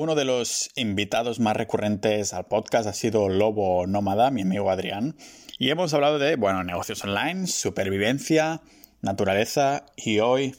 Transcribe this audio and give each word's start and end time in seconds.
Uno 0.00 0.14
de 0.14 0.24
los 0.24 0.70
invitados 0.76 1.40
más 1.40 1.56
recurrentes 1.56 2.32
al 2.32 2.46
podcast 2.46 2.86
ha 2.86 2.92
sido 2.92 3.28
Lobo 3.28 3.84
Nómada, 3.88 4.30
mi 4.30 4.42
amigo 4.42 4.70
Adrián, 4.70 5.16
y 5.58 5.70
hemos 5.70 5.92
hablado 5.92 6.20
de, 6.20 6.36
bueno, 6.36 6.62
negocios 6.62 7.02
online, 7.02 7.48
supervivencia, 7.48 8.60
naturaleza 9.02 9.86
y 9.96 10.20
hoy 10.20 10.54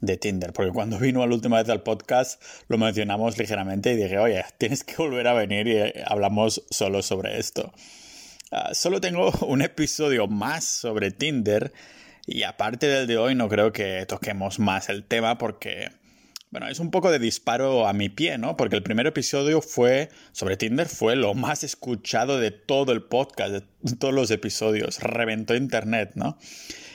de 0.00 0.16
Tinder, 0.18 0.52
porque 0.52 0.70
cuando 0.70 1.00
vino 1.00 1.26
la 1.26 1.34
última 1.34 1.60
vez 1.60 1.68
al 1.68 1.82
podcast 1.82 2.40
lo 2.68 2.78
mencionamos 2.78 3.36
ligeramente 3.38 3.92
y 3.92 3.96
dije, 3.96 4.20
oye, 4.20 4.44
tienes 4.56 4.84
que 4.84 4.94
volver 4.98 5.26
a 5.26 5.34
venir 5.34 5.66
y 5.66 6.00
hablamos 6.06 6.62
solo 6.70 7.02
sobre 7.02 7.40
esto. 7.40 7.72
Ah, 8.52 8.72
solo 8.72 9.00
tengo 9.00 9.32
un 9.48 9.62
episodio 9.62 10.28
más 10.28 10.62
sobre 10.62 11.10
Tinder 11.10 11.72
y 12.24 12.44
aparte 12.44 12.86
del 12.86 13.08
de 13.08 13.18
hoy 13.18 13.34
no 13.34 13.48
creo 13.48 13.72
que 13.72 14.06
toquemos 14.06 14.60
más 14.60 14.90
el 14.90 15.02
tema 15.02 15.38
porque 15.38 15.88
bueno, 16.50 16.68
es 16.68 16.78
un 16.78 16.90
poco 16.90 17.10
de 17.10 17.18
disparo 17.18 17.86
a 17.86 17.92
mi 17.92 18.08
pie, 18.08 18.38
¿no? 18.38 18.56
Porque 18.56 18.76
el 18.76 18.82
primer 18.82 19.06
episodio 19.06 19.60
fue 19.60 20.10
sobre 20.32 20.56
Tinder, 20.56 20.88
fue 20.88 21.16
lo 21.16 21.34
más 21.34 21.64
escuchado 21.64 22.38
de 22.38 22.50
todo 22.50 22.92
el 22.92 23.02
podcast, 23.02 23.52
de 23.82 23.96
todos 23.96 24.14
los 24.14 24.30
episodios, 24.30 25.00
reventó 25.00 25.54
internet, 25.56 26.12
¿no? 26.14 26.38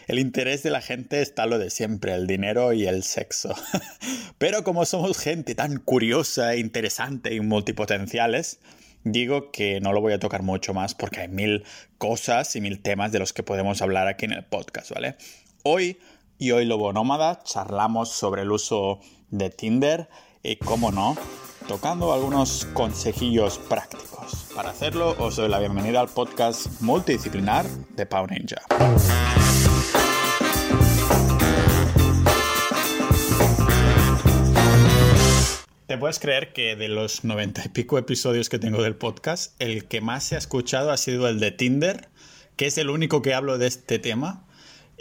El 0.07 0.19
interés 0.19 0.63
de 0.63 0.71
la 0.71 0.81
gente 0.81 1.21
está 1.21 1.45
lo 1.45 1.59
de 1.59 1.69
siempre, 1.69 2.13
el 2.13 2.27
dinero 2.27 2.73
y 2.73 2.87
el 2.87 3.03
sexo. 3.03 3.53
Pero 4.37 4.63
como 4.63 4.85
somos 4.85 5.17
gente 5.17 5.53
tan 5.53 5.77
curiosa, 5.79 6.55
interesante 6.55 7.33
y 7.33 7.39
multipotenciales, 7.41 8.59
digo 9.03 9.51
que 9.51 9.79
no 9.81 9.93
lo 9.93 10.01
voy 10.01 10.13
a 10.13 10.19
tocar 10.19 10.43
mucho 10.43 10.73
más 10.73 10.95
porque 10.95 11.21
hay 11.21 11.27
mil 11.27 11.63
cosas 11.97 12.55
y 12.55 12.61
mil 12.61 12.81
temas 12.81 13.11
de 13.11 13.19
los 13.19 13.33
que 13.33 13.43
podemos 13.43 13.81
hablar 13.81 14.07
aquí 14.07 14.25
en 14.25 14.33
el 14.33 14.43
podcast, 14.43 14.91
¿vale? 14.91 15.15
Hoy 15.63 15.97
y 16.37 16.51
hoy 16.51 16.65
Lobo 16.65 16.91
Nómada 16.91 17.41
charlamos 17.43 18.09
sobre 18.09 18.41
el 18.41 18.51
uso 18.51 18.99
de 19.31 19.49
Tinder 19.49 20.09
y, 20.43 20.57
como 20.57 20.91
no, 20.91 21.17
tocando 21.67 22.13
algunos 22.13 22.65
consejillos 22.73 23.57
prácticos. 23.57 24.47
Para 24.53 24.69
hacerlo, 24.69 25.15
os 25.17 25.37
doy 25.37 25.49
la 25.49 25.59
bienvenida 25.59 26.01
al 26.01 26.09
podcast 26.09 26.81
multidisciplinar 26.81 27.65
de 27.95 28.05
Pau 28.05 28.27
Ninja. 28.27 28.61
¿Te 35.87 35.97
puedes 35.97 36.19
creer 36.19 36.53
que 36.53 36.77
de 36.77 36.87
los 36.87 37.25
noventa 37.25 37.63
y 37.65 37.69
pico 37.69 37.97
episodios 37.97 38.47
que 38.47 38.59
tengo 38.59 38.81
del 38.81 38.95
podcast, 38.95 39.53
el 39.59 39.89
que 39.89 39.99
más 39.99 40.23
se 40.23 40.35
ha 40.35 40.37
escuchado 40.37 40.91
ha 40.91 40.95
sido 40.95 41.27
el 41.27 41.41
de 41.41 41.51
Tinder, 41.51 42.07
que 42.55 42.67
es 42.67 42.77
el 42.77 42.89
único 42.89 43.21
que 43.21 43.33
hablo 43.33 43.57
de 43.57 43.67
este 43.67 43.99
tema? 43.99 44.45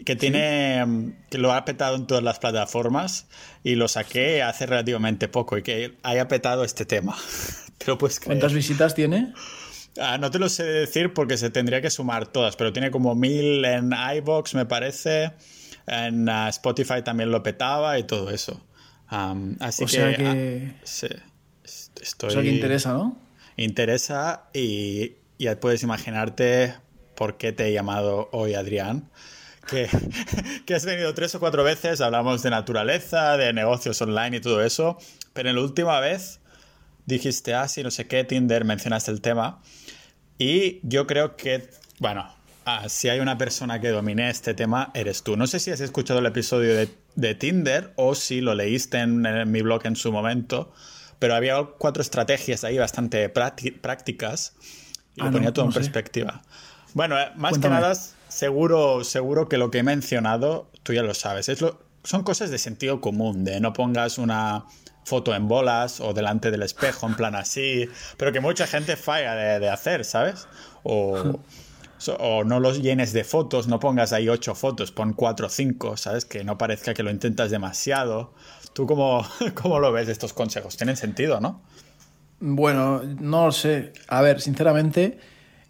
Que 0.05 0.17
tiene 0.17 0.85
mm, 0.85 1.13
que 1.31 1.39
lo 1.39 1.53
ha 1.53 1.65
petado 1.65 1.97
en 1.97 2.07
todas 2.07 2.23
las 2.23 2.39
plataformas 2.39 3.27
y 3.63 3.75
lo 3.75 3.89
saqué 3.89 4.43
hace 4.43 4.67
relativamente 4.67 5.29
poco 5.29 5.59
y 5.59 5.63
que 5.63 5.99
haya 6.03 6.29
petado 6.29 6.65
este 6.65 6.85
tema. 6.85 7.17
¿Te 7.79 7.87
lo 7.87 7.99
puedes 7.99 8.21
creer? 8.21 8.39
¿Cuántas 8.39 8.55
visitas 8.55 8.95
tiene? 8.95 9.33
Ah, 9.99 10.19
no 10.19 10.31
te 10.31 10.39
lo 10.39 10.49
sé 10.49 10.65
decir 10.65 11.13
porque 11.13 11.37
se 11.37 11.51
tendría 11.51 11.83
que 11.83 11.91
sumar 11.91 12.27
todas, 12.29 12.57
pero 12.57 12.73
tiene 12.73 12.91
como 12.91 13.15
mil 13.15 13.65
en 13.65 13.93
iBox, 14.17 14.55
me 14.55 14.67
parece. 14.67 15.33
En 15.87 16.29
ah, 16.29 16.49
Spotify 16.49 17.03
también 17.03 17.31
lo 17.31 17.43
petaba 17.43 17.99
y 17.99 18.05
todo 18.05 18.31
eso. 18.31 18.65
así 19.09 19.85
o 19.85 19.89
sea 19.89 20.15
que, 20.15 20.75
ah, 20.75 20.81
sí, 20.85 21.09
estoy, 22.01 22.29
o 22.29 22.33
sea 22.33 22.43
que 22.43 22.51
interesa, 22.51 22.93
¿no? 22.93 23.19
Interesa 23.57 24.49
y 24.55 25.15
ya 25.39 25.59
puedes 25.59 25.83
imaginarte 25.83 26.75
por 27.17 27.37
qué 27.37 27.53
te 27.53 27.69
he 27.69 27.73
llamado 27.73 28.29
hoy, 28.33 28.55
Adrián 28.55 29.11
que, 30.67 30.75
has 30.75 30.85
venido 30.85 31.15
tres 31.15 31.35
o 31.35 31.41
cuatro 31.41 31.63
veces, 31.65 32.01
hablamos 32.01 32.43
de 32.43 32.51
naturaleza, 32.51 33.37
de 33.37 33.53
negocios 33.53 34.01
online 34.03 34.39
y 34.39 34.41
todo 34.41 34.63
eso, 34.63 34.99
pero 35.33 35.51
en 35.51 35.57
la 35.57 35.63
última 35.63 36.01
vez 36.01 36.41
dijiste, 37.07 37.55
ah, 37.55 37.69
sí, 37.69 37.83
no 37.83 37.91
sé 37.91 38.07
qué, 38.07 38.25
Tinder, 38.25 38.65
mencionaste 38.65 39.11
el 39.11 39.21
tema, 39.21 39.61
y 40.39 40.81
yo 40.83 41.07
creo 41.07 41.37
que, 41.37 41.69
bueno, 41.99 42.27
ah, 42.65 42.89
si 42.89 43.09
hay 43.09 43.21
una 43.21 43.37
persona 43.37 43.81
que 43.81 43.89
domine 43.89 44.31
este 44.31 44.55
tema, 44.55 44.91
eres 44.95 45.23
tú. 45.23 45.37
No 45.37 45.47
sé 45.47 45.61
si 45.61 45.71
has 45.71 45.81
escuchado 45.81 46.21
el 46.21 46.27
episodio 46.27 46.75
de, 46.75 47.35
Tinder 47.35 47.93
o 47.97 48.15
si 48.15 48.41
lo 48.41 48.55
leíste 48.55 48.99
en, 48.99 49.51
mi 49.51 49.61
blog 49.61 49.85
en 49.85 49.97
su 49.97 50.11
momento, 50.11 50.73
pero 51.19 51.35
había 51.35 51.63
cuatro 51.77 52.01
estrategias 52.01 52.65
ahí 52.65 52.79
bastante 52.79 53.29
prácticas 53.29 54.55
y 55.15 55.21
lo 55.21 55.27
ah, 55.27 55.31
ponía 55.31 55.53
todo 55.53 55.67
en 55.67 55.73
perspectiva. 55.73 56.43
Bueno, 56.95 57.21
eh, 57.21 57.31
más 57.37 57.59
que 57.59 57.69
nada 57.69 57.93
Seguro, 58.31 59.03
seguro 59.03 59.49
que 59.49 59.59
lo 59.59 59.71
que 59.71 59.79
he 59.79 59.83
mencionado, 59.83 60.71
tú 60.85 60.93
ya 60.93 61.03
lo 61.03 61.15
sabes. 61.15 61.51
Son 62.05 62.23
cosas 62.23 62.51
de 62.51 62.59
sentido 62.59 63.01
común, 63.01 63.45
de 63.45 63.61
no 63.61 63.73
pongas 63.73 64.19
una 64.19 64.67
foto 65.05 65.35
en 65.35 65.49
bolas 65.49 66.01
o 66.01 66.15
delante 66.15 66.53
del 66.53 66.63
espejo, 66.63 67.09
en 67.09 67.17
plan 67.17 67.35
así, 67.35 67.89
pero 68.17 68.33
que 68.33 68.39
mucha 68.41 68.69
gente 68.69 68.97
falla 68.97 69.35
de, 69.59 69.69
hacer, 69.69 70.05
¿sabes? 70.05 70.47
O, 70.85 71.41
o, 72.21 72.45
no 72.45 72.61
los 72.61 72.81
llenes 72.81 73.13
de 73.13 73.25
fotos, 73.25 73.67
no 73.67 73.81
pongas 73.81 74.13
ahí 74.13 74.29
ocho 74.29 74.55
fotos, 74.55 74.93
pon 74.93 75.13
cuatro 75.13 75.49
o 75.49 75.51
cinco, 75.51 75.97
¿sabes? 75.97 76.25
Que 76.25 76.45
no 76.45 76.57
parezca 76.57 76.95
que 76.95 77.03
lo 77.03 77.11
intentas 77.11 77.51
demasiado. 77.51 78.33
¿Tú 78.75 78.87
cómo, 78.87 79.27
cómo 79.55 79.81
lo 79.81 79.91
ves 79.91 80.09
estos 80.09 80.33
consejos? 80.33 80.77
¿Tienen 80.77 80.97
sentido, 80.97 81.41
no? 81.41 81.63
Bueno, 82.39 83.03
no 83.03 83.47
lo 83.47 83.53
sé. 83.53 83.93
A 84.07 84.23
ver, 84.23 84.41
sinceramente, 84.41 85.19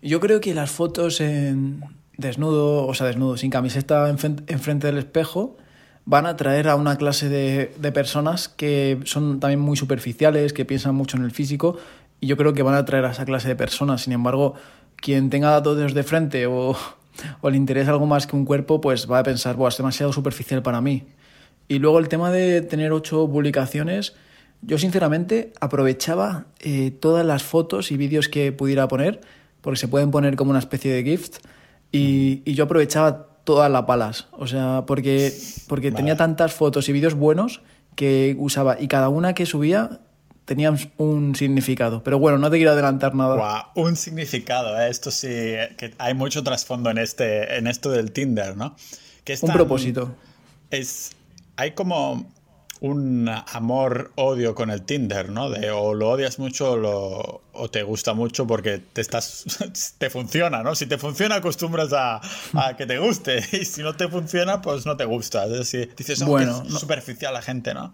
yo 0.03 0.21
creo 0.21 0.41
que 0.41 0.54
las 0.54 0.71
fotos 0.71 1.21
en, 1.21 1.82
desnudo, 2.20 2.86
o 2.86 2.94
sea, 2.94 3.06
desnudo, 3.06 3.36
sin 3.36 3.50
camiseta 3.50 4.08
enfrente 4.08 4.86
del 4.86 4.98
espejo, 4.98 5.56
van 6.04 6.26
a 6.26 6.31
atraer 6.31 6.69
a 6.69 6.76
una 6.76 6.97
clase 6.97 7.28
de, 7.28 7.72
de, 7.78 7.92
personas 7.92 8.48
que 8.48 9.00
son 9.04 9.41
también 9.41 9.60
muy 9.60 9.76
superficiales, 9.76 10.53
que 10.53 10.64
piensan 10.64 10.94
mucho 10.94 11.16
en 11.16 11.25
el 11.25 11.30
físico, 11.30 11.78
y 12.20 12.26
yo 12.26 12.36
creo 12.36 12.53
que 12.53 12.62
van 12.62 12.75
a 12.75 12.78
atraer 12.78 13.04
a 13.04 13.10
esa 13.10 13.25
clase 13.25 13.48
de 13.48 13.56
personas. 13.56 14.03
Sin 14.03 14.12
embargo, 14.12 14.54
quien 14.97 15.30
tenga 15.30 15.50
datos 15.50 15.94
de 15.94 16.03
frente 16.03 16.47
o, 16.47 16.76
o 17.41 17.50
le 17.50 17.56
interesa 17.56 17.91
algo 17.91 18.06
más 18.06 18.26
que 18.26 18.36
un 18.36 18.44
cuerpo, 18.44 18.80
pues 18.80 19.10
va 19.10 19.19
a 19.19 19.22
pensar, 19.22 19.56
Buah, 19.56 19.69
es 19.69 19.76
demasiado 19.76 20.12
superficial 20.12 20.62
para 20.62 20.80
mí. 20.80 21.04
Y 21.69 21.78
luego 21.78 21.98
el 21.98 22.09
tema 22.09 22.30
de 22.30 22.62
tener 22.62 22.92
ocho 22.92 23.28
publicaciones, 23.30 24.14
yo 24.62 24.78
sinceramente 24.78 25.53
aprovechaba 25.60 26.47
eh, 26.59 26.91
todas 26.91 27.25
las 27.25 27.42
fotos 27.42 27.92
y 27.92 27.97
vídeos 27.97 28.28
que 28.28 28.53
pudiera 28.53 28.88
poner, 28.88 29.20
porque 29.60 29.78
se 29.78 29.88
pueden 29.88 30.10
poner 30.10 30.36
como 30.36 30.50
una 30.50 30.59
especie 30.59 30.92
de 30.92 31.03
gift 31.04 31.38
y, 31.93 32.53
yo 32.53 32.65
aprovechaba 32.65 33.27
todas 33.45 33.71
las 33.71 33.83
palas, 33.84 34.28
o 34.33 34.47
sea, 34.47 34.84
porque, 34.87 35.33
porque 35.67 35.91
tenía 35.91 36.17
tantas 36.17 36.53
fotos 36.53 36.89
y 36.89 36.93
vídeos 36.93 37.15
buenos 37.15 37.62
que 37.97 38.37
usaba 38.39 38.81
y 38.81 38.89
cada 38.89 39.09
una 39.09 39.34
que 39.34 39.47
subía 39.47 40.01
tenía 40.45 40.75
un 40.97 41.34
significado. 41.37 42.03
Pero 42.03 42.19
bueno, 42.19 42.39
no 42.39 42.51
te 42.51 42.56
quiero 42.56 42.73
adelantar 42.73 43.15
nada. 43.15 43.71
un 43.77 43.95
significado, 43.97 44.81
¿eh? 44.81 44.91
esto 44.91 45.11
sí, 45.11 45.28
que 45.28 45.95
hay 45.99 46.15
mucho 46.15 46.43
trasfondo 46.43 46.91
en, 46.91 46.99
este, 46.99 47.56
en 47.56 47.67
esto 47.69 47.91
del 47.91 48.11
Tinder, 48.11 48.57
¿no? 48.57 48.75
Que 49.22 49.34
es 49.34 49.43
un 49.43 49.53
propósito. 49.53 50.15
Es, 50.71 51.12
hay 51.57 51.72
como 51.72 52.27
un 52.80 53.28
amor-odio 53.28 54.54
con 54.54 54.70
el 54.70 54.82
Tinder, 54.82 55.30
¿no? 55.30 55.50
De 55.50 55.70
o 55.70 55.92
lo 55.92 56.10
odias 56.10 56.38
mucho 56.38 56.72
o, 56.72 56.76
lo, 56.76 57.42
o 57.52 57.70
te 57.70 57.82
gusta 57.82 58.14
mucho 58.14 58.46
porque 58.46 58.78
te 58.78 59.02
estás 59.02 59.44
te 59.98 60.08
funciona, 60.08 60.62
¿no? 60.62 60.74
Si 60.74 60.86
te 60.86 60.96
funciona 60.96 61.36
acostumbras 61.36 61.92
a, 61.92 62.20
a, 62.54 62.76
que 62.76 62.86
te 62.86 62.98
guste 62.98 63.44
y 63.52 63.64
si 63.64 63.82
no 63.82 63.94
te 63.94 64.08
funciona 64.08 64.62
pues 64.62 64.86
no 64.86 64.96
te 64.96 65.04
gusta. 65.04 65.44
Es 65.44 65.50
decir, 65.50 65.94
dices, 65.96 66.22
oh, 66.22 66.26
bueno, 66.26 66.62
es 66.66 66.74
superficial 66.74 67.34
la 67.34 67.42
gente, 67.42 67.74
¿no? 67.74 67.92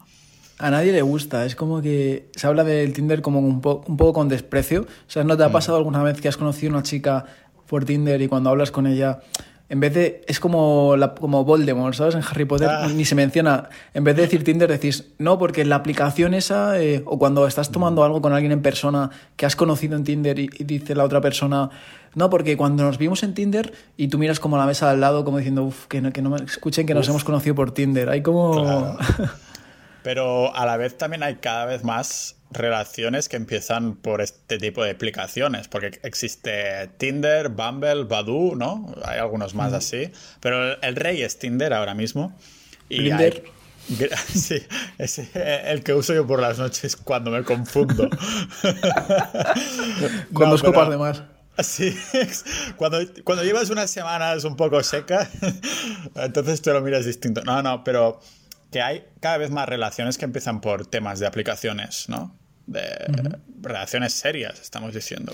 A 0.58 0.70
nadie 0.70 0.92
le 0.92 1.02
gusta, 1.02 1.44
es 1.44 1.54
como 1.54 1.82
que 1.82 2.30
se 2.34 2.46
habla 2.46 2.64
del 2.64 2.94
Tinder 2.94 3.20
como 3.20 3.40
un, 3.40 3.56
un 3.56 3.96
poco 3.96 4.12
con 4.12 4.28
desprecio. 4.28 4.82
O 4.82 5.10
sea, 5.10 5.22
¿no 5.24 5.36
te 5.36 5.42
ha 5.42 5.48
mm. 5.48 5.52
pasado 5.52 5.76
alguna 5.78 6.02
vez 6.02 6.20
que 6.20 6.28
has 6.28 6.36
conocido 6.36 6.72
a 6.72 6.76
una 6.76 6.82
chica 6.82 7.26
por 7.66 7.84
Tinder 7.84 8.22
y 8.22 8.28
cuando 8.28 8.50
hablas 8.50 8.70
con 8.70 8.86
ella 8.86 9.20
en 9.68 9.80
vez 9.80 9.94
de. 9.94 10.24
Es 10.28 10.38
como, 10.38 10.96
la, 10.96 11.14
como 11.14 11.44
Voldemort, 11.44 11.94
¿sabes? 11.94 12.14
En 12.14 12.22
Harry 12.22 12.44
Potter 12.44 12.68
ah. 12.68 12.88
ni 12.94 13.04
se 13.04 13.16
menciona. 13.16 13.68
En 13.94 14.04
vez 14.04 14.14
de 14.14 14.22
decir 14.22 14.44
Tinder, 14.44 14.70
decís 14.70 15.08
no, 15.18 15.38
porque 15.38 15.64
la 15.64 15.76
aplicación 15.76 16.34
esa. 16.34 16.80
Eh, 16.80 17.02
o 17.04 17.18
cuando 17.18 17.46
estás 17.46 17.72
tomando 17.72 18.04
algo 18.04 18.22
con 18.22 18.32
alguien 18.32 18.52
en 18.52 18.62
persona 18.62 19.10
que 19.34 19.44
has 19.44 19.56
conocido 19.56 19.96
en 19.96 20.04
Tinder 20.04 20.38
y, 20.38 20.48
dice 20.48 20.94
la 20.94 21.04
otra 21.04 21.20
persona. 21.20 21.70
No, 22.14 22.30
porque 22.30 22.56
cuando 22.56 22.84
nos 22.84 22.96
vimos 22.96 23.22
en 23.24 23.34
Tinder 23.34 23.74
y 23.96 24.08
tú 24.08 24.18
miras 24.18 24.40
como 24.40 24.56
la 24.56 24.66
mesa 24.66 24.88
al 24.88 25.00
lado, 25.00 25.24
como 25.24 25.38
diciendo, 25.38 25.64
uff, 25.64 25.86
que 25.86 26.00
no, 26.00 26.12
que 26.12 26.22
no 26.22 26.30
me 26.30 26.36
escuchen 26.44 26.86
que 26.86 26.94
nos 26.94 27.08
hemos 27.08 27.24
conocido 27.24 27.54
por 27.56 27.72
Tinder. 27.72 28.08
Hay 28.08 28.22
como. 28.22 28.96
Pero 30.04 30.54
a 30.54 30.64
la 30.64 30.76
vez 30.76 30.96
también 30.96 31.24
hay 31.24 31.34
cada 31.36 31.66
vez 31.66 31.82
más 31.82 32.35
relaciones 32.50 33.28
que 33.28 33.36
empiezan 33.36 33.96
por 33.96 34.20
este 34.20 34.58
tipo 34.58 34.84
de 34.84 34.92
aplicaciones, 34.92 35.66
porque 35.68 35.98
existe 36.02 36.88
Tinder, 36.96 37.48
Bumble, 37.48 38.04
Badoo, 38.04 38.54
¿no? 38.56 38.94
Hay 39.04 39.18
algunos 39.18 39.54
más 39.54 39.72
así, 39.72 40.10
pero 40.40 40.80
el, 40.80 40.96
rey 40.96 41.22
es 41.22 41.38
Tinder 41.38 41.72
ahora 41.72 41.94
mismo. 41.94 42.36
Y 42.88 43.04
Tinder. 43.04 43.44
Sí, 44.34 44.66
es 44.98 45.20
el 45.34 45.84
que 45.84 45.94
uso 45.94 46.12
yo 46.12 46.26
por 46.26 46.40
las 46.40 46.58
noches 46.58 46.96
cuando 46.96 47.30
me 47.30 47.44
confundo. 47.44 48.10
Con 50.32 50.50
dos 50.50 50.60
copas 50.60 50.90
de 50.90 50.96
más. 50.96 51.22
Sí, 51.58 51.96
cuando, 52.76 52.98
cuando 53.24 53.44
llevas 53.44 53.70
unas 53.70 53.90
semanas 53.90 54.44
un 54.44 54.56
poco 54.56 54.82
seca, 54.82 55.30
entonces 56.16 56.60
te 56.60 56.72
lo 56.72 56.82
miras 56.82 57.06
distinto. 57.06 57.42
No, 57.44 57.62
no, 57.62 57.82
pero 57.82 58.20
que 58.76 58.82
hay 58.82 59.06
cada 59.20 59.38
vez 59.38 59.50
más 59.50 59.66
relaciones 59.66 60.18
que 60.18 60.26
empiezan 60.26 60.60
por 60.60 60.86
temas 60.86 61.18
de 61.18 61.26
aplicaciones, 61.26 62.10
¿no? 62.10 62.36
de 62.66 62.84
relaciones 63.62 64.12
serias, 64.12 64.60
estamos 64.60 64.92
diciendo. 64.92 65.32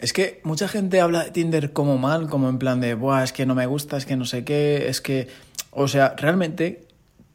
Es 0.00 0.12
que 0.12 0.40
mucha 0.42 0.66
gente 0.66 1.00
habla 1.00 1.22
de 1.22 1.30
Tinder 1.30 1.72
como 1.72 1.98
mal, 1.98 2.28
como 2.28 2.48
en 2.48 2.58
plan 2.58 2.80
de, 2.80 2.94
Buah, 2.94 3.22
es 3.22 3.32
que 3.32 3.46
no 3.46 3.54
me 3.54 3.66
gusta, 3.66 3.96
es 3.96 4.06
que 4.06 4.16
no 4.16 4.24
sé 4.24 4.42
qué, 4.44 4.88
es 4.88 5.00
que... 5.00 5.28
O 5.70 5.86
sea, 5.86 6.16
realmente, 6.16 6.88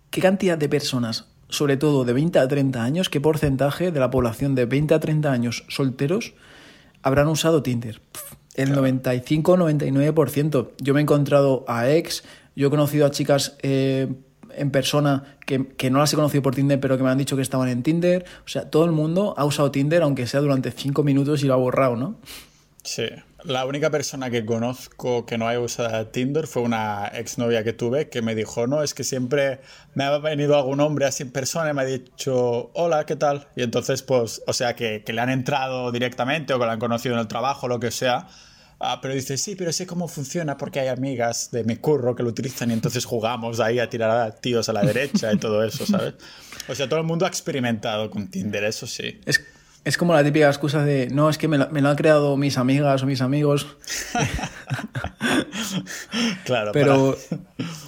¿qué 0.10 0.20
cantidad 0.20 0.58
de 0.58 0.68
personas, 0.68 1.30
sobre 1.48 1.78
todo 1.78 2.04
de 2.04 2.12
20 2.12 2.40
a 2.40 2.48
30 2.50 2.84
años, 2.84 3.08
qué 3.08 3.22
porcentaje 3.22 3.94
de 3.94 4.00
la 4.02 4.12
población 4.12 4.56
de 4.56 4.66
20 4.66 4.94
a 4.94 5.00
30 5.00 5.32
años 5.32 5.64
solteros 5.70 6.34
habrán 7.02 7.30
usado 7.30 7.64
Tinder? 7.64 8.02
El 8.56 8.76
95-99%. 8.76 10.72
Yo 10.82 10.94
me 10.94 11.00
he 11.00 11.04
encontrado 11.04 11.64
a 11.70 11.90
ex, 11.90 12.26
yo 12.58 12.68
he 12.68 12.70
conocido 12.70 13.06
a 13.06 13.12
chicas 13.12 13.56
eh, 13.62 14.10
en 14.56 14.72
persona 14.72 15.38
que, 15.46 15.68
que, 15.68 15.90
no 15.90 16.00
las 16.00 16.14
he 16.14 16.16
conocido 16.16 16.42
por 16.42 16.56
Tinder, 16.56 16.80
pero 16.80 16.98
que 16.98 17.04
me 17.04 17.10
han 17.10 17.18
dicho 17.18 17.36
que 17.36 17.42
estaban 17.42 17.70
en 17.70 17.84
Tinder. 17.84 18.26
O 18.46 18.50
sea, 18.50 18.70
todo 18.70 18.86
el 18.86 18.92
mundo 18.92 19.34
ha 19.38 19.46
usado 19.46 19.72
Tinder, 19.72 20.02
aunque 20.04 20.28
sea 20.28 20.40
durante 20.40 20.72
5 20.72 21.04
minutos 21.04 21.44
y 21.44 21.48
lo 21.48 21.54
ha 21.54 21.58
borrado, 21.58 21.96
¿no? 21.96 22.16
Sí. 22.84 23.08
La 23.44 23.66
única 23.66 23.90
persona 23.90 24.30
que 24.30 24.46
conozco 24.46 25.26
que 25.26 25.38
no 25.38 25.48
haya 25.48 25.60
usado 25.60 26.08
Tinder 26.08 26.48
fue 26.48 26.62
una 26.62 27.08
exnovia 27.08 27.64
que 27.64 27.74
tuve 27.74 28.08
que 28.08 28.22
me 28.22 28.36
dijo, 28.36 28.68
no, 28.68 28.84
es 28.84 28.94
que 28.94 29.04
siempre 29.04 29.60
me 29.96 30.06
ha 30.06 30.18
venido 30.18 30.56
algún 30.56 30.80
hombre 30.80 31.06
así 31.06 31.24
en 31.24 31.32
persona 31.32 31.72
y 31.72 31.74
me 31.74 31.82
ha 31.82 31.86
dicho, 31.86 32.72
hola, 32.74 33.06
¿qué 33.06 33.18
tal? 33.18 33.48
Y 33.58 33.64
entonces, 33.64 34.02
pues, 34.02 34.42
o 34.48 34.54
sea, 34.54 34.76
que, 34.76 35.04
que 35.04 35.12
le 35.12 35.20
han 35.20 35.30
entrado 35.30 35.92
directamente 35.92 36.54
o 36.54 36.60
que 36.60 36.66
la 36.66 36.74
han 36.74 36.80
conocido 36.80 37.16
en 37.16 37.22
el 37.22 37.28
trabajo, 37.28 37.68
lo 37.68 37.82
que 37.82 37.92
sea. 37.92 38.28
Ah, 38.86 39.00
pero 39.02 39.14
dice, 39.14 39.38
sí, 39.38 39.56
pero 39.56 39.72
sé 39.72 39.88
cómo 39.88 40.10
funciona 40.10 40.58
porque 40.58 40.82
hay 40.82 40.90
amigas 40.90 41.52
de 41.52 41.64
mi 41.64 41.78
curro 41.78 42.18
que 42.18 42.24
lo 42.24 42.30
utilizan 42.30 42.70
y 42.70 42.74
entonces 42.74 43.06
jugamos 43.06 43.62
ahí 43.62 43.80
a 43.80 43.90
tirar 43.90 44.12
a 44.12 44.32
tíos 44.32 44.68
a 44.68 44.74
la 44.74 44.82
derecha 44.82 45.32
y 45.32 45.38
todo 45.38 45.64
eso, 45.64 45.86
¿sabes? 45.86 46.16
O 46.68 46.76
sea, 46.76 46.88
todo 46.88 47.00
el 47.00 47.06
mundo 47.06 47.26
ha 47.26 47.28
experimentado 47.28 48.10
con 48.10 48.28
Tinder, 48.28 48.64
eso 48.64 48.88
sí. 48.88 49.20
Es, 49.26 49.44
es 49.84 49.98
como 49.98 50.14
la 50.14 50.24
típica 50.24 50.48
excusa 50.48 50.84
de, 50.84 51.08
no, 51.08 51.30
es 51.30 51.38
que 51.38 51.50
me 51.50 51.58
lo, 51.58 51.70
me 51.72 51.82
lo 51.82 51.90
han 51.90 51.98
creado 51.98 52.38
mis 52.38 52.58
amigas 52.58 53.04
o 53.04 53.06
mis 53.06 53.22
amigos. 53.22 53.68
claro. 56.46 56.72
Pero 56.72 57.18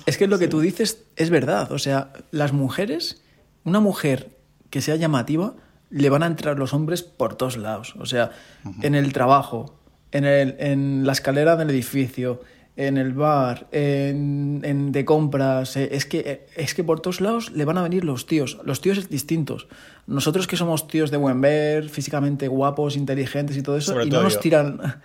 es 0.06 0.18
que 0.18 0.28
lo 0.28 0.40
que 0.40 0.50
tú 0.50 0.60
dices 0.60 1.04
es 1.16 1.30
verdad. 1.30 1.72
O 1.72 1.80
sea, 1.80 2.12
las 2.32 2.52
mujeres, 2.52 3.22
una 3.64 3.80
mujer 3.80 4.30
que 4.70 4.82
sea 4.82 4.98
llamativa, 4.98 5.54
le 5.90 6.10
van 6.10 6.24
a 6.24 6.28
entrar 6.28 6.60
los 6.60 6.74
hombres 6.74 7.02
por 7.02 7.36
todos 7.36 7.56
lados. 7.56 7.96
O 7.98 8.06
sea, 8.06 8.32
uh 8.66 8.70
-huh. 8.70 8.86
en 8.86 8.96
el 8.96 9.14
trabajo, 9.14 9.80
en, 10.16 10.24
el, 10.24 10.56
en 10.60 11.06
la 11.06 11.12
escalera 11.12 11.58
del 11.58 11.70
edificio, 11.70 12.42
en 12.78 12.98
el 12.98 13.14
bar, 13.14 13.68
en, 13.72 14.62
en, 14.64 14.92
de 14.94 15.04
compras. 15.04 15.76
Eh, 15.76 15.90
es, 15.92 16.06
que, 16.06 16.48
es 16.56 16.74
que 16.74 16.84
por 16.86 17.02
todos 17.02 17.20
lados 17.20 17.52
le 17.52 17.66
van 17.66 17.78
a 17.78 17.84
venir 17.84 18.06
los 18.06 18.26
tíos. 18.26 18.58
Los 18.64 18.80
tíos 18.80 19.10
distintos. 19.10 19.68
Nosotros 20.08 20.48
que 20.48 20.56
somos 20.56 20.88
tíos 20.88 21.12
de 21.12 21.18
buen 21.18 21.42
ver, 21.42 21.90
físicamente 21.90 22.48
guapos, 22.48 22.96
inteligentes 22.96 23.58
y 23.58 23.62
todo 23.62 23.78
eso, 23.78 23.92
Sobre 23.92 24.06
y 24.06 24.10
todo 24.10 24.22
no 24.22 24.26
nos 24.26 24.36
yo. 24.36 24.40
tiran. 24.40 25.02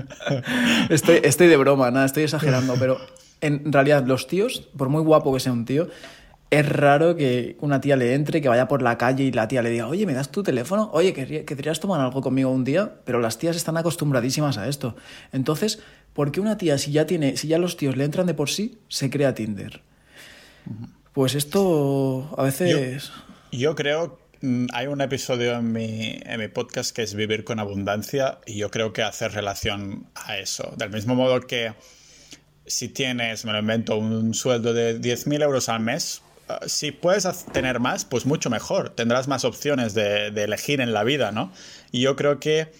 estoy, 0.88 1.20
estoy 1.24 1.48
de 1.48 1.56
broma, 1.56 1.90
nada, 1.90 2.06
estoy 2.06 2.22
exagerando, 2.24 2.74
pero 2.78 2.98
en 3.40 3.72
realidad 3.72 4.06
los 4.06 4.28
tíos, 4.28 4.68
por 4.76 4.88
muy 4.88 5.02
guapo 5.02 5.32
que 5.34 5.40
sea 5.40 5.52
un 5.52 5.64
tío, 5.64 5.88
es 6.50 6.66
raro 6.66 7.14
que 7.14 7.56
una 7.60 7.80
tía 7.80 7.96
le 7.96 8.14
entre, 8.14 8.40
que 8.40 8.48
vaya 8.48 8.68
por 8.68 8.80
la 8.80 8.96
calle 8.96 9.24
y 9.24 9.32
la 9.32 9.48
tía 9.48 9.60
le 9.60 9.70
diga, 9.70 9.86
oye, 9.86 10.06
¿me 10.06 10.14
das 10.14 10.30
tu 10.30 10.42
teléfono? 10.42 10.90
Oye, 10.92 11.12
¿querrías 11.12 11.80
tomar 11.80 12.00
algo 12.00 12.22
conmigo 12.22 12.50
un 12.50 12.64
día? 12.64 12.94
Pero 13.04 13.20
las 13.20 13.38
tías 13.38 13.56
están 13.56 13.76
acostumbradísimas 13.76 14.56
a 14.56 14.66
esto. 14.66 14.96
Entonces, 15.32 15.80
¿por 16.14 16.32
qué 16.32 16.40
una 16.40 16.56
tía, 16.56 16.78
si 16.78 16.92
ya 16.92 17.06
tiene, 17.06 17.36
si 17.36 17.48
ya 17.48 17.58
los 17.58 17.76
tíos 17.76 17.96
le 17.96 18.04
entran 18.04 18.26
de 18.26 18.34
por 18.34 18.48
sí, 18.48 18.78
se 18.88 19.10
crea 19.10 19.34
Tinder? 19.34 19.82
Pues 21.12 21.34
esto 21.34 22.34
a 22.36 22.42
veces. 22.44 23.10
Yo, 23.52 23.58
yo 23.58 23.74
creo 23.74 24.18
mm, 24.40 24.66
hay 24.72 24.86
un 24.86 25.02
episodio 25.02 25.54
en 25.56 25.70
mi, 25.72 26.18
en 26.24 26.40
mi, 26.40 26.48
podcast 26.48 26.96
que 26.96 27.02
es 27.02 27.14
Vivir 27.14 27.44
con 27.44 27.58
Abundancia 27.58 28.38
y 28.46 28.56
yo 28.56 28.70
creo 28.70 28.94
que 28.94 29.02
hace 29.02 29.28
relación 29.28 30.06
a 30.14 30.38
eso. 30.38 30.72
Del 30.78 30.90
mismo 30.90 31.14
modo 31.14 31.40
que 31.42 31.74
si 32.66 32.88
tienes, 32.88 33.44
me 33.44 33.52
lo 33.52 33.58
invento, 33.58 33.96
un 33.96 34.32
sueldo 34.32 34.72
de 34.72 35.00
10.000 35.00 35.42
euros 35.42 35.68
al 35.68 35.80
mes, 35.80 36.22
si 36.66 36.92
puedes 36.92 37.46
tener 37.46 37.80
más, 37.80 38.04
pues 38.04 38.26
mucho 38.26 38.50
mejor. 38.50 38.90
Tendrás 38.90 39.28
más 39.28 39.44
opciones 39.44 39.94
de, 39.94 40.28
elegir 40.28 40.80
en 40.80 40.92
la 40.92 41.04
vida, 41.04 41.32
¿no? 41.32 41.52
Y 41.92 42.00
yo 42.00 42.16
creo 42.16 42.40
que 42.40 42.72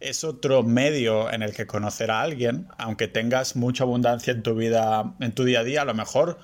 es 0.00 0.24
otro 0.24 0.62
medio 0.62 1.32
en 1.32 1.42
el 1.42 1.54
que 1.54 1.66
conocer 1.66 2.10
a 2.10 2.22
alguien, 2.22 2.68
aunque 2.76 3.08
tengas 3.08 3.56
mucha 3.56 3.84
abundancia 3.84 4.32
en 4.32 4.42
tu 4.42 4.54
vida, 4.54 5.14
en 5.20 5.32
tu 5.32 5.44
día 5.44 5.60
a 5.60 5.64
día, 5.64 5.82
a 5.82 5.84
lo 5.84 5.94
mejor 5.94 6.38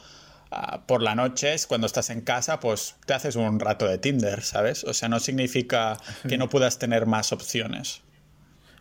uh, 0.51 0.87
por 0.87 1.03
la 1.03 1.15
noche, 1.15 1.55
cuando 1.69 1.87
estás 1.87 2.09
en 2.11 2.23
casa, 2.23 2.61
pues 2.61 2.97
te 3.05 3.13
haces 3.13 3.37
un 3.37 3.61
rato 3.61 3.87
de 3.87 3.99
Tinder, 3.99 4.43
¿sabes? 4.43 4.85
O 4.85 4.95
sea, 4.95 5.09
no 5.09 5.21
significa 5.21 5.99
que 6.29 6.39
no 6.39 6.49
puedas 6.49 6.79
tener 6.79 7.07
más 7.07 7.33
opciones. 7.33 8.03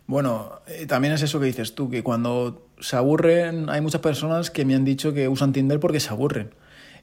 Bueno, 0.06 0.60
eh, 0.66 0.86
también 0.86 1.14
es 1.14 1.22
eso 1.22 1.38
que 1.38 1.46
dices 1.46 1.74
tú, 1.74 1.90
que 1.90 2.02
cuando 2.02 2.66
se 2.80 2.96
aburren, 2.96 3.68
hay 3.68 3.80
muchas 3.80 4.00
personas 4.00 4.50
que 4.50 4.64
me 4.64 4.74
han 4.74 4.84
dicho 4.84 5.12
que 5.12 5.28
usan 5.28 5.52
Tinder 5.52 5.78
porque 5.78 6.00
se 6.00 6.08
aburren. 6.08 6.52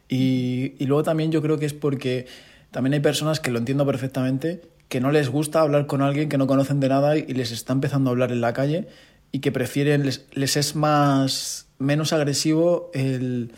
Y, 0.09 0.73
y, 0.79 0.85
luego 0.85 1.03
también 1.03 1.31
yo 1.31 1.41
creo 1.41 1.59
que 1.59 1.65
es 1.65 1.73
porque 1.73 2.27
también 2.71 2.93
hay 2.93 2.99
personas 3.01 3.39
que 3.39 3.51
lo 3.51 3.59
entiendo 3.59 3.85
perfectamente, 3.85 4.61
que 4.87 5.01
no 5.01 5.11
les 5.11 5.29
gusta 5.29 5.61
hablar 5.61 5.85
con 5.85 6.01
alguien 6.01 6.29
que 6.29 6.37
no 6.37 6.47
conocen 6.47 6.79
de 6.79 6.89
nada 6.89 7.17
y 7.17 7.25
les 7.33 7.51
está 7.51 7.73
empezando 7.73 8.09
a 8.09 8.11
hablar 8.11 8.31
en 8.31 8.41
la 8.41 8.53
calle 8.53 8.87
y 9.31 9.39
que 9.39 9.51
prefieren, 9.51 10.05
les, 10.05 10.25
les 10.31 10.55
es 10.55 10.75
más, 10.75 11.67
menos 11.77 12.13
agresivo 12.13 12.89
el, 12.93 13.51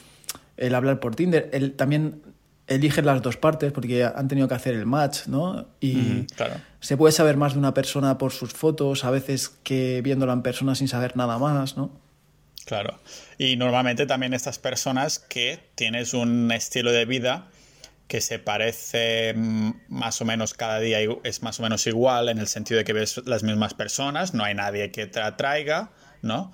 el 0.57 0.75
hablar 0.75 0.99
por 0.99 1.15
Tinder. 1.15 1.49
El, 1.53 1.73
también 1.73 2.21
eligen 2.67 3.05
las 3.05 3.21
dos 3.21 3.37
partes 3.37 3.71
porque 3.71 4.03
han 4.03 4.27
tenido 4.27 4.47
que 4.47 4.53
hacer 4.53 4.75
el 4.75 4.85
match, 4.85 5.27
¿no? 5.27 5.67
Y 5.79 6.23
claro. 6.35 6.55
se 6.79 6.97
puede 6.97 7.11
saber 7.11 7.35
más 7.35 7.53
de 7.53 7.59
una 7.59 7.73
persona 7.73 8.17
por 8.17 8.31
sus 8.31 8.53
fotos, 8.53 9.03
a 9.05 9.11
veces 9.11 9.49
que 9.63 10.01
viéndola 10.03 10.33
en 10.33 10.43
persona 10.43 10.75
sin 10.75 10.87
saber 10.87 11.17
nada 11.17 11.39
más, 11.39 11.77
¿no? 11.77 11.91
Claro. 12.69 12.99
Y 13.39 13.55
normalmente 13.55 14.05
también 14.05 14.35
estas 14.35 14.59
personas 14.59 15.17
que 15.17 15.57
tienes 15.73 16.13
un 16.13 16.51
estilo 16.51 16.91
de 16.91 17.05
vida 17.05 17.47
que 18.07 18.21
se 18.21 18.37
parece 18.37 19.33
más 19.87 20.21
o 20.21 20.25
menos 20.25 20.53
cada 20.53 20.79
día 20.79 20.99
es 21.23 21.41
más 21.41 21.59
o 21.59 21.63
menos 21.63 21.87
igual 21.87 22.29
en 22.29 22.37
el 22.37 22.45
sentido 22.45 22.77
de 22.77 22.83
que 22.83 22.93
ves 22.93 23.21
las 23.25 23.41
mismas 23.41 23.73
personas, 23.73 24.35
no 24.35 24.43
hay 24.43 24.53
nadie 24.53 24.91
que 24.91 25.07
te 25.07 25.19
atraiga, 25.19 25.89
¿no? 26.21 26.53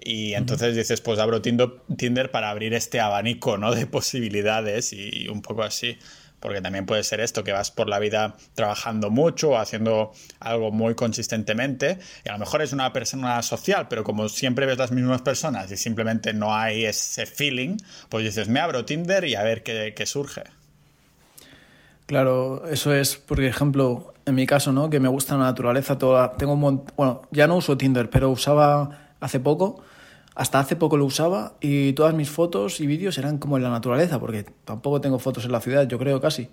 Y 0.00 0.34
entonces 0.34 0.76
dices, 0.76 1.00
pues 1.00 1.18
abro 1.18 1.42
Tinder 1.42 2.30
para 2.30 2.50
abrir 2.50 2.72
este 2.72 3.00
abanico 3.00 3.58
¿no? 3.58 3.74
de 3.74 3.86
posibilidades 3.88 4.92
y 4.92 5.26
un 5.26 5.42
poco 5.42 5.64
así. 5.64 5.98
Porque 6.46 6.62
también 6.62 6.86
puede 6.86 7.02
ser 7.02 7.18
esto, 7.18 7.42
que 7.42 7.50
vas 7.50 7.72
por 7.72 7.88
la 7.88 7.98
vida 7.98 8.36
trabajando 8.54 9.10
mucho 9.10 9.50
o 9.50 9.56
haciendo 9.56 10.12
algo 10.38 10.70
muy 10.70 10.94
consistentemente 10.94 11.98
y 12.24 12.28
a 12.28 12.34
lo 12.34 12.38
mejor 12.38 12.62
es 12.62 12.72
una 12.72 12.92
persona 12.92 13.42
social, 13.42 13.88
pero 13.88 14.04
como 14.04 14.28
siempre 14.28 14.64
ves 14.64 14.78
las 14.78 14.92
mismas 14.92 15.22
personas 15.22 15.72
y 15.72 15.76
simplemente 15.76 16.32
no 16.32 16.54
hay 16.54 16.84
ese 16.84 17.26
feeling, 17.26 17.78
pues 18.08 18.24
dices, 18.24 18.48
me 18.48 18.60
abro 18.60 18.84
Tinder 18.84 19.24
y 19.24 19.34
a 19.34 19.42
ver 19.42 19.64
qué, 19.64 20.06
surge. 20.06 20.44
Claro, 22.06 22.62
eso 22.70 22.94
es, 22.94 23.16
por 23.16 23.42
ejemplo, 23.42 24.14
en 24.24 24.36
mi 24.36 24.46
caso, 24.46 24.70
¿no? 24.70 24.88
Que 24.88 25.00
me 25.00 25.08
gusta 25.08 25.36
la 25.36 25.46
naturaleza 25.46 25.98
toda. 25.98 26.36
Tengo 26.36 26.52
un 26.52 26.60
montón, 26.60 26.94
bueno, 26.96 27.22
ya 27.32 27.48
no 27.48 27.56
uso 27.56 27.76
Tinder, 27.76 28.08
pero 28.08 28.30
usaba 28.30 29.08
hace 29.18 29.40
poco, 29.40 29.82
hasta 30.36 30.60
hace 30.60 30.76
poco 30.76 30.98
lo 30.98 31.06
usaba 31.06 31.54
y 31.60 31.94
todas 31.94 32.14
mis 32.14 32.28
fotos 32.28 32.80
y 32.80 32.86
vídeos 32.86 33.16
eran 33.16 33.38
como 33.38 33.56
en 33.56 33.62
la 33.62 33.70
naturaleza, 33.70 34.20
porque 34.20 34.44
tampoco 34.66 35.00
tengo 35.00 35.18
fotos 35.18 35.46
en 35.46 35.52
la 35.52 35.60
ciudad, 35.62 35.88
yo 35.88 35.98
creo 35.98 36.20
casi. 36.20 36.50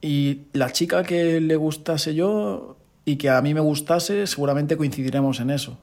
Y 0.00 0.42
la 0.52 0.70
chica 0.70 1.02
que 1.02 1.40
le 1.40 1.56
gustase 1.56 2.14
yo 2.14 2.76
y 3.04 3.16
que 3.16 3.30
a 3.30 3.42
mí 3.42 3.52
me 3.52 3.60
gustase, 3.60 4.28
seguramente 4.28 4.76
coincidiremos 4.76 5.40
en 5.40 5.50
eso. 5.50 5.78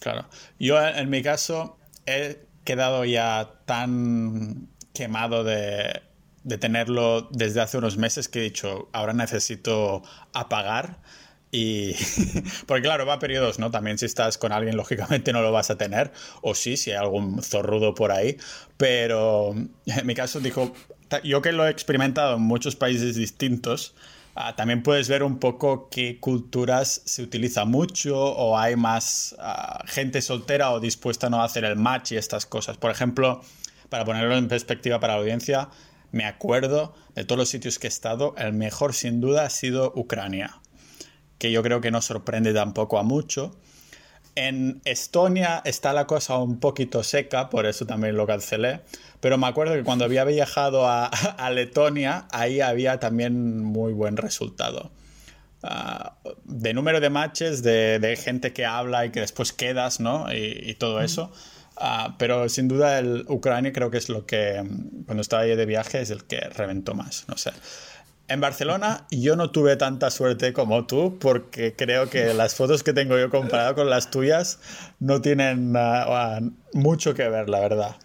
Claro. 0.00 0.26
Yo 0.58 0.78
en 0.86 1.08
mi 1.08 1.22
caso 1.22 1.78
he 2.04 2.44
quedado 2.64 3.06
ya 3.06 3.54
tan 3.64 4.68
quemado 4.92 5.44
de, 5.44 6.02
de 6.44 6.58
tenerlo 6.58 7.28
desde 7.30 7.62
hace 7.62 7.78
unos 7.78 7.96
meses 7.96 8.28
que 8.28 8.40
he 8.40 8.42
dicho, 8.42 8.90
ahora 8.92 9.14
necesito 9.14 10.02
apagar 10.34 10.98
y 11.54 11.94
porque 12.66 12.82
claro, 12.82 13.04
va 13.04 13.14
a 13.14 13.18
periodos, 13.18 13.58
¿no? 13.58 13.70
También 13.70 13.98
si 13.98 14.06
estás 14.06 14.38
con 14.38 14.52
alguien, 14.52 14.74
lógicamente 14.74 15.34
no 15.34 15.42
lo 15.42 15.52
vas 15.52 15.70
a 15.70 15.76
tener. 15.76 16.10
O 16.40 16.54
sí, 16.54 16.78
si 16.78 16.90
hay 16.90 16.96
algún 16.96 17.42
zorrudo 17.42 17.94
por 17.94 18.10
ahí. 18.10 18.38
Pero 18.78 19.54
en 19.86 20.06
mi 20.06 20.14
caso, 20.14 20.40
dijo, 20.40 20.72
yo 21.22 21.42
que 21.42 21.52
lo 21.52 21.66
he 21.66 21.70
experimentado 21.70 22.36
en 22.36 22.42
muchos 22.42 22.74
países 22.74 23.16
distintos, 23.16 23.94
uh, 24.34 24.54
también 24.56 24.82
puedes 24.82 25.10
ver 25.10 25.22
un 25.22 25.38
poco 25.38 25.90
qué 25.90 26.18
culturas 26.18 27.02
se 27.04 27.22
utiliza 27.22 27.66
mucho 27.66 28.18
o 28.18 28.56
hay 28.58 28.74
más 28.74 29.36
uh, 29.38 29.86
gente 29.86 30.22
soltera 30.22 30.70
o 30.72 30.80
dispuesta 30.80 31.26
a 31.26 31.30
no 31.30 31.42
hacer 31.42 31.66
el 31.66 31.76
match 31.76 32.12
y 32.12 32.16
estas 32.16 32.46
cosas. 32.46 32.78
Por 32.78 32.90
ejemplo, 32.90 33.42
para 33.90 34.06
ponerlo 34.06 34.36
en 34.36 34.48
perspectiva 34.48 35.00
para 35.00 35.14
la 35.14 35.20
audiencia, 35.20 35.68
me 36.12 36.24
acuerdo 36.24 36.94
de 37.14 37.26
todos 37.26 37.38
los 37.38 37.50
sitios 37.50 37.78
que 37.78 37.88
he 37.88 37.90
estado, 37.90 38.34
el 38.38 38.54
mejor 38.54 38.94
sin 38.94 39.20
duda 39.20 39.44
ha 39.44 39.50
sido 39.50 39.92
Ucrania 39.94 40.61
que 41.42 41.50
yo 41.50 41.60
creo 41.64 41.80
que 41.80 41.90
no 41.90 42.00
sorprende 42.00 42.54
tampoco 42.54 43.00
a 43.00 43.02
mucho. 43.02 43.56
En 44.36 44.80
Estonia 44.84 45.60
está 45.64 45.92
la 45.92 46.06
cosa 46.06 46.38
un 46.38 46.60
poquito 46.60 47.02
seca, 47.02 47.50
por 47.50 47.66
eso 47.66 47.84
también 47.84 48.16
lo 48.16 48.28
cancelé. 48.28 48.82
Pero 49.18 49.38
me 49.38 49.48
acuerdo 49.48 49.74
que 49.74 49.82
cuando 49.82 50.04
había 50.04 50.22
viajado 50.22 50.86
a, 50.86 51.06
a 51.38 51.50
Letonia, 51.50 52.28
ahí 52.30 52.60
había 52.60 53.00
también 53.00 53.64
muy 53.64 53.92
buen 53.92 54.16
resultado. 54.16 54.92
ah, 55.64 56.14
de 56.44 56.74
número 56.74 57.00
de 57.00 57.10
matches, 57.10 57.64
de, 57.64 58.16
gente 58.22 58.52
que 58.52 58.64
habla 58.64 59.04
y 59.06 59.10
que 59.10 59.18
después 59.18 59.52
quedas, 59.52 59.98
¿no? 59.98 60.32
Y, 60.32 60.74
todo 60.74 61.00
eso. 61.00 61.32
Ah, 61.76 62.14
pero 62.20 62.48
sin 62.48 62.68
duda 62.68 63.00
el 63.00 63.24
Ucrania 63.28 63.72
creo 63.72 63.90
que 63.90 63.98
es 63.98 64.08
lo 64.08 64.26
que, 64.26 64.62
cuando 65.06 65.22
estaba 65.22 65.42
ahí 65.42 65.56
de 65.56 65.66
viaje, 65.66 66.02
es 66.02 66.10
el 66.10 66.22
que 66.22 66.38
reventó 66.38 66.94
más, 66.94 67.24
no 67.26 67.36
sé. 67.36 67.50
En 68.32 68.40
Barcelona 68.40 69.06
yo 69.10 69.36
no 69.36 69.50
tuve 69.50 69.76
tanta 69.76 70.10
suerte 70.10 70.54
como 70.54 70.86
tú 70.86 71.18
porque 71.20 71.74
creo 71.76 72.08
que 72.08 72.32
las 72.34 72.54
fotos 72.54 72.82
que 72.82 72.94
tengo 72.94 73.18
yo 73.18 73.28
comparado 73.28 73.74
con 73.74 73.90
las 73.90 74.10
tuyas 74.10 74.58
no 75.00 75.20
tienen 75.20 75.74
ah, 75.76 76.40
mucho 76.72 77.12
que 77.12 77.28
ver, 77.28 77.50
la 77.50 77.60
verdad. 77.60 77.96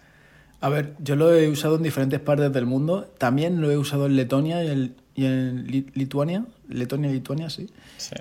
A 0.60 0.68
ver, 0.68 0.94
yo 0.98 1.16
lo 1.16 1.32
he 1.32 1.48
usado 1.48 1.76
en 1.76 1.82
diferentes 1.82 2.20
partes 2.20 2.52
del 2.52 2.66
mundo. 2.66 3.10
También 3.16 3.62
lo 3.62 3.70
he 3.70 3.78
usado 3.78 4.04
en 4.04 4.16
Letonia 4.16 4.62
y 4.62 5.24
en, 5.24 5.66
Lituania. 5.94 6.44
Letonia 6.68 7.10
y 7.10 7.14
Lituania, 7.14 7.48
sí. 7.48 7.70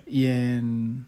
Y 0.06 0.28
en... 0.28 1.08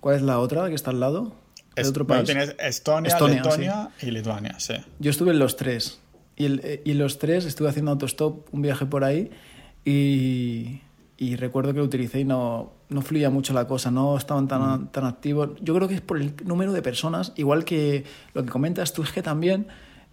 ¿Cuál 0.00 0.16
es 0.16 0.22
la 0.22 0.40
otra 0.40 0.68
que 0.68 0.74
está 0.74 0.90
al 0.90 0.98
lado? 0.98 1.36
¿El 1.76 1.86
otro 1.86 2.04
país? 2.04 2.24
tienes 2.24 2.56
Estonia, 2.58 3.16
Letonia 3.20 3.90
y 4.00 4.10
Lituania, 4.10 4.58
sí. 4.58 4.74
Yo 4.98 5.12
estuve 5.12 5.30
en 5.30 5.38
los 5.38 5.56
tres. 5.56 6.00
Y, 6.34 6.46
el, 6.46 6.80
y 6.84 6.90
en 6.90 6.98
los 6.98 7.20
tres 7.20 7.44
estuve 7.44 7.68
haciendo 7.68 7.92
autostop, 7.92 8.52
un 8.52 8.62
viaje 8.62 8.86
por 8.86 9.04
ahí. 9.04 9.30
Y, 9.84 10.80
y 11.16 11.36
recuerdo 11.36 11.72
que 11.72 11.78
lo 11.78 11.84
utilicé 11.84 12.20
y 12.20 12.24
no, 12.24 12.72
no 12.88 13.02
fluía 13.02 13.30
mucho 13.30 13.52
la 13.52 13.66
cosa, 13.66 13.90
no 13.90 14.16
estaban 14.16 14.48
tan, 14.48 14.90
tan 14.92 15.04
activos. 15.04 15.50
Yo 15.60 15.74
creo 15.74 15.88
que 15.88 15.94
es 15.94 16.00
por 16.00 16.20
el 16.20 16.34
número 16.44 16.72
de 16.72 16.82
personas, 16.82 17.32
igual 17.36 17.64
que 17.64 18.04
lo 18.34 18.44
que 18.44 18.50
comentas 18.50 18.92
tú, 18.92 19.02
es 19.02 19.12
que 19.12 19.22
también 19.22 19.66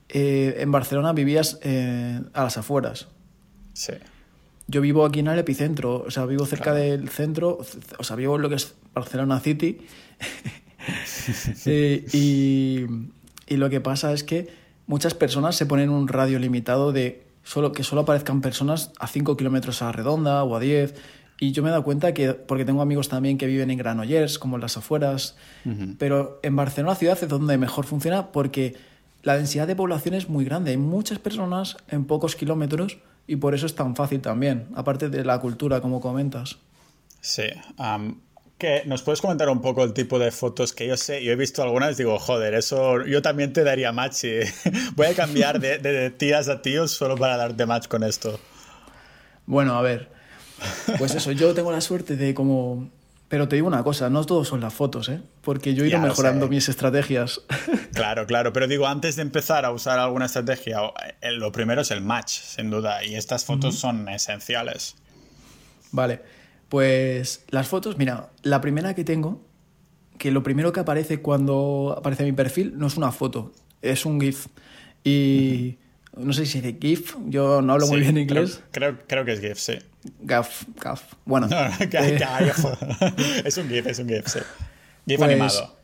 eh, 0.10 0.58
en 0.60 0.72
Barcelona 0.72 1.14
vivías 1.14 1.60
eh, 1.62 2.22
a 2.34 2.44
las 2.44 2.58
afueras. 2.58 3.08
Sí. 3.74 3.94
Yo 4.68 4.82
vivo 4.82 5.06
aquí 5.06 5.20
en 5.20 5.28
el 5.28 5.40
epicentro, 5.40 6.04
o 6.06 6.12
sea, 6.12 6.26
vivo 6.26 6.46
cerca 6.46 6.74
del 6.74 7.10
centro, 7.10 7.60
o 7.98 8.04
sea, 8.04 8.16
vivo 8.16 8.36
en 8.36 8.42
lo 8.44 8.50
que 8.50 8.56
es 8.56 8.76
Barcelona 8.94 9.40
City. 9.40 9.80
Eh, 11.66 12.06
y, 12.14 12.86
y, 13.46 13.58
lo 13.58 13.70
que 13.70 13.80
pasa 13.82 14.12
es 14.14 14.24
que 14.24 14.48
muchas 14.88 15.14
personas 15.14 15.56
se 15.56 15.68
ponen 15.68 15.90
un 15.90 16.08
radio 16.08 16.40
limitado 16.40 16.92
de 16.92 17.29
solo, 17.44 17.72
que 17.72 17.84
solo 17.84 18.02
aparezcan 18.02 18.42
personas 18.42 18.92
a 19.00 19.08
5 19.08 19.38
kilómetros 19.38 19.82
a 19.82 19.86
la 19.86 19.92
redonda 19.92 20.44
o 20.44 20.56
a 20.56 20.60
10. 20.60 20.96
Y 21.40 21.52
yo 21.52 21.64
me 21.64 21.70
he 21.70 21.72
dado 21.72 21.84
cuenta 21.84 22.14
que, 22.14 22.34
porque 22.34 22.66
tengo 22.66 22.82
amigos 22.82 23.08
también 23.08 23.38
que 23.38 23.48
viven 23.48 23.72
en 23.72 23.78
Granollers, 23.78 24.40
como 24.40 24.58
en 24.58 24.62
las 24.62 24.76
afueras, 24.76 25.38
pero 25.98 26.40
en 26.44 26.56
Barcelona 26.56 26.96
ciudad 26.96 27.18
es 27.22 27.30
donde 27.30 27.58
mejor 27.58 27.86
funciona 27.86 28.34
porque 28.34 28.76
la 29.24 29.38
densidad 29.38 29.66
de 29.66 29.76
población 29.76 30.16
es 30.16 30.28
muy 30.28 30.44
grande, 30.44 30.72
hay 30.72 30.78
muchas 30.78 31.20
personas 31.20 31.78
en 31.88 32.06
pocos 32.06 32.36
kilómetros 32.36 32.98
y 33.26 33.38
por 33.38 33.56
eso 33.56 33.66
es 33.66 33.76
tan 33.76 33.96
fácil 33.96 34.22
también, 34.22 34.68
aparte 34.76 35.10
de 35.10 35.24
la 35.24 35.40
cultura, 35.40 35.80
como 35.80 36.02
comentas. 36.02 36.58
Sí. 37.22 37.44
Que 38.60 38.84
¿Nos 38.86 39.02
puedes 39.02 39.22
comentar 39.22 39.50
un 39.50 39.62
poco 39.62 39.84
el 39.84 39.94
tipo 39.94 40.20
de 40.20 40.32
fotos 40.32 40.74
que 40.74 40.86
yo 40.86 40.98
sé? 40.98 41.24
Yo 41.24 41.32
he 41.32 41.36
visto 41.36 41.64
algunas 41.64 41.96
y 41.96 42.04
digo, 42.04 42.20
joder, 42.20 42.54
eso 42.54 43.04
yo 43.06 43.24
también 43.24 43.54
te 43.54 43.64
daría 43.64 43.92
match 43.92 44.26
y 44.26 44.40
voy 44.96 45.08
a 45.08 45.16
cambiar 45.16 45.60
de, 45.60 45.80
de 45.80 46.12
tías 46.12 46.48
a 46.50 46.62
tíos 46.62 46.92
solo 46.92 47.18
para 47.18 47.38
darte 47.38 47.66
match 47.66 47.88
con 47.88 48.04
esto. 48.04 48.40
Bueno, 49.48 49.76
a 49.76 49.82
ver. 49.82 50.10
Pues 51.00 51.16
eso, 51.16 51.32
yo 51.32 51.56
tengo 51.56 51.72
la 51.72 51.82
suerte 51.82 52.16
de 52.16 52.36
como 52.36 52.90
pero 53.30 53.48
te 53.48 53.56
digo 53.56 53.68
una 53.68 53.84
cosa, 53.84 54.10
no 54.10 54.26
todos 54.26 54.48
son 54.48 54.60
las 54.60 54.74
fotos, 54.74 55.08
¿eh? 55.08 55.22
Porque 55.44 55.76
yo 55.76 55.86
he 55.86 55.88
ido 55.88 56.00
mejorando 56.00 56.50
mis 56.50 56.68
estrategias. 56.68 57.42
Claro, 57.94 58.26
claro, 58.28 58.54
pero 58.54 58.68
digo, 58.68 58.88
antes 58.88 59.18
de 59.18 59.24
empezar 59.24 59.66
a 59.66 59.72
usar 59.72 60.00
alguna 60.00 60.28
estrategia, 60.28 60.80
eh, 61.22 61.32
lo 61.32 61.52
primero 61.52 61.82
es 61.82 61.92
el 61.92 62.00
match, 62.00 62.30
sin 62.30 62.70
duda, 62.70 63.04
y 63.04 63.16
estas 63.16 63.44
fotos 63.44 63.78
son 63.78 64.08
esenciales. 64.08 64.96
Vale, 65.92 66.22
pues 66.70 67.46
las 67.50 67.68
fotos, 67.68 67.98
mira, 67.98 68.30
la 68.44 68.62
primera 68.62 68.94
que 68.94 69.04
tengo, 69.04 69.42
que 70.18 70.32
lo 70.32 70.44
primero 70.44 70.72
que 70.72 70.80
aparece 70.80 71.22
cuando 71.22 71.96
aparece 71.98 72.24
mi 72.24 72.32
perfil 72.32 72.74
no 72.78 72.88
es 72.88 72.98
una 72.98 73.12
foto, 73.12 73.52
es 73.82 74.06
un 74.06 74.22
GIF. 74.22 74.48
Y 75.04 75.78
no 76.16 76.34
sé 76.34 76.46
si 76.46 76.60
es 76.60 76.76
GIF, 76.80 77.16
yo 77.28 77.62
no 77.62 77.74
hablo 77.74 77.88
muy 77.88 78.02
bien 78.02 78.18
inglés. 78.18 78.62
Creo, 78.72 78.98
creo, 79.08 79.26
que 79.26 79.34
es 79.34 79.40
GIF, 79.40 79.58
sí. 79.58 79.80
GAF, 80.22 80.66
GAF. 80.80 81.14
Bueno. 81.26 81.48
Eh, 81.52 82.20
es 83.46 83.58
un 83.58 83.68
GIF, 83.70 83.88
es 83.88 84.00
un 84.00 84.08
GIF, 84.08 84.28
sí. 84.28 84.40
GIF 85.08 85.18
pues, 85.18 85.30
animado. 85.30 85.76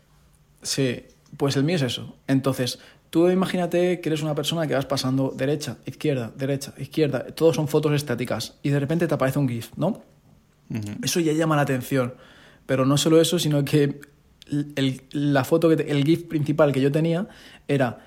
Sí, 0.62 1.04
pues 1.38 1.56
el 1.56 1.64
mío 1.64 1.78
es 1.78 1.82
eso. 1.82 2.16
Entonces, 2.28 2.80
tú 3.10 3.30
imagínate 3.30 4.02
que 4.02 4.10
eres 4.10 4.22
una 4.22 4.36
persona 4.36 4.68
que 4.68 4.76
vas 4.76 4.86
pasando 4.86 5.34
derecha, 5.36 5.78
izquierda, 5.86 6.32
derecha, 6.36 6.74
izquierda. 6.78 7.26
Todos 7.28 7.56
son 7.56 7.68
fotos 7.68 7.94
estáticas. 7.94 8.58
Y 8.62 8.70
de 8.70 8.80
repente 8.80 9.08
te 9.08 9.14
aparece 9.14 9.40
un 9.40 9.48
GIF, 9.48 9.72
¿no? 9.78 10.04
Eso 11.04 11.20
ya 11.20 11.34
llama 11.34 11.56
la 11.56 11.64
atención. 11.64 12.14
Pero 12.66 12.86
no 12.86 12.98
solo 12.98 13.22
eso, 13.22 13.38
sino 13.40 13.64
que 13.64 14.00
el, 14.50 15.02
la 15.12 15.44
foto, 15.44 15.70
que 15.70 15.84
el 15.84 16.04
GIF 16.04 16.24
principal 16.24 16.72
que 16.72 16.82
yo 16.82 16.92
tenía 16.92 17.28
era 17.68 18.00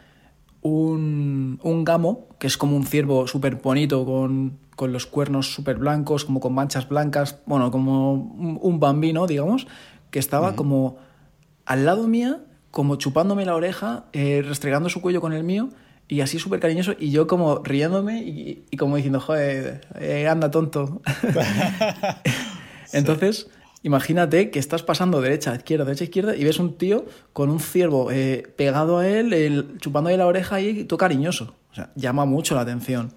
un, 0.62 1.60
un 1.62 1.84
gamo, 1.84 2.28
que 2.38 2.46
es 2.46 2.56
como 2.56 2.76
un 2.76 2.84
ciervo 2.84 3.26
súper 3.26 3.56
bonito 3.56 4.04
con, 4.04 4.58
con, 4.76 4.92
los 4.92 5.06
cuernos 5.06 5.52
súper 5.52 5.76
blancos, 5.76 6.24
como 6.24 6.40
con 6.40 6.54
manchas 6.54 6.88
blancas, 6.88 7.40
bueno, 7.46 7.70
como 7.70 8.12
un, 8.14 8.80
bambino, 8.80 9.26
digamos, 9.26 9.66
que 10.10 10.18
estaba 10.18 10.56
como 10.56 10.96
al 11.64 11.84
lado 11.84 12.08
mía, 12.08 12.40
como 12.70 12.96
chupándome 12.96 13.44
la 13.44 13.54
oreja, 13.54 14.06
eh, 14.12 14.42
restregando 14.44 14.88
su 14.88 15.00
cuello 15.00 15.20
con 15.20 15.32
el 15.32 15.44
mío, 15.44 15.70
y 16.08 16.22
así 16.22 16.38
súper 16.38 16.58
cariñoso, 16.58 16.94
y 16.98 17.10
yo 17.10 17.26
como 17.26 17.58
riéndome 17.58 18.22
y, 18.22 18.64
y 18.70 18.76
como 18.76 18.96
diciendo, 18.96 19.20
joder, 19.20 19.86
eh, 20.00 20.26
anda 20.26 20.50
tonto. 20.50 21.02
Entonces, 22.92 23.48
Imagínate 23.82 24.50
que 24.50 24.58
estás 24.58 24.82
pasando 24.82 25.20
derecha, 25.20 25.54
izquierda, 25.54 25.84
derecha, 25.84 26.04
izquierda 26.04 26.34
y 26.34 26.42
ves 26.42 26.58
un 26.58 26.76
tío 26.76 27.06
con 27.32 27.48
un 27.48 27.60
ciervo 27.60 28.10
eh, 28.10 28.52
pegado 28.56 28.98
a 28.98 29.06
él, 29.06 29.32
el, 29.32 29.78
chupándole 29.78 30.16
la 30.16 30.26
oreja 30.26 30.60
y 30.60 30.84
todo 30.84 30.98
cariñoso. 30.98 31.54
O 31.70 31.74
sea, 31.74 31.92
llama 31.94 32.24
mucho 32.24 32.56
la 32.56 32.62
atención. 32.62 33.12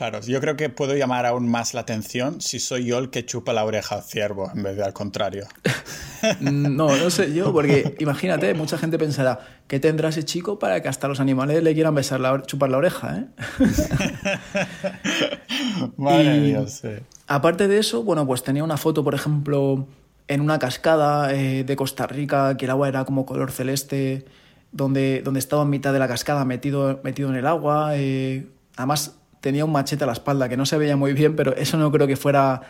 Claro, 0.00 0.22
yo 0.22 0.40
creo 0.40 0.56
que 0.56 0.70
puedo 0.70 0.96
llamar 0.96 1.26
aún 1.26 1.46
más 1.46 1.74
la 1.74 1.82
atención 1.82 2.40
si 2.40 2.58
soy 2.58 2.86
yo 2.86 2.96
el 2.96 3.10
que 3.10 3.26
chupa 3.26 3.52
la 3.52 3.66
oreja 3.66 3.96
al 3.96 4.02
ciervo 4.02 4.50
en 4.54 4.62
vez 4.62 4.74
de 4.74 4.82
al 4.82 4.94
contrario. 4.94 5.46
no, 6.40 6.96
no 6.96 7.10
sé 7.10 7.34
yo, 7.34 7.52
porque 7.52 7.96
imagínate, 7.98 8.54
mucha 8.54 8.78
gente 8.78 8.98
pensará, 8.98 9.40
¿qué 9.68 9.78
tendrá 9.78 10.08
ese 10.08 10.24
chico 10.24 10.58
para 10.58 10.80
que 10.80 10.88
hasta 10.88 11.06
los 11.06 11.20
animales 11.20 11.62
le 11.62 11.74
quieran 11.74 11.94
besar 11.94 12.18
la, 12.18 12.40
chupar 12.40 12.70
la 12.70 12.78
oreja? 12.78 13.18
¿eh? 13.18 13.26
Madre 15.98 16.66
sí. 16.68 16.88
Aparte 17.26 17.68
de 17.68 17.76
eso, 17.76 18.02
bueno, 18.02 18.26
pues 18.26 18.42
tenía 18.42 18.64
una 18.64 18.78
foto, 18.78 19.04
por 19.04 19.14
ejemplo, 19.14 19.86
en 20.28 20.40
una 20.40 20.58
cascada 20.58 21.34
eh, 21.34 21.62
de 21.62 21.76
Costa 21.76 22.06
Rica, 22.06 22.56
que 22.56 22.64
el 22.64 22.70
agua 22.70 22.88
era 22.88 23.04
como 23.04 23.26
color 23.26 23.52
celeste, 23.52 24.24
donde, 24.72 25.20
donde 25.22 25.40
estaba 25.40 25.64
en 25.64 25.68
mitad 25.68 25.92
de 25.92 25.98
la 25.98 26.08
cascada 26.08 26.46
metido, 26.46 27.00
metido 27.04 27.28
en 27.28 27.36
el 27.36 27.46
agua. 27.46 27.90
Eh, 27.96 28.46
además, 28.76 29.19
tenía 29.40 29.64
un 29.64 29.72
machete 29.72 30.04
a 30.04 30.06
la 30.06 30.12
espalda 30.12 30.48
que 30.48 30.56
no 30.56 30.66
se 30.66 30.78
veía 30.78 30.96
muy 30.96 31.12
bien, 31.12 31.36
pero 31.36 31.54
eso 31.54 31.76
no 31.76 31.90
creo 31.90 32.06
que 32.06 32.16
fuera, 32.16 32.62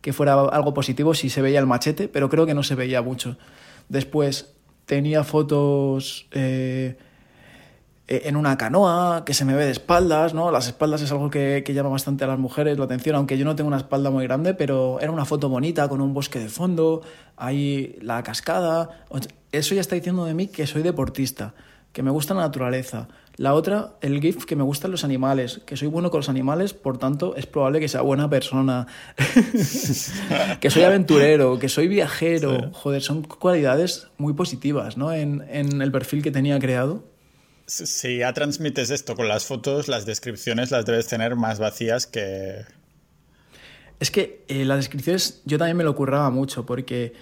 que 0.00 0.12
fuera 0.12 0.34
algo 0.34 0.74
positivo 0.74 1.14
si 1.14 1.30
se 1.30 1.42
veía 1.42 1.58
el 1.58 1.66
machete, 1.66 2.08
pero 2.08 2.28
creo 2.28 2.46
que 2.46 2.54
no 2.54 2.62
se 2.62 2.74
veía 2.74 3.02
mucho. 3.02 3.36
Después 3.88 4.54
tenía 4.86 5.24
fotos 5.24 6.28
eh, 6.32 6.96
en 8.08 8.36
una 8.36 8.56
canoa, 8.56 9.24
que 9.24 9.34
se 9.34 9.44
me 9.44 9.54
ve 9.54 9.64
de 9.64 9.72
espaldas, 9.72 10.32
¿no? 10.32 10.50
Las 10.52 10.68
espaldas 10.68 11.02
es 11.02 11.10
algo 11.10 11.28
que, 11.28 11.64
que, 11.66 11.74
llama 11.74 11.90
bastante 11.90 12.22
a 12.22 12.28
las 12.28 12.38
mujeres 12.38 12.78
la 12.78 12.84
atención, 12.84 13.16
aunque 13.16 13.36
yo 13.36 13.44
no 13.44 13.56
tengo 13.56 13.66
una 13.68 13.78
espalda 13.78 14.10
muy 14.10 14.24
grande, 14.24 14.54
pero 14.54 15.00
era 15.00 15.10
una 15.10 15.24
foto 15.24 15.48
bonita 15.48 15.88
con 15.88 16.00
un 16.00 16.14
bosque 16.14 16.38
de 16.38 16.48
fondo, 16.48 17.02
ahí 17.36 17.98
la 18.00 18.22
cascada. 18.22 19.04
Eso 19.50 19.74
ya 19.74 19.80
está 19.80 19.96
diciendo 19.96 20.24
de 20.24 20.34
mí 20.34 20.46
que 20.46 20.66
soy 20.68 20.82
deportista, 20.82 21.54
que 21.92 22.04
me 22.04 22.12
gusta 22.12 22.34
la 22.34 22.42
naturaleza. 22.42 23.08
La 23.38 23.52
otra, 23.52 23.96
el 24.00 24.20
GIF, 24.20 24.46
que 24.46 24.56
me 24.56 24.62
gustan 24.62 24.90
los 24.90 25.04
animales, 25.04 25.60
que 25.66 25.76
soy 25.76 25.88
bueno 25.88 26.10
con 26.10 26.20
los 26.20 26.30
animales, 26.30 26.72
por 26.72 26.96
tanto 26.96 27.36
es 27.36 27.44
probable 27.44 27.80
que 27.80 27.88
sea 27.88 28.00
buena 28.00 28.30
persona, 28.30 28.86
que 30.60 30.70
soy 30.70 30.82
aventurero, 30.84 31.58
que 31.58 31.68
soy 31.68 31.86
viajero. 31.86 32.70
Joder, 32.72 33.02
son 33.02 33.22
cualidades 33.24 34.08
muy 34.16 34.32
positivas, 34.32 34.96
¿no? 34.96 35.12
En, 35.12 35.44
en 35.50 35.82
el 35.82 35.92
perfil 35.92 36.22
que 36.22 36.30
tenía 36.30 36.58
creado. 36.58 37.04
Si 37.66 38.18
ya 38.18 38.32
transmites 38.32 38.90
esto 38.90 39.16
con 39.16 39.26
las 39.26 39.44
fotos, 39.44 39.88
las 39.88 40.06
descripciones 40.06 40.70
las 40.70 40.86
debes 40.86 41.08
tener 41.08 41.34
más 41.34 41.58
vacías 41.58 42.06
que... 42.06 42.64
Es 43.98 44.10
que 44.10 44.44
eh, 44.48 44.64
las 44.64 44.78
descripciones 44.78 45.42
yo 45.44 45.58
también 45.58 45.76
me 45.76 45.84
lo 45.84 45.96
curraba 45.96 46.30
mucho 46.30 46.64
porque 46.64 47.14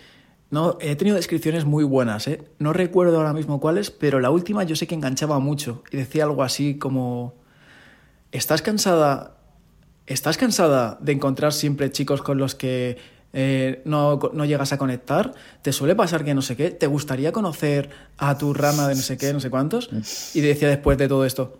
no, 0.54 0.78
he 0.80 0.94
tenido 0.94 1.16
descripciones 1.16 1.64
muy 1.64 1.82
buenas. 1.82 2.28
¿eh? 2.28 2.40
No 2.60 2.72
recuerdo 2.72 3.16
ahora 3.16 3.32
mismo 3.32 3.58
cuáles, 3.58 3.90
pero 3.90 4.20
la 4.20 4.30
última 4.30 4.62
yo 4.62 4.76
sé 4.76 4.86
que 4.86 4.94
enganchaba 4.94 5.40
mucho 5.40 5.82
y 5.90 5.96
decía 5.96 6.22
algo 6.22 6.44
así 6.44 6.78
como... 6.78 7.34
¿Estás 8.30 8.62
cansada? 8.62 9.36
¿Estás 10.06 10.36
cansada 10.36 10.96
de 11.00 11.10
encontrar 11.10 11.52
siempre 11.52 11.90
chicos 11.90 12.22
con 12.22 12.38
los 12.38 12.54
que 12.54 12.98
eh, 13.32 13.82
no, 13.84 14.20
no, 14.32 14.44
llegas 14.44 14.72
a 14.72 14.78
conectar, 14.78 15.34
te 15.62 15.72
suele 15.72 15.96
pasar 15.96 16.24
que 16.24 16.34
no 16.34 16.42
sé 16.42 16.54
qué, 16.56 16.70
te 16.70 16.86
gustaría 16.86 17.32
conocer 17.32 17.90
a 18.16 18.38
tu 18.38 18.54
rana 18.54 18.86
de 18.86 18.94
no 18.94 19.02
sé 19.02 19.16
qué, 19.16 19.32
no 19.32 19.40
sé 19.40 19.50
cuántos, 19.50 19.90
y 20.34 20.40
decía 20.40 20.68
después 20.68 20.98
de 20.98 21.08
todo 21.08 21.24
esto, 21.24 21.58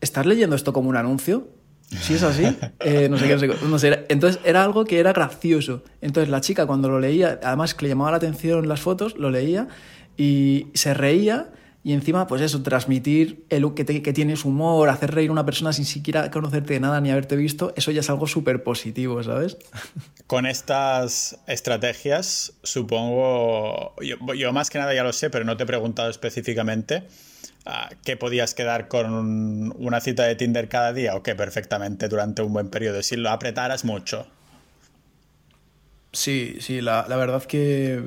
¿estás 0.00 0.26
leyendo 0.26 0.56
esto 0.56 0.72
como 0.72 0.88
un 0.88 0.96
anuncio? 0.96 1.46
Si 1.88 2.14
es 2.14 2.22
así, 2.22 2.44
eh, 2.80 3.08
no 3.08 3.16
sé 3.18 3.28
qué, 3.28 3.36
no 3.36 3.78
Entonces 4.08 4.40
era 4.44 4.64
algo 4.64 4.84
que 4.84 4.98
era 4.98 5.12
gracioso. 5.12 5.82
Entonces 6.00 6.28
la 6.28 6.40
chica 6.40 6.66
cuando 6.66 6.88
lo 6.88 7.00
leía, 7.00 7.38
además 7.42 7.74
que 7.74 7.84
le 7.84 7.90
llamaba 7.90 8.10
la 8.10 8.16
atención 8.16 8.68
las 8.68 8.80
fotos, 8.80 9.16
lo 9.16 9.30
leía 9.30 9.68
y 10.16 10.66
se 10.74 10.94
reía 10.94 11.50
y 11.86 11.92
encima, 11.92 12.26
pues 12.26 12.42
eso, 12.42 12.64
transmitir 12.64 13.46
el, 13.48 13.72
que, 13.74 13.84
que 13.84 14.12
tienes 14.12 14.44
humor, 14.44 14.88
hacer 14.88 15.14
reír 15.14 15.28
a 15.28 15.32
una 15.32 15.46
persona 15.46 15.72
sin 15.72 15.84
siquiera 15.84 16.32
conocerte 16.32 16.74
de 16.74 16.80
nada 16.80 17.00
ni 17.00 17.12
haberte 17.12 17.36
visto, 17.36 17.72
eso 17.76 17.92
ya 17.92 18.00
es 18.00 18.10
algo 18.10 18.26
súper 18.26 18.64
positivo, 18.64 19.22
¿sabes? 19.22 19.56
Con 20.26 20.46
estas 20.46 21.38
estrategias, 21.46 22.54
supongo, 22.64 23.94
yo, 24.02 24.52
más 24.52 24.68
que 24.68 24.80
nada 24.80 24.94
ya 24.94 25.04
lo 25.04 25.12
sé, 25.12 25.30
pero 25.30 25.44
no 25.44 25.56
te 25.56 25.62
he 25.62 25.66
preguntado 25.66 26.10
específicamente, 26.10 27.04
ah, 27.66 27.90
¿qué 28.04 28.16
podías 28.16 28.54
quedar 28.54 28.88
con 28.88 29.74
una 29.78 30.00
cita 30.00 30.24
de 30.24 30.36
Tinder 30.36 30.68
cada 30.68 30.92
día 30.92 31.14
o 31.14 31.22
qué 31.22 31.34
perfectamente 31.34 32.08
durante 32.08 32.42
un 32.42 32.52
buen 32.52 32.70
periodo, 32.70 33.02
si 33.02 33.16
lo 33.16 33.30
apretaras 33.30 33.84
mucho. 33.84 34.26
Sí, 36.12 36.56
sí, 36.60 36.80
la, 36.80 37.04
la 37.08 37.16
verdad 37.16 37.42
que 37.42 38.02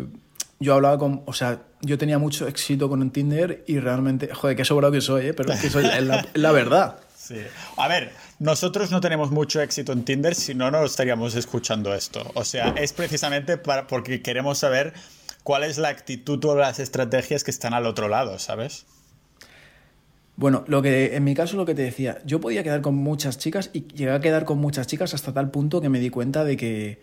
yo 0.59 0.73
hablaba 0.73 0.97
con, 0.97 1.23
o 1.25 1.33
sea, 1.33 1.61
yo 1.81 1.97
tenía 1.97 2.19
mucho 2.19 2.47
éxito 2.47 2.89
con 2.89 3.09
Tinder 3.11 3.63
y 3.67 3.79
realmente, 3.79 4.33
joder, 4.33 4.57
qué 4.57 4.65
sobrado 4.65 4.91
que 4.91 5.01
soy, 5.01 5.27
¿eh? 5.27 5.33
pero 5.33 5.53
es 5.53 5.61
que 5.61 5.69
soy 5.69 5.83
la, 5.83 6.51
verdad. 6.51 6.99
Sí. 7.15 7.37
A 7.77 7.87
ver, 7.87 8.11
nosotros 8.39 8.91
no 8.91 8.99
tenemos 8.99 9.31
mucho 9.31 9.61
éxito 9.61 9.93
en 9.93 10.03
Tinder, 10.03 10.35
si 10.35 10.55
no, 10.55 10.71
no 10.71 10.83
estaríamos 10.83 11.35
escuchando 11.35 11.93
esto. 11.93 12.29
O 12.33 12.43
sea, 12.43 12.73
es 12.77 12.91
precisamente 12.91 13.57
para, 13.57 13.87
porque 13.87 14.21
queremos 14.21 14.57
saber 14.57 14.93
cuál 15.43 15.63
es 15.63 15.77
la 15.77 15.89
actitud 15.89 16.43
o 16.45 16.55
las 16.55 16.79
estrategias 16.79 17.43
que 17.43 17.51
están 17.51 17.73
al 17.73 17.85
otro 17.85 18.09
lado, 18.09 18.39
¿sabes? 18.39 18.85
Bueno, 20.39 20.63
lo 20.67 20.81
que 20.81 21.17
en 21.17 21.25
mi 21.25 21.35
caso 21.35 21.57
lo 21.57 21.65
que 21.65 21.75
te 21.75 21.81
decía, 21.81 22.21
yo 22.23 22.39
podía 22.39 22.63
quedar 22.63 22.79
con 22.79 22.95
muchas 22.95 23.37
chicas 23.37 23.71
y 23.73 23.81
llegué 23.87 24.11
a 24.11 24.21
quedar 24.21 24.45
con 24.45 24.57
muchas 24.57 24.87
chicas 24.87 25.13
hasta 25.13 25.33
tal 25.33 25.51
punto 25.51 25.81
que 25.81 25.89
me 25.89 25.99
di 25.99 26.09
cuenta 26.09 26.45
de 26.45 26.55
que 26.55 27.01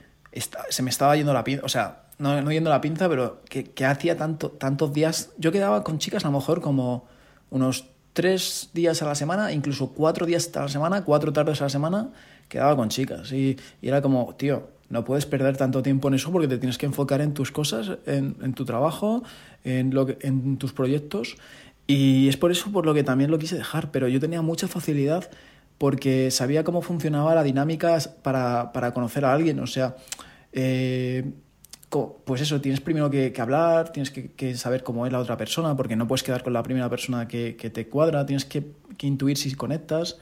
se 0.71 0.83
me 0.83 0.88
estaba 0.88 1.14
yendo 1.16 1.35
la 1.35 1.45
pinza, 1.45 1.62
o 1.62 1.69
sea, 1.69 2.05
no, 2.16 2.40
no 2.40 2.50
yendo 2.50 2.71
la 2.71 2.81
pinza, 2.81 3.11
pero 3.11 3.43
que, 3.45 3.85
hacía 3.85 4.16
tanto, 4.16 4.52
tantos 4.52 4.95
días. 4.95 5.33
Yo 5.37 5.52
quedaba 5.52 5.85
con 5.85 5.99
chicas 5.99 6.25
a 6.25 6.28
lo 6.28 6.38
mejor 6.38 6.62
como 6.62 7.05
unos 7.50 7.85
tres 8.14 8.71
días 8.73 9.02
a 9.02 9.05
la 9.05 9.14
semana, 9.14 9.52
incluso 9.52 9.88
cuatro 9.88 10.25
días 10.25 10.50
a 10.57 10.62
la 10.62 10.69
semana, 10.69 11.05
cuatro 11.05 11.31
tardes 11.35 11.61
a 11.61 11.64
la 11.64 11.71
semana, 11.71 12.09
quedaba 12.49 12.75
con 12.75 12.88
chicas. 12.88 13.31
Y, 13.33 13.59
era 13.83 14.00
como, 14.00 14.35
tío, 14.38 14.71
no 14.88 15.05
puedes 15.05 15.26
perder 15.26 15.59
tanto 15.59 15.83
tiempo 15.83 16.09
en 16.09 16.14
eso 16.14 16.33
porque 16.33 16.49
te 16.49 16.57
tienes 16.57 16.78
que 16.78 16.87
enfocar 16.87 17.21
en 17.21 17.35
tus 17.35 17.52
cosas, 17.52 17.99
en, 18.07 18.35
en 18.40 18.55
tu 18.55 18.64
trabajo, 18.64 19.25
en, 19.62 19.93
lo 19.93 20.07
que, 20.07 20.16
en 20.23 20.57
tus 20.57 20.73
proyectos. 20.73 21.37
Y 21.87 22.28
es 22.28 22.37
por 22.37 22.50
eso 22.50 22.71
por 22.73 22.85
lo 22.85 22.95
que 22.95 23.05
también 23.05 23.31
lo 23.31 23.38
quise 23.38 23.57
dejar, 23.57 23.90
pero 23.90 24.09
yo 24.09 24.19
tenía 24.21 24.43
mucha 24.43 24.69
facilidad 24.69 25.31
porque 25.78 26.31
sabía 26.31 26.64
cómo 26.64 26.83
funcionaba 26.83 27.35
la 27.35 27.43
dinámica 27.43 27.99
para, 28.23 28.73
para 28.73 28.93
conocer 28.93 29.25
a 29.25 29.33
alguien. 29.33 29.61
O 29.61 29.66
sea, 29.66 29.97
eh, 30.52 31.25
pues 32.25 32.40
eso, 32.40 32.61
tienes 32.61 32.81
primero 32.81 33.11
que, 33.11 33.33
hablar, 33.38 33.90
tienes 33.93 34.11
que, 34.11 34.55
saber 34.57 34.83
cómo 34.83 35.07
es 35.07 35.12
la 35.12 35.19
otra 35.19 35.37
persona, 35.37 35.76
porque 35.76 35.97
no 35.97 36.07
puedes 36.07 36.23
quedar 36.23 36.43
con 36.43 36.52
la 36.52 36.62
primera 36.62 36.90
persona 36.90 37.28
que, 37.28 37.55
te 37.55 37.88
cuadra, 37.88 38.26
tienes 38.26 38.45
que, 38.45 38.73
intuir 39.02 39.37
si 39.37 39.55
conectas. 39.55 40.19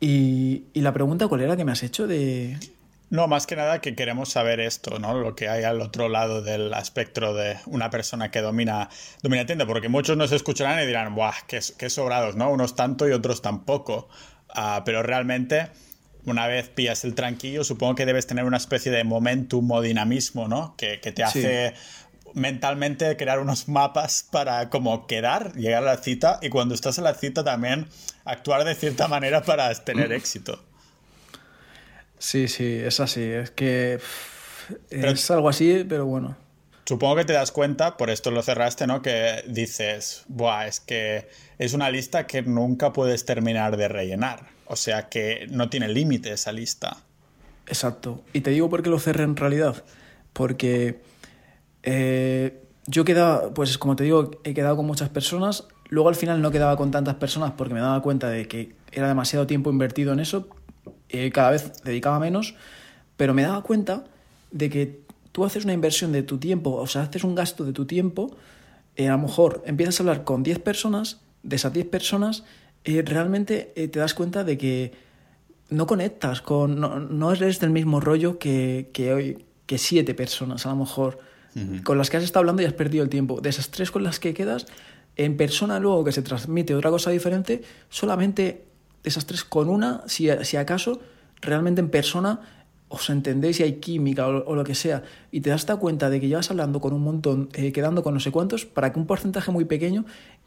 Y, 0.00 0.64
la 0.74 0.92
pregunta, 0.92 1.28
¿cuál 1.28 1.42
era 1.42 1.56
que 1.56 1.64
me 1.64 1.72
has 1.72 1.82
hecho 1.82 2.06
de...? 2.06 2.58
No, 3.08 3.28
más 3.28 3.46
que 3.46 3.54
nada 3.54 3.80
que 3.80 3.94
queremos 3.94 4.30
saber 4.30 4.58
esto, 4.58 4.98
¿no? 4.98 5.14
Lo 5.14 5.36
que 5.36 5.48
hay 5.48 5.62
al 5.62 5.80
otro 5.80 6.08
lado 6.08 6.42
del 6.42 6.72
espectro 6.74 7.34
de 7.34 7.56
una 7.66 7.88
persona 7.88 8.32
que 8.32 8.40
domina, 8.40 8.88
domina 9.22 9.46
tienda, 9.46 9.64
porque 9.64 9.88
muchos 9.88 10.16
nos 10.16 10.32
escucharán 10.32 10.82
y 10.82 10.86
dirán, 10.86 11.14
¡buah, 11.14 11.34
qué, 11.46 11.60
qué 11.78 11.88
sobrados, 11.88 12.34
¿no? 12.34 12.50
Unos 12.50 12.74
tanto 12.74 13.08
y 13.08 13.12
otros 13.12 13.42
tampoco. 13.42 14.08
Ah, 14.48 14.82
pero 14.84 15.02
realmente 15.04 15.68
una 16.26 16.48
vez 16.48 16.68
pillas 16.68 17.04
el 17.04 17.14
tranquillo, 17.14 17.62
supongo 17.62 17.94
que 17.94 18.04
debes 18.04 18.26
tener 18.26 18.44
una 18.44 18.56
especie 18.56 18.90
de 18.90 19.04
momentum 19.04 19.70
o 19.70 19.80
dinamismo, 19.80 20.48
¿no? 20.48 20.74
Que, 20.76 20.98
te 20.98 21.22
hace 21.22 21.74
mentalmente 22.34 23.16
crear 23.16 23.38
unos 23.38 23.68
mapas 23.68 24.26
para 24.30 24.68
como 24.68 25.06
quedar, 25.06 25.54
llegar 25.54 25.84
a 25.84 25.86
la 25.86 25.96
cita 25.98 26.38
y 26.42 26.48
cuando 26.48 26.74
estás 26.74 26.98
en 26.98 27.04
la 27.04 27.14
cita 27.14 27.44
también 27.44 27.86
actuar 28.24 28.64
de 28.64 28.74
cierta 28.74 29.06
manera 29.08 29.42
para 29.42 29.72
tener 29.74 30.12
éxito. 30.12 30.62
Sí, 32.18 32.48
sí, 32.48 32.80
es 32.82 33.00
así. 33.00 33.22
Es 33.22 33.50
que 33.50 33.98
es 34.90 35.30
algo 35.30 35.48
así, 35.48 35.84
pero 35.88 36.06
bueno. 36.06 36.36
Supongo 36.86 37.16
que 37.16 37.24
te 37.24 37.32
das 37.32 37.50
cuenta, 37.50 37.96
por 37.96 38.10
esto 38.10 38.30
lo 38.30 38.42
cerraste, 38.42 38.86
¿no? 38.86 39.02
Que 39.02 39.42
dices, 39.48 40.24
Buah, 40.28 40.68
es 40.68 40.78
que 40.78 41.28
es 41.58 41.74
una 41.74 41.90
lista 41.90 42.26
que 42.28 42.42
nunca 42.42 42.92
puedes 42.92 43.24
terminar 43.24 43.76
de 43.76 43.88
rellenar. 43.88 44.48
O 44.66 44.76
sea 44.76 45.08
que 45.08 45.46
no 45.50 45.68
tiene 45.68 45.88
límite 45.88 46.32
esa 46.32 46.52
lista. 46.52 46.98
Exacto. 47.66 48.22
Y 48.32 48.42
te 48.42 48.50
digo 48.50 48.70
por 48.70 48.82
qué 48.82 48.90
lo 48.90 49.00
cerré 49.00 49.24
en 49.24 49.36
realidad. 49.36 49.82
Porque 50.32 51.00
eh, 51.82 52.62
yo 52.86 53.04
quedaba, 53.04 53.52
pues 53.52 53.78
como 53.78 53.96
te 53.96 54.04
digo, 54.04 54.30
he 54.44 54.54
quedado 54.54 54.76
con 54.76 54.86
muchas 54.86 55.08
personas. 55.08 55.66
Luego 55.88 56.08
al 56.08 56.16
final 56.16 56.40
no 56.40 56.50
quedaba 56.52 56.76
con 56.76 56.90
tantas 56.90 57.16
personas 57.16 57.52
porque 57.56 57.74
me 57.74 57.80
daba 57.80 58.00
cuenta 58.02 58.28
de 58.28 58.46
que 58.46 58.74
era 58.92 59.08
demasiado 59.08 59.46
tiempo 59.46 59.70
invertido 59.70 60.12
en 60.12 60.20
eso. 60.20 60.48
Eh, 61.08 61.30
cada 61.30 61.50
vez 61.50 61.72
dedicaba 61.82 62.18
menos. 62.18 62.54
Pero 63.16 63.34
me 63.34 63.42
daba 63.42 63.62
cuenta 63.62 64.04
de 64.50 64.70
que 64.70 65.00
tú 65.32 65.44
haces 65.44 65.64
una 65.64 65.74
inversión 65.74 66.12
de 66.12 66.22
tu 66.22 66.38
tiempo, 66.38 66.72
o 66.74 66.86
sea, 66.86 67.02
haces 67.02 67.22
un 67.22 67.34
gasto 67.34 67.64
de 67.64 67.72
tu 67.72 67.84
tiempo. 67.84 68.34
Eh, 68.96 69.08
a 69.08 69.12
lo 69.12 69.18
mejor 69.18 69.62
empiezas 69.66 70.00
a 70.00 70.02
hablar 70.02 70.24
con 70.24 70.42
10 70.42 70.60
personas. 70.60 71.20
De 71.42 71.56
esas 71.56 71.72
10 71.72 71.88
personas 71.88 72.42
eh, 72.84 73.02
realmente 73.04 73.72
eh, 73.76 73.88
te 73.88 73.98
das 73.98 74.14
cuenta 74.14 74.44
de 74.44 74.56
que 74.56 74.92
no 75.68 75.86
conectas 75.86 76.40
con. 76.40 76.80
No, 76.80 77.32
eres 77.32 77.60
del 77.60 77.70
mismo 77.70 78.00
rollo 78.00 78.38
que, 78.38 78.90
que, 78.92 79.44
que 79.66 79.78
siete 79.78 80.14
personas, 80.14 80.64
a 80.64 80.70
lo 80.70 80.76
mejor, 80.76 81.18
con 81.82 81.98
las 81.98 82.10
que 82.10 82.18
has 82.18 82.22
estado 82.24 82.40
hablando 82.40 82.62
y 82.62 82.64
has 82.64 82.72
perdido 82.72 83.02
el 83.02 83.10
tiempo. 83.10 83.40
De 83.40 83.48
esas 83.48 83.70
tres 83.70 83.90
con 83.90 84.04
las 84.04 84.20
que 84.20 84.32
quedas, 84.32 84.66
en 85.16 85.36
persona 85.36 85.80
luego 85.80 86.04
que 86.04 86.12
se 86.12 86.22
transmite 86.22 86.74
otra 86.74 86.90
cosa 86.90 87.10
diferente, 87.10 87.62
solamente 87.90 88.65
esas 89.06 89.26
tres 89.26 89.44
con 89.44 89.68
una, 89.68 90.02
si, 90.06 90.28
si 90.42 90.56
acaso, 90.56 91.00
realmente 91.40 91.80
en 91.80 91.88
persona 91.88 92.40
os 92.88 93.10
entendéis 93.10 93.60
y 93.60 93.64
hay 93.64 93.72
química 93.74 94.28
o, 94.28 94.54
lo 94.54 94.64
que 94.64 94.74
sea, 94.74 95.02
y 95.32 95.40
te 95.40 95.50
das 95.50 95.64
cuenta 95.64 96.08
de 96.08 96.20
que 96.20 96.28
llevas 96.28 96.50
hablando 96.50 96.80
con 96.80 96.92
un 96.92 97.02
montón, 97.02 97.48
eh, 97.54 97.72
quedando 97.72 98.02
con 98.02 98.14
no 98.14 98.20
sé 98.20 98.30
cuántos, 98.30 98.64
para 98.64 98.92
que 98.92 98.98
un 98.98 99.06
porcentaje 99.06 99.50
muy 99.50 99.64
pequeño, 99.64 100.04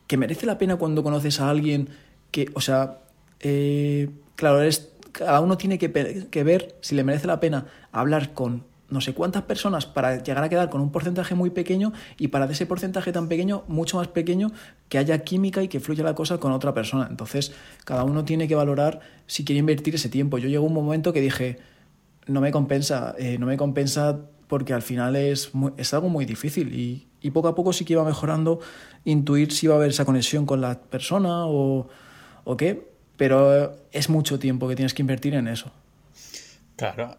que 0.07 0.17
merece 0.17 0.45
la 0.45 0.57
pena 0.57 0.77
cuando 0.77 1.03
conoces 1.03 1.41
a 1.41 1.49
alguien 1.49 1.89
que, 2.31 2.49
o 2.53 2.61
sea, 2.61 2.99
eh, 3.41 4.09
claro, 4.35 4.61
es, 4.61 4.91
cada 5.11 5.41
uno 5.41 5.57
tiene 5.57 5.77
que, 5.77 5.87
ver 6.43 6.75
si 6.81 6.95
le 6.95 7.03
merece 7.03 7.27
la 7.27 7.39
pena 7.39 7.65
hablar 7.91 8.33
con 8.33 8.63
no 8.89 9.01
sé 9.01 9.13
cuántas 9.13 9.43
personas 9.43 9.85
para 9.85 10.21
llegar 10.23 10.43
a 10.43 10.49
quedar 10.49 10.69
con 10.69 10.81
un 10.81 10.91
porcentaje 10.91 11.35
muy 11.35 11.49
pequeño 11.49 11.93
y 12.17 12.29
para 12.29 12.47
de 12.47 12.53
ese 12.53 12.65
porcentaje 12.65 13.11
tan 13.11 13.27
pequeño, 13.27 13.63
mucho 13.67 13.97
más 13.97 14.07
pequeño, 14.07 14.51
que 14.89 14.97
haya 14.97 15.19
química 15.23 15.61
y 15.63 15.67
que 15.67 15.79
fluya 15.79 16.03
la 16.03 16.15
cosa 16.15 16.39
con 16.39 16.51
otra 16.51 16.73
persona. 16.73 17.07
Entonces, 17.09 17.53
cada 17.85 18.03
uno 18.03 18.25
tiene 18.25 18.47
que 18.47 18.55
valorar 18.55 19.01
si 19.27 19.45
quiere 19.45 19.59
invertir 19.59 19.95
ese 19.95 20.09
tiempo. 20.09 20.37
Yo 20.37 20.49
llegó 20.49 20.65
un 20.65 20.73
momento 20.73 21.13
que 21.13 21.21
dije, 21.21 21.59
no 22.27 22.41
me 22.41 22.51
compensa, 22.51 23.15
eh, 23.17 23.37
no 23.37 23.45
me 23.45 23.57
compensa 23.57 24.19
porque 24.47 24.73
al 24.73 24.81
final 24.81 25.15
es, 25.15 25.51
es 25.77 25.93
algo 25.93 26.09
muy 26.09 26.25
difícil 26.25 26.73
y, 26.73 27.07
y 27.21 27.31
poco 27.31 27.47
a 27.47 27.55
poco 27.55 27.73
sí 27.73 27.85
que 27.85 27.93
iba 27.93 28.03
mejorando 28.03 28.59
intuir 29.05 29.51
si 29.51 29.67
iba 29.67 29.75
a 29.75 29.77
haber 29.77 29.89
esa 29.89 30.05
conexión 30.05 30.45
con 30.45 30.61
la 30.61 30.79
persona 30.79 31.45
o 31.45 31.87
o 32.49 32.57
qué, 32.57 32.89
pero 33.15 33.75
es 33.91 34.09
mucho 34.09 34.39
tiempo 34.39 34.67
que 34.67 34.75
tienes 34.75 34.95
que 34.95 35.03
invertir 35.03 35.35
en 35.35 35.47
eso. 35.47 35.71
Claro. 36.75 37.15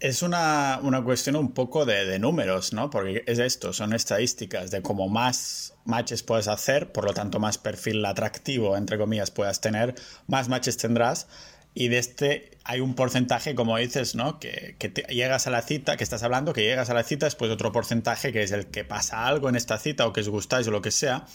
Es 0.00 0.22
una, 0.22 0.80
cuestión 1.04 1.36
un 1.36 1.52
poco 1.52 1.84
de, 1.84 2.18
números, 2.18 2.72
¿no? 2.72 2.88
Porque 2.88 3.22
es 3.26 3.38
esto, 3.38 3.72
son 3.72 3.92
estadísticas 3.92 4.70
de 4.70 4.80
cómo 4.80 5.08
más 5.08 5.74
matches 5.84 6.22
puedes 6.22 6.48
hacer, 6.48 6.90
por 6.90 7.04
lo 7.04 7.12
tanto 7.12 7.38
más 7.38 7.58
perfil 7.58 8.04
atractivo, 8.06 8.76
entre 8.76 8.96
comillas, 8.98 9.30
puedas 9.30 9.60
tener, 9.60 9.94
más 10.26 10.48
matches 10.48 10.78
tendrás. 10.78 11.28
Y 11.72 11.88
de 11.88 11.98
este 11.98 12.58
hay 12.64 12.80
un 12.80 12.94
porcentaje, 12.94 13.54
como 13.54 13.76
dices, 13.76 14.14
¿no? 14.14 14.40
Que, 14.40 14.74
que 14.78 14.88
llegas 15.08 15.46
a 15.46 15.50
la 15.50 15.62
cita, 15.62 15.96
que 15.96 16.02
estás 16.02 16.22
hablando, 16.22 16.52
que 16.52 16.62
llegas 16.62 16.90
a 16.90 16.94
la 16.94 17.04
cita, 17.04 17.26
después 17.26 17.50
otro 17.50 17.70
porcentaje 17.70 18.32
que 18.32 18.42
es 18.42 18.52
el 18.52 18.66
que 18.66 18.84
pasa 18.84 19.26
algo 19.26 19.48
en 19.48 19.54
esta 19.54 19.78
cita 19.78 20.06
o 20.06 20.12
que 20.12 20.22
os 20.22 20.28
gustáis 20.28 20.66
o 20.66 20.70
lo 20.70 20.82
que 20.82 20.90
sea. 20.90 21.26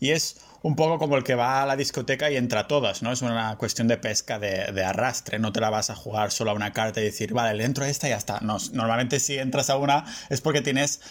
Y 0.00 0.10
es 0.10 0.40
un 0.64 0.76
poco 0.76 0.98
como 0.98 1.18
el 1.18 1.24
que 1.24 1.34
va 1.34 1.62
a 1.62 1.66
la 1.66 1.76
discoteca 1.76 2.30
y 2.30 2.38
entra 2.38 2.60
a 2.60 2.66
todas, 2.66 3.02
¿no? 3.02 3.12
Es 3.12 3.20
una 3.20 3.54
cuestión 3.58 3.86
de 3.86 3.98
pesca 3.98 4.38
de, 4.38 4.82
arrastre, 4.82 5.38
no 5.38 5.52
te 5.52 5.60
la 5.60 5.68
vas 5.68 5.90
a 5.90 5.94
jugar 5.94 6.30
solo 6.30 6.52
a 6.52 6.54
una 6.54 6.72
carta 6.72 7.02
y 7.02 7.04
decir, 7.04 7.34
vale, 7.34 7.52
le 7.52 7.64
entro 7.64 7.84
a 7.84 7.88
esta 7.88 8.06
y 8.06 8.10
ya 8.10 8.16
está. 8.16 8.40
No, 8.40 8.56
normalmente 8.72 9.20
si 9.20 9.36
entras 9.36 9.68
a 9.68 9.76
una 9.76 10.06
es 10.30 10.40
porque 10.40 10.62
tienes 10.62 11.02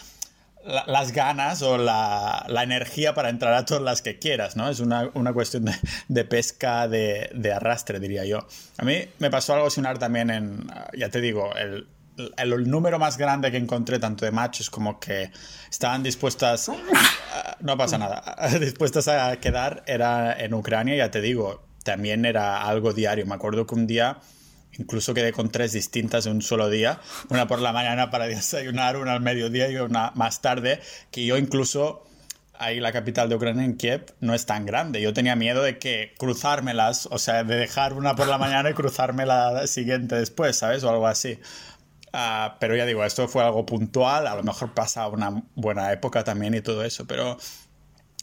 las 0.64 1.12
ganas 1.12 1.62
o 1.62 1.78
la, 1.78 2.44
energía 2.64 3.14
para 3.14 3.28
entrar 3.28 3.54
a 3.54 3.64
todas 3.64 3.84
las 3.84 4.02
que 4.02 4.18
quieras, 4.18 4.56
¿no? 4.56 4.68
Es 4.68 4.80
una, 4.80 5.12
cuestión 5.32 5.66
de, 6.08 6.24
pesca 6.24 6.88
de, 6.88 7.30
de, 7.32 7.52
arrastre, 7.52 8.00
diría 8.00 8.24
yo. 8.24 8.48
A 8.76 8.84
mí 8.84 9.08
me 9.20 9.30
pasó 9.30 9.54
algo 9.54 9.70
similar 9.70 9.98
también 9.98 10.30
en, 10.30 10.66
ya 10.98 11.10
te 11.10 11.20
digo, 11.20 11.54
el, 11.54 11.86
el, 12.36 12.70
número 12.70 12.98
más 12.98 13.18
grande 13.18 13.50
que 13.50 13.56
encontré, 13.56 13.98
tanto 13.98 14.24
de 14.24 14.30
machos 14.30 14.70
como 14.70 15.00
que 15.00 15.30
estaban 15.70 16.02
dispuestas, 16.02 16.70
no 17.60 17.76
pasa 17.76 17.98
nada, 17.98 18.36
dispuestas 18.60 19.08
a 19.08 19.36
quedar, 19.36 19.82
era 19.86 20.38
en 20.38 20.54
Ucrania, 20.54 20.96
ya 20.96 21.10
te 21.10 21.20
digo, 21.20 21.64
también 21.82 22.24
era 22.24 22.62
algo 22.62 22.92
diario. 22.92 23.26
Me 23.26 23.34
acuerdo 23.34 23.66
que 23.66 23.74
un 23.74 23.86
día 23.86 24.18
incluso 24.78 25.14
quedé 25.14 25.32
con 25.32 25.50
tres 25.50 25.72
distintas 25.72 26.26
en 26.26 26.32
un 26.32 26.42
solo 26.42 26.68
día, 26.68 27.00
una 27.28 27.46
por 27.46 27.60
la 27.60 27.72
mañana 27.72 28.10
para 28.10 28.26
desayunar, 28.28 28.96
una 28.96 29.12
al 29.12 29.20
mediodía 29.20 29.70
y 29.70 29.76
una 29.76 30.12
más 30.14 30.40
tarde, 30.40 30.80
que 31.10 31.24
yo 31.24 31.36
incluso 31.36 32.04
ahí 32.56 32.80
la 32.80 32.92
capital 32.92 33.28
de 33.28 33.36
Ucrania, 33.36 33.64
en 33.64 33.76
Kiev, 33.76 34.14
no 34.20 34.34
es 34.34 34.46
tan 34.46 34.64
grande. 34.64 35.00
Yo 35.00 35.12
tenía 35.12 35.36
miedo 35.36 35.62
de 35.62 35.78
que 35.78 36.14
cruzármelas, 36.18 37.08
o 37.10 37.18
sea, 37.18 37.44
de 37.44 37.56
dejar 37.56 37.94
una 37.94 38.14
por 38.14 38.28
la 38.28 38.38
mañana 38.38 38.70
y 38.70 38.74
cruzarme 38.74 39.26
la 39.26 39.66
siguiente 39.66 40.14
después, 40.14 40.56
¿sabes? 40.56 40.84
O 40.84 40.90
algo 40.90 41.06
así. 41.06 41.38
Ah, 42.16 42.58
pero 42.60 42.76
ya 42.76 42.86
digo, 42.86 43.04
esto 43.04 43.26
fue 43.26 43.42
algo 43.42 43.66
puntual, 43.66 44.28
a 44.28 44.36
lo 44.36 44.44
mejor 44.44 44.72
pasa 44.72 45.08
una 45.08 45.42
buena 45.56 45.92
época 45.92 46.22
también 46.22 46.54
y 46.54 46.60
todo 46.60 46.84
eso, 46.84 47.08
pero 47.08 47.36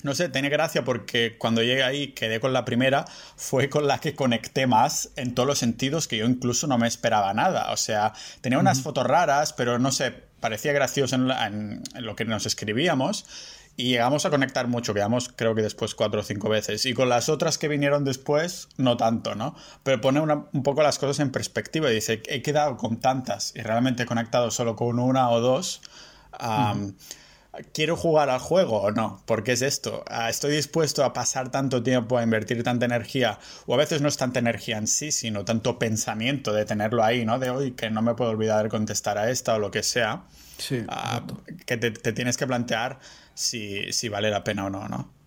no 0.04 0.15
sé, 0.15 0.30
tiene 0.30 0.47
gracia 0.47 0.86
porque 0.86 1.36
cuando 1.38 1.62
llegué 1.62 1.84
ahí, 1.84 2.13
quedé 2.13 2.39
con 2.39 2.54
la 2.54 2.63
primera, 2.63 3.04
fue 3.36 3.69
con 3.69 3.88
la 3.88 3.99
que 3.99 4.15
conecté 4.15 4.65
más 4.65 5.10
en 5.17 5.36
todos 5.36 5.45
los 5.45 5.60
sentidos 5.60 6.08
que 6.08 6.15
yo 6.15 6.25
incluso 6.25 6.67
no 6.67 6.77
me 6.77 6.88
esperaba 6.88 7.34
nada. 7.34 7.73
O 7.73 7.77
sea, 7.77 8.13
tenía 8.39 8.60
unas 8.60 8.82
fotos 8.82 9.06
raras, 9.06 9.51
pero 9.51 9.77
no 9.77 9.91
sé, 9.91 10.13
parecía 10.39 10.71
gracioso 10.71 11.17
en, 11.17 11.84
lo 11.95 12.15
que 12.15 12.23
nos 12.23 12.45
escribíamos. 12.45 13.25
Y 13.77 13.89
llegamos 13.89 14.25
a 14.25 14.29
conectar 14.29 14.67
mucho, 14.67 14.93
quedamos 14.93 15.29
creo 15.36 15.55
que 15.55 15.62
después 15.62 15.95
cuatro 15.95 16.19
o 16.19 16.23
cinco 16.23 16.49
veces. 16.49 16.86
Y 16.86 16.93
con 16.93 17.10
las 17.10 17.29
otras 17.29 17.57
que 17.57 17.67
vinieron 17.67 18.03
después, 18.03 18.67
no 18.77 18.97
tanto, 18.97 19.34
¿no? 19.36 19.55
Pero 19.84 20.01
pone 20.01 20.19
un 20.21 20.63
poco 20.63 20.84
las 20.84 20.99
cosas 20.99 21.19
en 21.19 21.31
perspectiva 21.31 21.89
y 21.89 21.95
dice, 21.95 22.21
he 22.27 22.41
quedado 22.41 22.77
con 22.77 22.99
tantas 22.99 23.53
y 23.55 23.62
realmente 23.62 24.03
he 24.03 24.05
conectado 24.05 24.51
solo 24.51 24.75
con 24.75 24.99
una 24.99 25.29
o 25.29 25.39
dos. 25.39 25.81
¿Quiero 27.73 27.97
jugar 27.97 28.29
al 28.29 28.39
juego 28.39 28.81
o 28.81 28.91
no? 28.91 29.21
Porque 29.25 29.51
es 29.51 29.62
esto. 29.62 30.05
Ah, 30.07 30.29
¿Estoy 30.29 30.55
dispuesto 30.55 31.03
a 31.03 31.12
pasar 31.12 31.51
tanto 31.51 31.84
tiempo, 31.84 32.17
a 32.17 32.23
invertir 32.23 32.63
tanta 32.63 32.86
energía? 32.86 33.39
O 33.65 33.73
a 33.73 33.77
veces 33.77 34.01
no 34.01 34.07
es 34.07 34.15
tanta 34.15 34.39
energía 34.39 34.77
en 34.77 34.88
sí, 34.88 35.12
sino 35.12 35.43
tanto 35.43 35.77
pensamiento 35.77 36.53
de 36.53 36.63
tenerlo 36.63 37.03
ahí, 37.03 37.25
¿no? 37.25 37.39
De 37.39 37.49
hoy 37.49 37.71
que 37.71 37.89
no 37.89 38.01
me 38.01 38.15
puedo 38.15 38.31
olvidar 38.31 38.63
de 38.63 38.69
contestar 38.69 39.17
a 39.17 39.29
esta 39.29 39.55
o 39.55 39.60
lo 39.60 39.69
que 39.69 39.84
sea. 39.84 40.23
Sí. 40.57 40.86
Ah, 40.88 41.23
que 41.65 41.75
te, 41.75 42.13
tienes 42.13 42.38
que 42.38 42.47
plantear 42.47 42.99
si, 43.33 43.91
si 43.91 44.09
vale 44.09 44.29
la 44.29 44.43
pena 44.43 44.65
o 44.65 44.69
no, 44.69 44.87
¿no? 44.87 45.21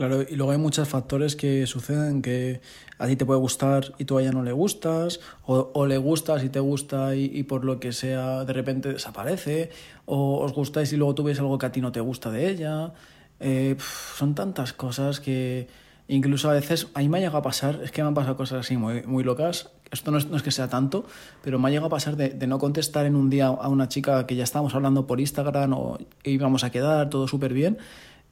Claro, 0.00 0.22
y 0.22 0.34
luego 0.34 0.52
hay 0.52 0.58
muchos 0.58 0.88
factores 0.88 1.36
que 1.36 1.66
suceden 1.66 2.22
que 2.22 2.62
a 2.98 3.06
ti 3.06 3.16
te 3.16 3.26
puede 3.26 3.38
gustar 3.38 3.92
y 3.98 4.06
tú 4.06 4.16
a 4.16 4.22
ella 4.22 4.32
no 4.32 4.42
le 4.42 4.52
gustas, 4.52 5.20
o, 5.44 5.86
le 5.86 5.98
gustas 5.98 6.42
y 6.42 6.48
te 6.48 6.58
gusta 6.58 7.14
y, 7.14 7.42
por 7.42 7.66
lo 7.66 7.80
que 7.80 7.92
sea 7.92 8.46
de 8.46 8.52
repente 8.54 8.94
desaparece, 8.94 9.68
o 10.06 10.38
os 10.38 10.54
gustáis 10.54 10.90
y 10.94 10.96
luego 10.96 11.14
tú 11.14 11.24
ves 11.24 11.38
algo 11.38 11.58
que 11.58 11.66
a 11.66 11.72
ti 11.72 11.82
no 11.82 11.92
te 11.92 12.00
gusta 12.00 12.30
de 12.30 12.48
ella. 12.48 12.94
Eh, 13.40 13.76
son 14.16 14.34
tantas 14.34 14.72
cosas 14.72 15.20
que 15.20 15.68
incluso 16.08 16.48
a 16.48 16.54
veces 16.54 16.88
a 16.94 17.00
mí 17.00 17.10
me 17.10 17.18
ha 17.18 17.20
llegado 17.20 17.38
a 17.38 17.42
pasar, 17.42 17.80
es 17.84 17.90
que 17.90 18.00
me 18.00 18.08
han 18.08 18.14
pasado 18.14 18.38
cosas 18.38 18.60
así 18.60 18.78
muy, 18.78 19.02
muy 19.02 19.22
locas, 19.22 19.70
esto 19.90 20.10
no 20.10 20.18
es, 20.18 20.26
no 20.26 20.36
es, 20.36 20.42
que 20.42 20.50
sea 20.50 20.68
tanto, 20.68 21.04
pero 21.42 21.58
me 21.58 21.68
ha 21.68 21.70
llegado 21.70 21.86
a 21.86 21.90
pasar 21.90 22.16
de, 22.16 22.46
no 22.46 22.58
contestar 22.58 23.06
en 23.06 23.16
un 23.16 23.30
día 23.30 23.46
a 23.46 23.68
una 23.68 23.88
chica 23.88 24.26
que 24.26 24.36
ya 24.36 24.44
estábamos 24.44 24.74
hablando 24.74 25.06
por 25.06 25.20
Instagram 25.20 25.72
o 25.72 25.98
íbamos 26.24 26.64
a 26.64 26.70
quedar, 26.70 27.10
todo 27.10 27.26
súper 27.28 27.52
bien, 27.52 27.78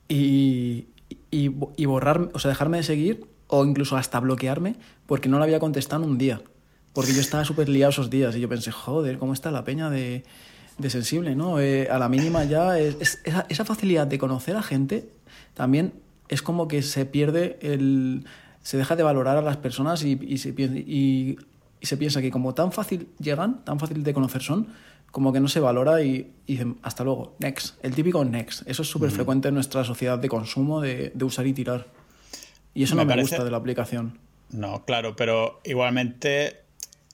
y, 0.09 0.87
y, 1.31 1.49
o 1.87 2.38
sea, 2.38 2.49
dejarme 2.49 2.79
de 2.79 2.83
seguir 2.83 3.27
o 3.49 3.64
incluso 3.64 3.97
hasta 3.97 4.21
bloquearme 4.21 4.77
porque 5.07 5.29
no 5.29 5.38
le 5.38 5.44
había 5.44 5.59
contestado 5.59 6.05
en 6.05 6.11
un 6.11 6.18
día. 6.18 6.40
Porque 6.92 7.12
yo 7.12 7.21
estaba 7.21 7.44
súper 7.44 7.68
liado 7.68 7.90
esos 7.90 8.11
días 8.11 8.35
y 8.37 8.40
yo 8.40 8.49
pensé, 8.49 8.73
joder, 8.73 9.18
¿cómo 9.18 9.33
está 9.33 9.51
la 9.51 9.64
peña 9.64 9.90
de, 9.90 10.25
de 10.79 10.90
sensible, 10.90 11.35
no? 11.35 11.61
Eh, 11.61 11.88
a 11.90 11.99
la 11.99 12.09
mínima 12.09 12.44
ya, 12.44 12.79
es, 12.79 13.21
esa, 13.25 13.47
esa, 13.49 13.64
facilidad 13.64 14.07
de 14.07 14.18
conocer 14.18 14.57
a 14.57 14.62
gente 14.62 15.09
también 15.55 15.92
es 16.29 16.42
como 16.42 16.68
que 16.68 16.83
se 16.83 17.05
pierde 17.05 17.59
el... 17.62 18.25
se 18.68 18.76
deja 18.76 18.96
de 18.96 19.02
valorar 19.02 19.38
a 19.38 19.40
las 19.40 19.57
personas 19.57 20.04
y, 20.04 20.18
y, 20.20 20.37
se, 20.37 20.50
y, 20.50 21.38
y 21.81 21.87
se 21.87 21.96
piensa 21.96 22.20
que 22.20 22.31
como 22.31 22.52
tan 22.52 22.70
fácil 22.70 23.09
llegan, 23.18 23.64
tan 23.64 23.81
fácil 23.81 24.04
de 24.04 24.12
conocer 24.12 24.42
son, 24.42 24.68
como 25.11 25.33
que 25.33 25.40
no 25.40 25.48
se 25.48 25.59
valora 25.59 26.02
y, 26.02 26.35
dicen 26.46 26.76
hasta 26.83 27.02
luego, 27.02 27.35
next, 27.38 27.83
el 27.83 27.94
típico 27.94 28.22
next. 28.26 28.68
Eso 28.68 28.83
es 28.83 28.88
súper 28.90 29.11
frecuente 29.11 29.48
en 29.48 29.54
nuestra 29.54 29.85
sociedad 29.85 30.18
de 30.18 30.28
consumo, 30.28 30.83
de, 30.83 31.12
de 31.14 31.24
usar 31.24 31.46
y 31.46 31.54
tirar. 31.54 31.87
Y 32.74 32.83
eso 32.83 32.94
no 32.94 33.07
me 33.07 33.18
gusta 33.18 33.42
de 33.42 33.50
la 33.50 33.57
aplicación. 33.57 34.18
No, 34.50 34.85
claro, 34.85 35.16
pero 35.16 35.62
igualmente 35.64 36.59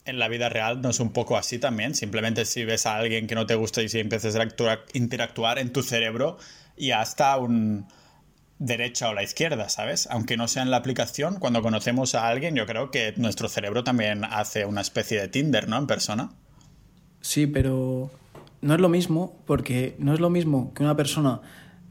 en 0.06 0.18
la 0.18 0.26
vida 0.26 0.48
real 0.48 0.82
no 0.82 0.90
es 0.90 0.98
un 0.98 1.12
poco 1.12 1.36
así 1.36 1.60
también. 1.60 1.94
Simplemente 1.94 2.46
si 2.46 2.64
ves 2.64 2.84
a 2.84 2.96
alguien 2.96 3.28
que 3.28 3.36
no 3.36 3.46
te 3.46 3.54
gusta 3.54 3.80
y 3.80 3.88
si 3.88 4.00
empiezas 4.00 4.34
a 4.34 4.44
interactuar 4.92 5.60
en 5.60 5.72
tu 5.72 5.84
cerebro 5.84 6.36
y 6.76 6.90
hasta 6.90 7.36
un 7.36 7.86
derecha 8.58 9.08
o 9.08 9.14
la 9.14 9.22
izquierda, 9.22 9.68
¿sabes? 9.68 10.08
Aunque 10.10 10.36
no 10.36 10.48
sea 10.48 10.62
en 10.62 10.70
la 10.70 10.76
aplicación, 10.76 11.38
cuando 11.38 11.62
conocemos 11.62 12.14
a 12.14 12.28
alguien, 12.28 12.54
yo 12.54 12.66
creo 12.66 12.90
que 12.90 13.14
nuestro 13.16 13.48
cerebro 13.48 13.84
también 13.84 14.24
hace 14.24 14.64
una 14.64 14.80
especie 14.80 15.20
de 15.20 15.28
Tinder, 15.28 15.68
¿no? 15.68 15.76
En 15.78 15.86
persona. 15.86 16.30
Sí, 17.20 17.46
pero 17.46 18.10
no 18.60 18.74
es 18.74 18.80
lo 18.80 18.88
mismo, 18.88 19.36
porque 19.46 19.96
no 19.98 20.14
es 20.14 20.20
lo 20.20 20.30
mismo 20.30 20.72
que 20.74 20.82
una 20.82 20.96
persona 20.96 21.40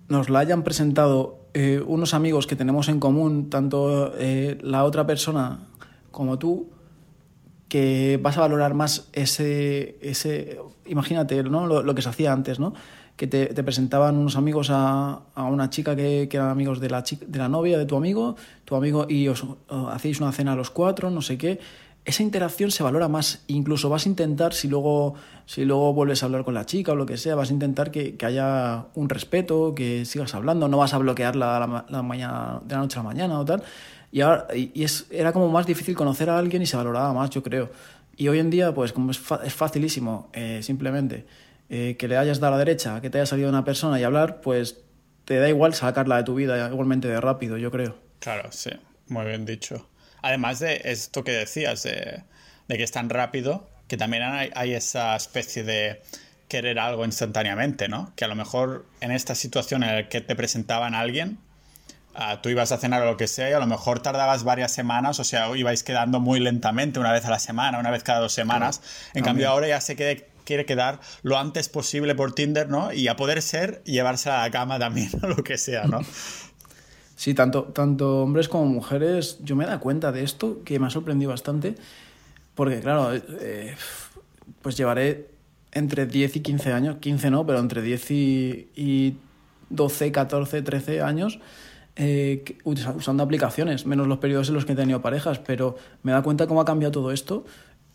nos 0.08 0.30
la 0.30 0.40
hayan 0.40 0.64
presentado 0.64 1.48
eh, 1.54 1.84
unos 1.86 2.14
amigos 2.14 2.48
que 2.48 2.56
tenemos 2.56 2.90
en 2.90 3.00
común, 3.00 3.50
tanto 3.50 4.14
eh, 4.18 4.58
la 4.62 4.84
otra 4.84 5.06
persona 5.06 5.68
como 6.12 6.40
tú, 6.40 6.70
que 7.68 8.20
vas 8.22 8.38
a 8.38 8.42
valorar 8.42 8.74
más 8.74 9.10
ese, 9.14 9.98
ese 10.02 10.60
imagínate, 10.86 11.42
¿no? 11.44 11.66
Lo, 11.66 11.96
que 11.96 12.02
se 12.02 12.10
hacía 12.10 12.32
antes, 12.32 12.60
¿no? 12.60 12.74
Que 13.16 13.28
te, 13.28 13.48
presentaban 13.64 14.18
unos 14.18 14.36
amigos 14.36 14.70
a, 14.72 15.22
a 15.36 15.44
una 15.44 15.70
chica 15.70 15.96
que, 15.96 16.28
que, 16.30 16.38
eran 16.38 16.50
amigos 16.50 16.80
de 16.80 16.90
la, 16.90 17.04
de 17.04 17.40
la 17.40 17.48
novia 17.48 17.78
de 17.78 17.86
tu 17.86 17.96
amigo, 17.96 18.36
tu 18.66 18.76
amigo, 18.76 19.06
y 19.08 19.28
os 19.28 19.46
hacéis 19.92 20.20
una 20.20 20.32
cena 20.32 20.54
a 20.54 20.56
los 20.56 20.72
cuatro, 20.72 21.12
no 21.12 21.22
sé 21.22 21.38
qué, 21.38 21.60
esa 22.06 22.24
interacción 22.24 22.72
se 22.72 22.84
valora 22.84 23.08
más. 23.08 23.44
Incluso 23.48 23.90
vas 23.90 24.06
a 24.06 24.10
intentar, 24.10 24.54
si 24.54 24.68
luego, 24.68 25.16
si 25.46 25.64
luego 25.66 25.94
vuelves 25.94 26.24
a 26.24 26.26
hablar 26.26 26.44
con 26.44 26.54
la 26.54 26.66
chica 26.66 26.92
o 26.92 26.96
lo 26.96 27.06
que 27.06 27.18
sea, 27.18 27.36
vas 27.36 27.50
a 27.50 27.54
intentar 27.54 27.92
que, 27.92 28.16
que 28.16 28.26
haya 28.26 28.88
un 28.96 29.10
respeto, 29.10 29.74
que 29.74 30.06
sigas 30.06 30.36
hablando, 30.36 30.68
no 30.68 30.78
vas 30.78 30.94
a 30.94 30.98
bloquearla 30.98 31.60
la, 31.60 31.86
la, 31.88 32.02
mañana, 32.02 32.62
de 32.66 32.76
la 32.76 32.82
noche 32.82 33.00
a 33.00 33.04
la 33.04 33.10
mañana 33.10 33.40
o 33.40 33.46
tal. 33.46 33.64
Y, 34.12 34.22
ahora, 34.22 34.48
y 34.54 34.84
es, 34.84 35.08
era 35.12 35.32
como 35.32 35.50
más 35.50 35.66
difícil 35.66 35.96
conocer 35.96 36.30
a 36.30 36.38
alguien 36.38 36.62
y 36.62 36.66
se 36.66 36.78
valoraba 36.78 37.14
más, 37.14 37.30
yo 37.30 37.42
creo. 37.42 37.70
Y 38.16 38.28
hoy 38.28 38.40
en 38.40 38.50
día, 38.50 38.74
pues 38.74 38.94
como 38.94 39.12
es, 39.12 39.22
es 39.44 39.54
facilísimo, 39.54 40.30
eh, 40.34 40.60
simplemente 40.62 41.26
eh, 41.70 41.96
que 41.98 42.08
le 42.08 42.18
hayas 42.18 42.40
dado 42.40 42.54
a 42.54 42.58
la 42.58 42.66
derecha, 42.66 43.02
que 43.02 43.10
te 43.10 43.18
haya 43.18 43.26
salido 43.26 43.50
una 43.50 43.64
persona 43.64 44.00
y 44.00 44.04
hablar, 44.04 44.42
pues 44.42 44.84
te 45.26 45.40
da 45.40 45.50
igual 45.50 45.74
sacarla 45.74 46.18
de 46.18 46.24
tu 46.24 46.36
vida 46.36 46.70
igualmente 46.70 47.08
de 47.08 47.20
rápido, 47.22 47.58
yo 47.58 47.72
creo. 47.72 47.98
Claro, 48.20 48.52
sí, 48.52 48.72
muy 49.08 49.26
bien 49.26 49.46
dicho. 49.46 49.88
Además 50.22 50.60
de 50.60 50.82
esto 50.86 51.24
que 51.24 51.32
decías, 51.32 51.84
de, 51.84 52.24
que 52.68 52.84
es 52.84 52.92
tan 52.92 53.10
rápido, 53.10 53.70
que 53.88 53.98
también 53.98 54.24
hay, 54.24 54.74
esa 54.74 55.16
especie 55.16 55.64
de 55.64 56.02
querer 56.48 56.80
algo 56.80 57.04
instantáneamente, 57.06 57.90
¿no? 57.90 58.14
Que 58.16 58.26
a 58.26 58.28
lo 58.28 58.36
mejor 58.36 58.86
en 59.02 59.12
esta 59.12 59.36
situación 59.36 59.84
en 59.84 59.96
la 59.96 60.10
que 60.10 60.22
te 60.22 60.36
presentaban 60.36 60.96
a 60.96 61.00
alguien, 61.00 61.40
ah, 62.16 62.42
tú 62.42 62.50
ibas 62.50 62.72
a 62.72 62.78
cenar 62.78 63.02
o 63.02 63.06
lo 63.06 63.18
que 63.18 63.28
sea 63.28 63.50
y 63.50 63.54
a 63.54 63.60
lo 63.60 63.68
mejor 63.68 64.02
tardabas 64.02 64.44
varias 64.44 64.72
semanas, 64.72 65.20
o 65.20 65.24
sea, 65.24 65.54
ibais 65.56 65.84
quedando 65.84 66.20
muy 66.20 66.40
lentamente, 66.40 67.00
una 67.00 67.12
vez 67.12 67.26
a 67.26 67.30
la 67.30 67.40
semana, 67.40 67.80
una 67.80 67.92
vez 67.92 68.04
cada 68.04 68.20
dos 68.20 68.34
semanas. 68.34 68.82
En 69.14 69.24
cambio, 69.24 69.50
ahora 69.50 69.68
ya 69.68 69.82
se 69.82 69.96
quiere 70.44 70.66
quedar 70.66 71.00
lo 71.22 71.38
antes 71.38 71.70
posible 71.70 72.16
por 72.16 72.34
Tinder, 72.34 72.70
¿no? 72.70 72.94
Y 72.94 73.08
a 73.08 73.16
poder 73.16 73.42
ser, 73.42 73.82
llevársela 73.84 74.42
a 74.42 74.48
la 74.48 74.52
cama 74.52 74.80
también, 74.80 75.10
o 75.24 75.28
lo 75.28 75.44
que 75.44 75.58
sea, 75.58 75.86
¿no? 75.86 76.02
Sí, 77.16 77.34
tanto, 77.34 77.66
tanto 77.66 78.24
hombres 78.24 78.50
como 78.50 78.66
mujeres, 78.66 79.38
yo 79.44 79.56
me 79.56 79.64
he 79.64 79.68
dado 79.68 79.80
cuenta 79.80 80.12
de 80.12 80.24
esto, 80.24 80.62
que 80.66 80.80
me 80.80 80.88
ha 80.88 80.90
sorprendido 80.90 81.30
bastante, 81.30 81.76
porque 82.56 82.82
claro, 82.82 83.14
eh, 83.14 83.76
pues 84.62 84.76
llevaré 84.76 85.30
entre 85.72 86.06
10 86.06 86.36
y 86.38 86.40
15 86.42 86.74
años, 86.74 86.98
15 86.98 87.30
no, 87.32 87.46
pero 87.46 87.60
entre 87.60 87.82
10 87.82 88.12
y, 88.12 89.18
12, 89.70 90.12
14, 90.12 90.62
13 90.62 91.02
años 91.02 91.40
eh, 91.96 92.44
usando 92.64 93.24
aplicaciones, 93.24 93.86
menos 93.86 94.08
los 94.08 94.18
periodos 94.20 94.50
en 94.50 94.56
los 94.56 94.66
que 94.66 94.74
he 94.74 94.76
tenido 94.76 95.02
parejas, 95.02 95.40
pero 95.40 95.78
me 96.02 96.12
da 96.12 96.22
cuenta 96.24 96.48
cómo 96.48 96.62
ha 96.62 96.66
cambiado 96.66 96.92
todo 96.92 97.12
esto 97.12 97.46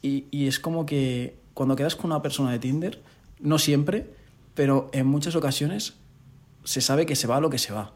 y, 0.00 0.24
y 0.30 0.46
es 0.46 0.58
como 0.58 0.86
que 0.86 1.36
cuando 1.58 1.74
quedas 1.74 1.96
con 1.96 2.12
una 2.12 2.22
persona 2.22 2.52
de 2.52 2.60
Tinder, 2.60 3.02
no 3.40 3.58
siempre, 3.58 4.08
pero 4.54 4.88
en 4.92 5.08
muchas 5.08 5.34
ocasiones 5.34 5.94
se 6.62 6.80
sabe 6.80 7.04
que 7.04 7.16
se 7.16 7.26
va 7.26 7.40
lo 7.40 7.50
que 7.50 7.58
se 7.58 7.72
va. 7.72 7.94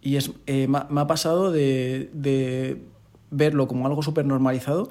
Y 0.00 0.16
es, 0.16 0.30
eh, 0.46 0.68
me, 0.68 0.78
ha 0.78 1.06
pasado 1.06 1.52
de, 1.52 2.08
de, 2.14 2.80
verlo 3.30 3.68
como 3.68 3.86
algo 3.86 4.02
súper 4.02 4.24
normalizado, 4.24 4.90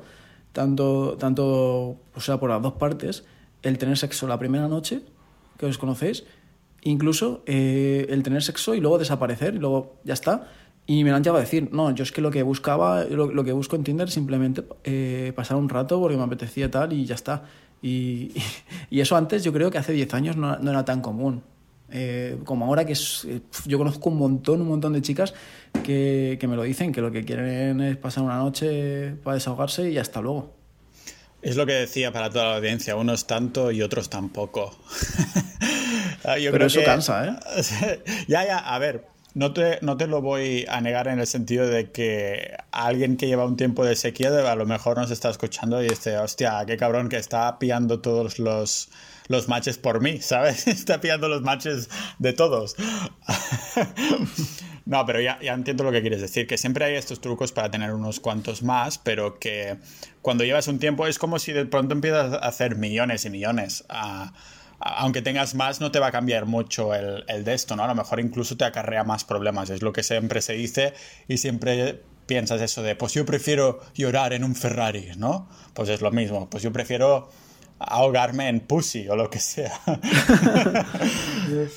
tanto, 0.52 1.18
tanto, 1.18 1.98
o 2.14 2.20
sea, 2.20 2.40
por 2.40 2.52
las 2.52 2.62
dos 2.62 2.74
partes, 2.74 3.26
el 3.64 3.80
tener 3.80 3.98
sexo 3.98 4.28
la 4.28 4.38
primera 4.38 4.68
noche, 4.68 5.02
que 5.58 5.66
os 5.66 5.80
conocéis, 5.80 6.24
incluso 6.84 7.42
eh, 7.48 8.06
el 8.10 8.22
tener 8.22 8.44
sexo 8.44 8.76
y 8.76 8.80
luego 8.80 9.00
desaparecer 9.00 9.56
y 9.56 9.58
luego 9.58 9.96
ya 10.04 10.14
está. 10.14 10.52
Y 10.86 11.04
me 11.04 11.10
lo 11.10 11.16
han 11.16 11.24
llegado 11.24 11.40
a 11.40 11.42
decir, 11.42 11.70
no, 11.72 11.90
yo 11.96 12.04
es 12.04 12.12
que 12.12 12.22
lo 12.22 12.30
que 12.30 12.44
buscaba, 12.44 13.06
lo, 13.06 13.32
lo 13.32 13.44
que 13.44 13.54
busco 13.54 13.76
en 13.76 13.84
Tinder 13.84 14.08
es 14.08 14.14
simplemente 14.14 14.64
eh, 14.84 15.34
pasar 15.36 15.58
un 15.58 15.68
rato 15.68 16.00
porque 16.00 16.16
me 16.16 16.24
apetecía 16.24 16.70
tal 16.70 16.94
y 16.94 17.06
ya 17.06 17.16
está. 17.16 17.46
Y, 17.84 18.32
y, 18.90 19.02
eso 19.02 19.18
antes 19.18 19.44
yo 19.44 19.52
creo 19.52 19.70
que 19.70 19.78
hace 19.78 19.92
10 19.92 20.14
años 20.14 20.38
no, 20.38 20.58
no 20.58 20.72
era 20.72 20.86
tan 20.86 21.02
común. 21.02 21.44
Eh, 21.92 22.38
como 22.46 22.66
ahora 22.66 22.86
que 22.86 22.94
es, 22.94 23.26
eh, 23.26 23.42
yo 23.66 23.78
conozco 23.78 24.10
un 24.10 24.18
montón, 24.18 24.62
un 24.62 24.70
montón 24.70 24.94
de 24.94 25.02
chicas 25.02 25.34
que, 25.84 26.38
que 26.40 26.48
me 26.48 26.56
lo 26.56 26.64
dicen, 26.64 26.92
que 26.94 27.02
lo 27.02 27.12
que 27.12 27.26
quieren 27.26 27.82
es 27.82 27.98
pasar 27.98 28.24
una 28.24 28.38
noche 28.38 29.16
para 29.24 29.36
desahogarse 29.36 29.92
y 29.92 29.98
hasta 29.98 30.22
luego. 30.22 30.56
Es 31.44 31.58
lo 31.58 31.66
que 31.66 31.74
decía 31.74 32.14
para 32.14 32.30
toda 32.30 32.46
la 32.46 32.56
audiencia, 32.56 32.96
unos 32.96 33.28
tanto 33.28 33.70
y 33.70 33.82
otros 33.82 34.10
tampoco. 34.10 34.74
Pero 36.24 36.66
eso 36.66 36.82
cansa, 36.86 37.28
¿eh? 37.28 38.02
ya, 38.30 38.46
ya, 38.46 38.60
a 38.60 38.80
ver, 38.80 39.06
no 39.34 39.54
te, 39.54 39.80
no 39.82 39.98
te 39.98 40.08
lo 40.08 40.22
voy 40.22 40.66
a 40.70 40.80
negar 40.82 41.08
en 41.08 41.20
el 41.20 41.28
sentido 41.28 41.68
de 41.68 41.92
que 41.92 42.56
alguien 42.72 43.18
que 43.18 43.28
lleva 43.28 43.46
un 43.46 43.58
tiempo 43.58 43.84
de 43.84 43.96
sequía 43.96 44.30
a 44.30 44.56
lo 44.56 44.66
mejor 44.66 44.98
nos 44.98 45.12
está 45.12 45.30
escuchando 45.30 45.84
y 45.84 45.90
dice, 45.90 46.18
hostia, 46.18 46.64
qué 46.68 46.78
cabrón 46.78 47.10
que 47.10 47.18
está 47.18 47.58
pillando 47.58 48.00
todos 48.00 48.38
los, 48.38 48.90
los 49.28 49.48
matches 49.48 49.78
por 49.78 50.02
mí, 50.02 50.18
¿sabes? 50.22 50.68
Está 50.68 51.02
pillando 51.02 51.30
los 51.30 51.42
matches 51.42 51.90
de 52.20 52.34
todos. 52.34 52.76
no, 54.86 55.06
pero 55.06 55.20
ya, 55.20 55.40
entiendo 55.42 55.84
lo 55.84 55.92
que 55.92 56.02
quieres 56.02 56.22
decir, 56.22 56.46
que 56.46 56.58
siempre 56.58 56.86
hay 56.86 56.96
estos 56.96 57.20
trucos 57.20 57.52
para 57.52 57.72
tener 57.72 57.92
unos 57.92 58.20
cuantos 58.20 58.62
más, 58.62 59.00
pero 59.00 59.40
que 59.40 59.78
cuando 60.22 60.44
llevas 60.44 60.68
un 60.68 60.78
tiempo 60.78 61.08
es 61.08 61.18
como 61.18 61.40
si 61.40 61.54
de 61.54 61.66
pronto 61.66 61.94
empiezas 61.96 62.34
a 62.34 62.38
hacer 62.38 62.76
millones 62.76 63.26
y 63.26 63.32
millones. 63.32 63.84
Aunque 64.84 65.22
tengas 65.22 65.56
más, 65.56 65.80
no 65.80 65.92
te 65.92 66.00
va 66.00 66.08
a 66.08 66.12
cambiar 66.12 66.46
mucho 66.46 66.94
el, 66.94 67.24
el, 67.28 67.44
de 67.44 67.54
esto, 67.54 67.76
¿no? 67.76 67.84
A 67.84 67.88
lo 67.88 67.96
mejor 67.96 68.20
incluso 68.20 68.58
te 68.58 68.66
acarrea 68.66 69.04
más 69.04 69.24
problemas, 69.24 69.70
es 69.70 69.82
lo 69.82 69.94
que 69.94 70.04
siempre 70.04 70.42
se 70.42 70.54
dice 70.54 70.94
y 71.28 71.38
siempre 71.38 72.02
piensas 72.26 72.62
eso 72.62 72.84
de, 72.84 72.96
pues 72.96 73.14
yo 73.14 73.26
prefiero 73.26 73.80
llorar 73.96 74.34
en 74.34 74.44
un 74.44 74.56
Ferrari, 74.56 75.12
¿no? 75.18 75.48
Pues 75.74 75.90
es 75.90 76.02
lo 76.02 76.12
mismo, 76.12 76.50
pues 76.50 76.64
yo 76.64 76.72
prefiero 76.72 77.30
ahogarme 77.80 78.50
en 78.50 78.60
pussy 78.60 79.08
o 79.08 79.16
lo 79.16 79.30
que 79.30 79.40
sea. 79.40 79.80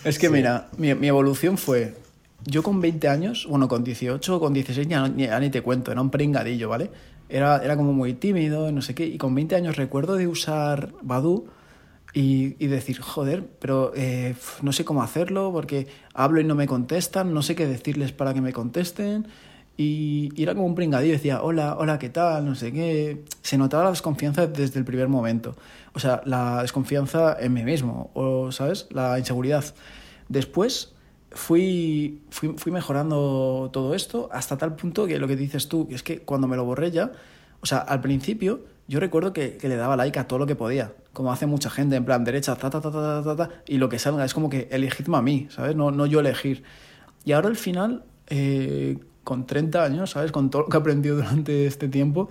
es 0.04 0.18
que 0.18 0.28
mira, 0.28 0.68
mi, 0.76 0.94
mi, 0.94 1.08
evolución 1.08 1.58
fue, 1.58 1.94
yo 2.44 2.62
con 2.62 2.80
20 2.80 3.08
años, 3.08 3.46
bueno, 3.48 3.68
con 3.68 3.84
18 3.84 4.36
o 4.36 4.40
con 4.40 4.52
16 4.52 4.86
ya, 4.88 5.10
ya, 5.16 5.38
ni 5.38 5.50
te 5.50 5.62
cuento, 5.62 5.92
era 5.92 6.00
un 6.00 6.10
pringadillo, 6.10 6.68
¿vale? 6.68 6.90
Era, 7.28 7.62
era 7.64 7.76
como 7.76 7.92
muy 7.92 8.14
tímido, 8.14 8.70
no 8.70 8.82
sé 8.82 8.94
qué, 8.94 9.04
y 9.04 9.18
con 9.18 9.34
20 9.34 9.56
años 9.56 9.76
recuerdo 9.76 10.14
de 10.14 10.28
usar 10.28 10.92
Badu 11.02 11.48
y, 12.16 12.56
y 12.58 12.68
decir, 12.68 12.98
joder, 12.98 13.46
pero 13.58 13.92
eh, 13.94 14.34
no 14.62 14.72
sé 14.72 14.86
cómo 14.86 15.02
hacerlo 15.02 15.52
porque 15.52 15.86
hablo 16.14 16.40
y 16.40 16.44
no 16.44 16.54
me 16.54 16.66
contestan, 16.66 17.34
no 17.34 17.42
sé 17.42 17.54
qué 17.54 17.66
decirles 17.66 18.12
para 18.12 18.32
que 18.32 18.40
me 18.40 18.54
contesten. 18.54 19.26
Y, 19.76 20.30
y, 20.34 20.42
era 20.42 20.54
como 20.54 20.64
un 20.64 20.74
pringadillo, 20.74 21.12
decía, 21.12 21.42
hola, 21.42 21.76
hola, 21.78 21.98
¿qué 21.98 22.08
tal? 22.08 22.46
No 22.46 22.54
sé 22.54 22.72
qué. 22.72 23.22
Se 23.42 23.58
notaba 23.58 23.84
la 23.84 23.90
desconfianza 23.90 24.46
desde 24.46 24.78
el 24.78 24.86
primer 24.86 25.08
momento. 25.08 25.56
O 25.92 25.98
sea, 25.98 26.22
la 26.24 26.62
desconfianza 26.62 27.36
en 27.38 27.52
mí 27.52 27.64
mismo, 27.64 28.10
o, 28.14 28.50
¿sabes? 28.50 28.86
La 28.88 29.18
inseguridad. 29.18 29.74
Después 30.30 30.94
fui, 31.32 32.22
fui, 32.30 32.54
fui 32.56 32.72
mejorando 32.72 33.68
todo 33.74 33.94
esto 33.94 34.30
hasta 34.32 34.56
tal 34.56 34.74
punto 34.74 35.06
que 35.06 35.18
lo 35.18 35.28
que 35.28 35.36
dices 35.36 35.68
tú, 35.68 35.86
que 35.86 35.94
es 35.94 36.02
que 36.02 36.20
cuando 36.20 36.48
me 36.48 36.56
lo 36.56 36.64
borré 36.64 36.90
ya, 36.90 37.12
o 37.60 37.66
sea, 37.66 37.80
al 37.80 38.00
principio 38.00 38.64
yo 38.88 39.00
recuerdo 39.00 39.34
que, 39.34 39.58
que, 39.58 39.68
le 39.68 39.76
daba 39.76 39.96
like 39.96 40.18
a 40.18 40.28
todo 40.28 40.38
lo 40.38 40.46
que 40.46 40.54
podía, 40.54 40.92
como 41.16 41.32
hace 41.32 41.46
mucha 41.46 41.70
gente, 41.70 41.96
en 41.96 42.04
plan 42.04 42.24
derecha, 42.24 42.56
ta, 42.56 42.68
ta, 42.68 42.78
ta, 42.78 42.90
ta, 42.90 43.22
ta, 43.24 43.36
ta, 43.36 43.50
y 43.66 43.78
lo 43.78 43.88
que 43.88 43.98
salga 43.98 44.22
es 44.22 44.34
como 44.34 44.50
que 44.50 44.68
elegidme 44.70 45.16
a 45.16 45.22
mí, 45.22 45.46
¿sabes? 45.48 45.74
No, 45.74 45.90
no 45.90 46.04
yo 46.04 46.20
elegir. 46.20 46.62
Y 47.24 47.32
ahora 47.32 47.48
al 47.48 47.56
final, 47.56 48.04
eh, 48.26 48.98
con 49.24 49.46
30 49.46 49.82
años, 49.82 50.10
¿sabes? 50.10 50.30
Con 50.30 50.50
todo 50.50 50.64
lo 50.64 50.68
que 50.68 50.76
he 50.76 50.80
aprendido 50.80 51.16
durante 51.16 51.64
este 51.64 51.88
tiempo, 51.88 52.28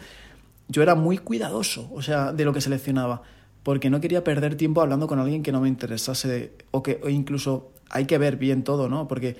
yo 0.67 0.84
era 0.84 0.93
muy 0.93 1.17
cuidadoso, 1.17 1.89
o 1.95 2.04
sea, 2.04 2.32
de 2.32 2.45
lo 2.45 2.54
que 2.54 2.62
seleccionaba, 2.62 3.24
porque 3.63 3.89
no 3.89 4.00
quería 4.02 4.24
perder 4.24 4.54
tiempo 4.54 4.84
hablando 4.84 5.08
con 5.08 5.17
alguien 5.17 5.41
que 5.41 5.52
no 5.52 5.62
me 5.62 5.67
interesase, 5.67 6.54
o 6.69 6.84
que 6.84 7.02
o 7.04 7.10
incluso 7.10 7.71
hay 7.89 8.06
que 8.06 8.19
ver 8.19 8.38
bien 8.38 8.63
todo, 8.63 8.88
¿no? 8.88 9.08
Porque 9.08 9.36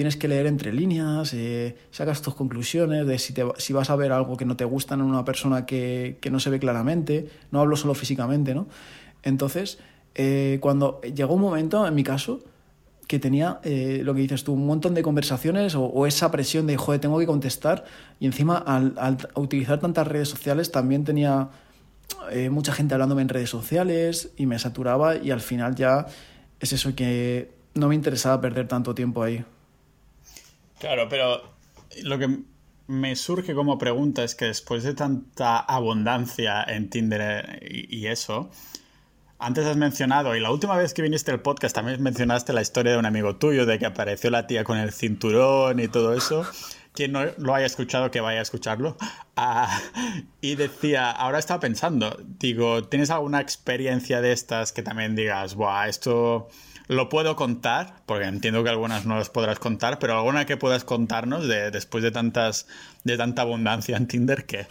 tienes 0.00 0.16
que 0.16 0.28
leer 0.28 0.46
entre 0.46 0.72
líneas, 0.72 1.34
eh, 1.34 1.76
sacas 1.90 2.22
tus 2.22 2.34
conclusiones 2.34 3.06
de 3.06 3.18
si, 3.18 3.34
te, 3.34 3.44
si 3.58 3.74
vas 3.74 3.90
a 3.90 3.96
ver 3.96 4.12
algo 4.12 4.38
que 4.38 4.46
no 4.46 4.56
te 4.56 4.64
gusta 4.64 4.94
en 4.94 5.02
una 5.02 5.26
persona 5.26 5.66
que, 5.66 6.16
que, 6.22 6.30
no 6.30 6.40
se 6.40 6.48
ve 6.48 6.58
claramente, 6.58 7.28
no 7.50 7.60
hablo 7.60 7.76
solo 7.76 7.92
físicamente, 7.92 8.54
¿no? 8.54 8.66
Entonces, 9.22 9.78
eh, 10.14 10.56
cuando 10.62 11.02
llegó 11.02 11.34
un 11.34 11.42
momento, 11.42 11.86
en 11.86 11.94
mi 11.94 12.02
caso, 12.02 12.40
que 13.08 13.18
tenía 13.18 13.60
eh, 13.62 14.00
lo 14.02 14.14
que 14.14 14.22
dices 14.22 14.42
tú, 14.42 14.54
un 14.54 14.64
montón 14.64 14.94
de 14.94 15.02
conversaciones 15.02 15.74
o, 15.74 15.84
o, 15.84 16.06
esa 16.06 16.30
presión 16.30 16.66
de, 16.66 16.78
joder, 16.78 16.98
tengo 16.98 17.18
que 17.18 17.26
contestar, 17.26 17.84
y 18.20 18.24
encima 18.24 18.56
al, 18.56 18.94
al 18.96 19.18
utilizar 19.34 19.80
tantas 19.80 20.08
redes 20.08 20.30
sociales 20.30 20.72
también 20.72 21.04
tenía 21.04 21.50
eh, 22.32 22.48
mucha 22.48 22.72
gente 22.72 22.94
hablándome 22.94 23.20
en 23.20 23.28
redes 23.28 23.50
sociales 23.50 24.30
y 24.38 24.46
me 24.46 24.58
saturaba 24.58 25.16
y 25.16 25.30
al 25.30 25.42
final 25.42 25.74
ya 25.74 26.06
es 26.58 26.72
eso 26.72 26.94
que 26.94 27.52
no 27.74 27.88
me 27.88 27.94
interesaba 27.94 28.40
perder 28.40 28.66
tanto 28.66 28.94
tiempo 28.94 29.22
ahí. 29.22 29.44
Claro, 30.80 31.08
pero 31.10 31.42
lo 32.02 32.18
que 32.18 32.38
me 32.86 33.14
surge 33.14 33.54
como 33.54 33.78
pregunta 33.78 34.24
es 34.24 34.34
que 34.34 34.46
después 34.46 34.82
de 34.82 34.94
tanta 34.94 35.58
abundancia 35.58 36.64
en 36.64 36.88
Tinder 36.88 37.60
y, 37.62 38.06
eso, 38.06 38.50
antes 39.38 39.66
has 39.66 39.76
mencionado, 39.76 40.34
y 40.34 40.40
la 40.40 40.50
última 40.50 40.76
vez 40.76 40.94
que 40.94 41.02
viniste 41.02 41.30
al 41.30 41.40
podcast 41.40 41.74
también 41.74 42.02
mencionaste 42.02 42.54
la 42.54 42.62
historia 42.62 42.92
de 42.92 42.98
un 42.98 43.04
amigo 43.04 43.36
tuyo, 43.36 43.66
de 43.66 43.78
que 43.78 43.86
apareció 43.86 44.30
la 44.30 44.46
tía 44.46 44.64
con 44.64 44.78
el 44.78 44.90
cinturón 44.90 45.80
y 45.80 45.88
todo 45.88 46.14
eso. 46.14 46.46
Quien 46.94 47.12
no 47.12 47.26
lo 47.36 47.54
haya 47.54 47.66
escuchado, 47.66 48.10
que 48.10 48.20
vaya 48.20 48.40
a 48.40 48.42
escucharlo. 48.42 48.96
Ah, 49.36 49.80
y 50.40 50.54
decía, 50.56 51.10
ahora 51.10 51.38
estaba 51.38 51.60
pensando, 51.60 52.18
digo, 52.38 52.84
¿tienes 52.84 53.10
alguna 53.10 53.40
experiencia 53.40 54.20
de 54.20 54.32
estas 54.32 54.72
que 54.72 54.82
también 54.82 55.14
digas, 55.14 55.54
Buah, 55.54 55.88
esto 55.88 56.48
lo 56.90 57.08
puedo 57.08 57.36
contar, 57.36 58.02
porque 58.04 58.24
entiendo 58.24 58.64
que 58.64 58.70
algunas 58.70 59.06
no 59.06 59.16
las 59.16 59.30
podrás 59.30 59.60
contar, 59.60 60.00
pero 60.00 60.18
alguna 60.18 60.44
que 60.44 60.56
puedas 60.56 60.82
contarnos 60.82 61.46
de, 61.46 61.70
después 61.70 62.02
de 62.02 62.10
tantas 62.10 62.66
de 63.04 63.16
tanta 63.16 63.42
abundancia 63.42 63.96
en 63.96 64.08
Tinder, 64.08 64.44
¿qué? 64.44 64.66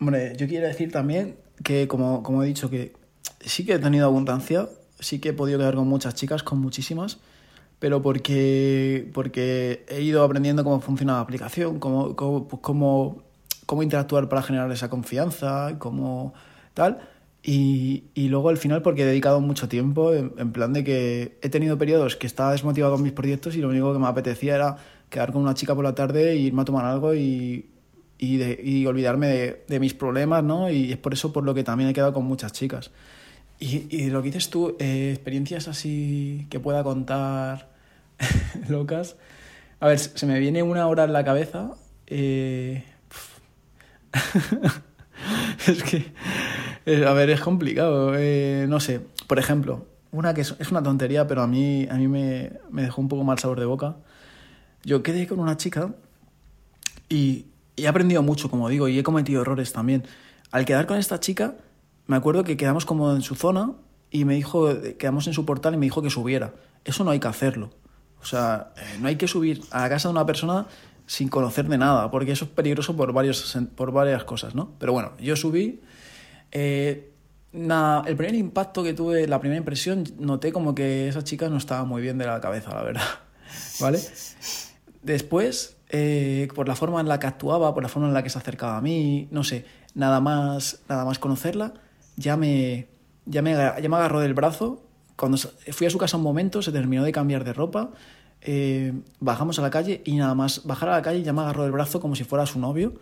Hombre, 0.00 0.34
yo 0.36 0.46
quiero 0.46 0.68
decir 0.68 0.92
también 0.92 1.36
que, 1.64 1.88
como, 1.88 2.22
como 2.22 2.44
he 2.44 2.46
dicho, 2.46 2.70
que 2.70 2.92
sí 3.40 3.66
que 3.66 3.72
he 3.74 3.78
tenido 3.80 4.06
abundancia, 4.06 4.68
sí 5.00 5.18
que 5.18 5.30
he 5.30 5.32
podido 5.32 5.58
quedar 5.58 5.74
con 5.74 5.88
muchas 5.88 6.14
chicas, 6.14 6.44
con 6.44 6.60
muchísimas, 6.60 7.18
pero 7.80 8.02
porque, 8.02 9.10
porque 9.12 9.84
he 9.88 10.00
ido 10.00 10.22
aprendiendo 10.22 10.62
cómo 10.62 10.80
funciona 10.80 11.14
la 11.14 11.20
aplicación, 11.20 11.80
cómo, 11.80 12.14
cómo, 12.14 12.46
pues 12.46 12.62
cómo, 12.62 13.24
cómo 13.66 13.82
interactuar 13.82 14.28
para 14.28 14.42
generar 14.42 14.70
esa 14.70 14.88
confianza, 14.88 15.74
cómo 15.80 16.34
tal. 16.72 17.00
Y, 17.42 18.04
y, 18.14 18.28
luego 18.28 18.50
al 18.50 18.58
final 18.58 18.82
porque 18.82 19.02
he 19.02 19.06
dedicado 19.06 19.40
mucho 19.40 19.66
tiempo 19.66 20.12
en, 20.12 20.34
en, 20.36 20.52
plan 20.52 20.74
de 20.74 20.84
que 20.84 21.38
he 21.40 21.48
tenido 21.48 21.78
periodos 21.78 22.16
que 22.16 22.26
estaba 22.26 22.52
desmotivado 22.52 22.92
con 22.92 23.02
mis 23.02 23.12
proyectos 23.12 23.56
y 23.56 23.62
lo 23.62 23.68
único 23.70 23.94
que 23.94 23.98
me 23.98 24.08
apetecía 24.08 24.56
era 24.56 24.76
quedar 25.08 25.32
con 25.32 25.40
una 25.42 25.54
chica 25.54 25.74
por 25.74 25.82
la 25.84 25.94
tarde 25.94 26.32
e 26.32 26.36
irme 26.36 26.60
a 26.62 26.64
tomar 26.66 26.84
algo 26.84 27.14
y, 27.14 27.70
y, 28.18 28.36
de, 28.36 28.60
y 28.62 28.84
olvidarme 28.84 29.26
de, 29.28 29.64
de, 29.66 29.80
mis 29.80 29.94
problemas, 29.94 30.44
¿no? 30.44 30.70
Y 30.70 30.92
es 30.92 30.98
por 30.98 31.14
eso 31.14 31.32
por 31.32 31.44
lo 31.44 31.54
que 31.54 31.64
también 31.64 31.88
he 31.88 31.94
quedado 31.94 32.12
con 32.12 32.24
muchas 32.24 32.52
chicas. 32.52 32.90
Y, 33.60 34.08
lo 34.08 34.22
que 34.22 34.28
dices 34.28 34.48
tú, 34.48 34.74
eh, 34.78 35.10
experiencias 35.12 35.68
así 35.68 36.46
que 36.48 36.58
pueda 36.60 36.82
contar 36.82 37.68
locas. 38.68 39.16
A 39.80 39.88
ver, 39.88 39.98
se 39.98 40.24
me 40.24 40.38
viene 40.38 40.62
una 40.62 40.86
hora 40.86 41.04
en 41.04 41.12
la 41.12 41.24
cabeza. 41.24 41.72
Eh... 42.06 42.84
es 45.66 45.82
que 45.82 46.12
a 47.06 47.12
ver, 47.12 47.30
es 47.30 47.40
complicado. 47.40 48.12
Eh, 48.16 48.66
no 48.68 48.80
sé, 48.80 49.00
por 49.26 49.38
ejemplo, 49.38 49.86
una 50.12 50.34
que 50.34 50.42
es, 50.42 50.54
es, 50.58 50.70
una 50.70 50.82
tontería, 50.82 51.26
pero 51.26 51.42
a 51.42 51.46
mí, 51.46 51.86
a 51.90 51.94
mí 51.94 52.08
me, 52.08 52.52
me, 52.70 52.82
dejó 52.82 53.00
un 53.00 53.08
poco 53.08 53.24
mal 53.24 53.38
sabor 53.38 53.60
de 53.60 53.66
boca. 53.66 53.96
Yo 54.84 55.02
quedé 55.02 55.26
con 55.26 55.40
una 55.40 55.56
chica 55.56 55.94
y, 57.08 57.46
y 57.76 57.84
he 57.84 57.88
aprendido 57.88 58.22
mucho, 58.22 58.50
como 58.50 58.68
digo, 58.68 58.88
y 58.88 58.98
he 58.98 59.02
cometido 59.02 59.42
errores 59.42 59.72
también. 59.72 60.04
Al 60.50 60.64
quedar 60.64 60.86
con 60.86 60.96
esta 60.96 61.20
chica, 61.20 61.54
me 62.06 62.16
acuerdo 62.16 62.44
que 62.44 62.56
quedamos 62.56 62.86
como 62.86 63.14
en 63.14 63.22
su 63.22 63.34
zona 63.34 63.72
y 64.10 64.24
me 64.24 64.34
dijo, 64.34 64.68
quedamos 64.98 65.26
en 65.26 65.32
su 65.32 65.44
portal 65.44 65.74
y 65.74 65.76
me 65.76 65.86
dijo 65.86 66.02
que 66.02 66.10
subiera. 66.10 66.54
Eso 66.84 67.04
no 67.04 67.10
hay 67.10 67.20
que 67.20 67.28
hacerlo. 67.28 67.70
O 68.20 68.24
sea, 68.24 68.72
eh, 68.76 68.98
no 69.00 69.08
hay 69.08 69.16
que 69.16 69.28
subir 69.28 69.62
a 69.70 69.82
la 69.82 69.88
casa 69.88 70.08
de 70.08 70.12
una 70.12 70.26
persona 70.26 70.66
sin 71.06 71.28
conocer 71.28 71.68
de 71.68 71.78
nada, 71.78 72.10
porque 72.10 72.32
eso 72.32 72.44
es 72.44 72.50
peligroso 72.50 72.96
por, 72.96 73.12
varios, 73.12 73.56
por 73.74 73.92
varias 73.92 74.24
cosas, 74.24 74.54
¿no? 74.54 74.72
Pero 74.78 74.92
bueno, 74.92 75.12
yo 75.20 75.34
subí 75.36 75.80
eh, 76.52 77.12
nada, 77.52 78.04
el 78.06 78.16
primer 78.16 78.34
impacto 78.34 78.82
que 78.82 78.94
tuve, 78.94 79.26
la 79.26 79.40
primera 79.40 79.58
impresión, 79.58 80.04
noté 80.18 80.52
como 80.52 80.74
que 80.74 81.08
esa 81.08 81.22
chica 81.24 81.48
no 81.48 81.56
estaba 81.56 81.84
muy 81.84 82.02
bien 82.02 82.18
de 82.18 82.26
la 82.26 82.40
cabeza, 82.40 82.74
la 82.74 82.82
verdad. 82.82 83.02
¿Vale? 83.80 84.00
Después, 85.02 85.76
eh, 85.88 86.48
por 86.54 86.68
la 86.68 86.76
forma 86.76 87.00
en 87.00 87.08
la 87.08 87.18
que 87.18 87.26
actuaba, 87.26 87.74
por 87.74 87.82
la 87.82 87.88
forma 87.88 88.08
en 88.08 88.14
la 88.14 88.22
que 88.22 88.30
se 88.30 88.38
acercaba 88.38 88.76
a 88.76 88.80
mí, 88.80 89.28
no 89.30 89.44
sé, 89.44 89.64
nada 89.94 90.20
más, 90.20 90.80
nada 90.88 91.04
más 91.04 91.18
conocerla, 91.18 91.74
ya 92.16 92.36
me, 92.36 92.88
ya 93.26 93.42
me, 93.42 93.52
ya 93.52 93.88
me 93.88 93.96
agarró 93.96 94.20
del 94.20 94.34
brazo. 94.34 94.84
Cuando 95.16 95.36
fui 95.36 95.86
a 95.86 95.90
su 95.90 95.98
casa 95.98 96.16
un 96.16 96.22
momento, 96.22 96.62
se 96.62 96.72
terminó 96.72 97.04
de 97.04 97.12
cambiar 97.12 97.44
de 97.44 97.52
ropa, 97.52 97.90
eh, 98.42 98.92
bajamos 99.18 99.58
a 99.58 99.62
la 99.62 99.70
calle 99.70 100.00
y 100.04 100.16
nada 100.16 100.34
más 100.34 100.64
bajar 100.64 100.88
a 100.88 100.92
la 100.92 101.02
calle 101.02 101.22
ya 101.22 101.34
me 101.34 101.42
agarró 101.42 101.64
del 101.64 101.72
brazo 101.72 102.00
como 102.00 102.16
si 102.16 102.24
fuera 102.24 102.46
su 102.46 102.58
novio 102.58 102.94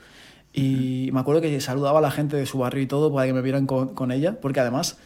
Y 0.59 1.11
me 1.13 1.21
acuerdo 1.21 1.41
que 1.41 1.61
saludaba 1.61 1.99
a 1.99 2.03
la 2.03 2.11
gente 2.11 2.37
de 2.37 2.47
su 2.47 2.59
barrio 2.59 2.83
y 2.83 2.87
todo 2.87 3.13
para 3.13 3.27
que 3.27 3.33
me 3.33 3.43
vieran 3.43 3.67
con, 3.67 3.95
con 3.95 4.11
ella, 4.13 4.41
porque 4.41 4.61
además, 4.61 4.99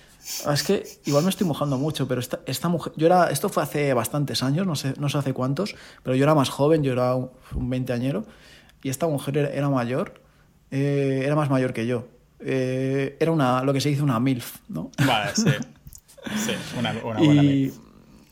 es 0.52 0.62
que 0.62 0.84
igual 1.04 1.24
me 1.24 1.30
estoy 1.30 1.46
mojando 1.46 1.78
mucho, 1.78 2.06
pero 2.08 2.20
esta, 2.20 2.40
esta 2.46 2.68
mujer, 2.68 2.92
yo 2.96 3.06
era, 3.06 3.30
esto 3.30 3.48
fue 3.48 3.62
hace 3.62 3.92
bastantes 3.94 4.42
años, 4.42 4.66
no 4.66 4.76
sé, 4.76 4.94
no 4.98 5.08
sé 5.08 5.18
hace 5.18 5.32
cuántos, 5.32 5.74
pero 6.02 6.16
yo 6.16 6.24
era 6.24 6.34
más 6.34 6.48
joven, 6.48 6.82
yo 6.82 6.92
era 6.92 7.14
un, 7.14 7.30
veinteañero, 7.70 8.24
y 8.82 8.88
esta 8.88 9.06
mujer 9.06 9.38
era, 9.38 9.50
era 9.50 9.68
mayor, 9.68 10.20
eh, 10.70 11.22
era 11.24 11.36
más 11.36 11.50
mayor 11.50 11.72
que 11.72 11.86
yo. 11.86 12.06
Eh, 12.40 13.16
era 13.20 13.30
una, 13.30 13.62
lo 13.62 13.72
que 13.72 13.80
se 13.80 13.88
dice 13.88 14.02
una 14.02 14.18
MILF, 14.18 14.56
¿no? 14.68 14.90
Vale, 15.06 15.30
sí. 15.34 15.50
Sí, 16.36 16.52
una, 16.78 16.92
una 17.02 17.18
buena 17.18 17.42
y, 17.42 17.46
MILF. 17.46 17.78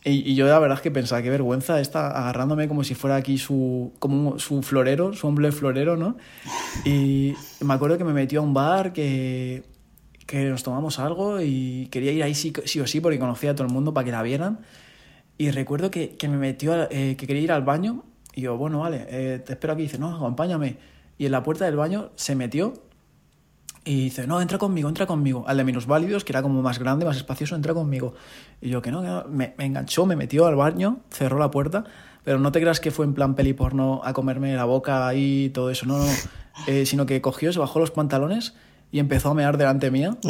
Y, 0.05 0.31
y 0.31 0.35
yo 0.35 0.47
la 0.47 0.59
verdad 0.59 0.79
es 0.79 0.83
que 0.83 0.91
pensaba, 0.91 1.23
qué 1.23 1.31
vergüenza 1.31 1.81
esta 1.81 2.09
agarrándome 2.09 2.69
como 2.69 2.85
si 2.85 2.95
fuera 2.95 3.17
aquí 3.17 3.37
su, 3.39 3.93
como 3.99 4.39
su 4.39 4.63
florero, 4.63 5.13
su 5.13 5.27
hombre 5.27 5.53
florero, 5.53 5.97
¿no? 5.97 6.17
Y 6.85 7.35
me 7.61 7.75
acuerdo 7.75 7.99
que 7.99 8.05
me 8.05 8.13
metió 8.13 8.41
a 8.41 8.43
un 8.43 8.55
bar 8.55 8.93
que, 8.93 9.63
que 10.27 10.45
nos 10.49 10.63
tomamos 10.63 10.99
algo 10.99 11.41
y 11.41 11.89
quería 11.91 12.13
ir 12.13 12.23
ahí 12.23 12.35
sí, 12.35 12.53
sí 12.65 12.81
o 12.81 12.87
sí 12.87 13.01
porque 13.01 13.19
conocía 13.19 13.51
a 13.51 13.55
todo 13.55 13.67
el 13.67 13.73
mundo 13.73 13.93
para 13.93 14.05
que 14.05 14.11
la 14.13 14.23
vieran. 14.23 14.61
Y 15.39 15.51
recuerdo 15.51 15.91
que, 15.91 16.17
que 16.17 16.29
me 16.29 16.37
metió, 16.37 16.73
a- 16.75 16.89
eh, 16.91 17.17
que 17.19 17.27
quería 17.27 17.43
ir 17.43 17.53
al 17.53 17.63
baño 17.63 18.05
y 18.35 18.43
yo, 18.43 18.57
bueno, 18.57 18.81
vale, 18.81 19.07
eh, 19.11 19.39
te 19.45 19.53
espero 19.55 19.73
aquí. 19.75 19.83
Y 19.83 19.87
dice, 19.87 19.99
no, 19.99 20.15
acompáñame. 20.15 20.77
Y 21.19 21.27
en 21.27 21.33
la 21.33 21.43
puerta 21.43 21.65
del 21.67 21.77
baño 21.77 22.11
se 22.17 22.35
metió 22.37 22.75
y 23.85 24.05
dice, 24.05 24.27
no, 24.27 24.41
entra 24.41 24.59
conmigo, 24.59 24.89
entra 24.89 25.07
conmigo. 25.07 25.45
Al 25.47 25.57
de 25.57 25.65
minusválidos, 25.65 26.25
que 26.25 26.33
era 26.33 26.43
como 26.43 26.61
más 26.63 26.79
grande, 26.79 27.05
más 27.05 27.17
espacioso, 27.17 27.57
entra 27.57 27.73
conmigo. 27.73 28.15
Y 28.61 28.69
yo, 28.69 28.83
que 28.83 28.91
no, 28.91 29.01
que 29.01 29.09
no. 29.09 29.25
Me, 29.29 29.55
me 29.57 29.65
enganchó, 29.65 30.05
me 30.07 30.17
metió 30.17 30.47
al 30.47 30.57
baño, 30.57 30.99
cerró 31.11 31.39
la 31.39 31.51
puerta. 31.51 31.85
Pero 32.23 32.39
no 32.39 32.53
te 32.53 32.61
creas 32.61 32.81
que 32.81 32.91
fue 32.91 33.07
en 33.07 33.15
plan 33.15 33.35
peli 33.35 33.55
porno 33.55 34.03
a 34.05 34.13
comerme 34.13 34.55
la 34.55 34.65
boca 34.65 35.15
y 35.15 35.49
todo 35.51 35.71
eso, 35.71 35.87
no, 35.87 35.99
no. 35.99 36.07
Eh, 36.67 36.85
sino 36.85 37.07
que 37.07 37.23
cogió, 37.23 37.55
se 37.55 37.59
bajó 37.59 37.79
los 37.79 37.91
pantalones 37.91 38.55
y 38.93 38.99
empezó 38.99 39.31
a 39.31 39.35
mear 39.35 39.57
delante 39.57 39.91
mía. 39.91 40.17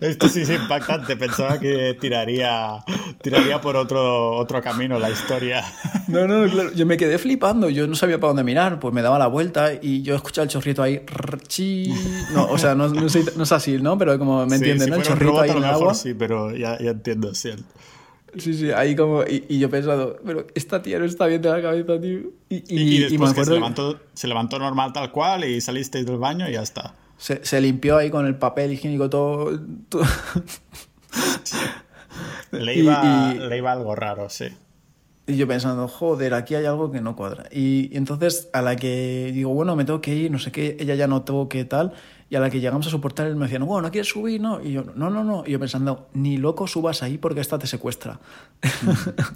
Esto 0.00 0.28
sí 0.28 0.42
es 0.42 0.50
impactante. 0.50 1.16
Pensaba 1.16 1.58
que 1.58 1.96
tiraría, 2.00 2.78
tiraría 3.22 3.60
por 3.60 3.76
otro, 3.76 4.32
otro 4.36 4.62
camino 4.62 4.98
la 4.98 5.10
historia. 5.10 5.64
No, 6.08 6.24
no, 6.28 6.48
claro. 6.48 6.70
Yo 6.72 6.86
me 6.86 6.96
quedé 6.96 7.18
flipando. 7.18 7.68
Yo 7.68 7.88
no 7.88 7.96
sabía 7.96 8.20
para 8.20 8.28
dónde 8.28 8.44
mirar. 8.44 8.78
Pues 8.78 8.94
me 8.94 9.02
daba 9.02 9.18
la 9.18 9.26
vuelta 9.26 9.72
y 9.74 10.02
yo 10.02 10.14
escuchaba 10.14 10.44
el 10.44 10.48
chorrito 10.50 10.80
ahí. 10.80 11.00
chi. 11.48 11.92
No, 12.32 12.46
o 12.46 12.56
sea, 12.58 12.76
no, 12.76 12.86
no, 12.86 13.00
no 13.00 13.42
es 13.42 13.52
así, 13.52 13.78
¿no? 13.78 13.98
Pero 13.98 14.16
como 14.16 14.46
me 14.46 14.50
Sí, 14.56 14.70
entienden, 14.70 14.84
si 14.84 14.90
¿no? 14.90 14.96
El 14.98 15.02
chorrito 15.02 15.30
robot, 15.32 15.42
ahí 15.42 15.50
en 15.50 15.56
el 15.56 15.64
agua. 15.64 15.94
sí, 15.94 16.14
pero 16.14 16.54
ya, 16.54 16.78
ya 16.78 16.90
entiendo, 16.90 17.34
sí. 17.34 17.50
Sí, 18.38 18.54
sí, 18.54 18.70
ahí 18.70 18.94
como. 18.94 19.22
Y, 19.22 19.44
y 19.48 19.58
yo 19.58 19.70
pensando, 19.70 20.18
pero 20.24 20.46
esta 20.54 20.82
tía 20.82 20.98
no 20.98 21.04
está 21.04 21.26
bien 21.26 21.42
de 21.42 21.48
la 21.48 21.62
cabeza, 21.62 22.00
tío. 22.00 22.20
Y, 22.48 22.56
y, 22.68 22.96
Y, 22.96 22.98
después 23.00 23.32
que 23.32 23.44
se 23.44 23.52
levantó, 23.52 23.98
se 24.14 24.28
levantó 24.28 24.58
normal 24.58 24.92
tal 24.92 25.10
cual 25.10 25.44
y 25.44 25.60
salisteis 25.60 26.06
del 26.06 26.18
baño 26.18 26.48
y 26.48 26.52
ya 26.52 26.62
está. 26.62 26.94
Se, 27.16 27.44
se 27.44 27.60
limpió 27.60 27.96
ahí 27.96 28.10
con 28.10 28.26
el 28.26 28.36
papel 28.36 28.72
higiénico 28.72 29.08
todo. 29.08 29.58
todo. 29.88 30.04
Le 32.52 32.74
iba, 32.78 33.34
le 33.34 33.56
iba 33.56 33.72
algo 33.72 33.94
raro, 33.94 34.28
sí. 34.28 34.46
Y 35.28 35.36
yo 35.36 35.48
pensando, 35.48 35.88
joder, 35.88 36.34
aquí 36.34 36.54
hay 36.54 36.66
algo 36.66 36.92
que 36.92 37.00
no 37.00 37.16
cuadra. 37.16 37.48
Y, 37.50 37.88
y 37.92 37.96
entonces 37.96 38.48
a 38.52 38.62
la 38.62 38.76
que 38.76 39.32
digo, 39.34 39.52
bueno, 39.52 39.74
me 39.74 39.84
tengo 39.84 40.00
que 40.00 40.14
ir, 40.14 40.30
no 40.30 40.38
sé 40.38 40.52
qué, 40.52 40.76
ella 40.78 40.94
ya 40.94 41.08
notó 41.08 41.48
qué 41.48 41.64
tal. 41.64 41.94
Y 42.28 42.36
a 42.36 42.40
la 42.40 42.50
que 42.50 42.58
llegamos 42.60 42.86
a 42.86 42.90
su 42.90 43.00
portal, 43.00 43.28
él 43.28 43.36
me 43.36 43.44
decía, 43.44 43.58
no, 43.58 43.80
¿no 43.80 43.90
quieres 43.90 44.08
subir? 44.08 44.40
No. 44.40 44.60
Y 44.60 44.72
yo, 44.72 44.84
no, 44.94 45.10
no, 45.10 45.22
no. 45.22 45.44
Y 45.46 45.52
yo 45.52 45.60
pensando, 45.60 46.08
ni 46.12 46.38
loco 46.38 46.66
subas 46.66 47.02
ahí 47.02 47.18
porque 47.18 47.40
esta 47.40 47.58
te 47.58 47.66
secuestra. 47.66 48.18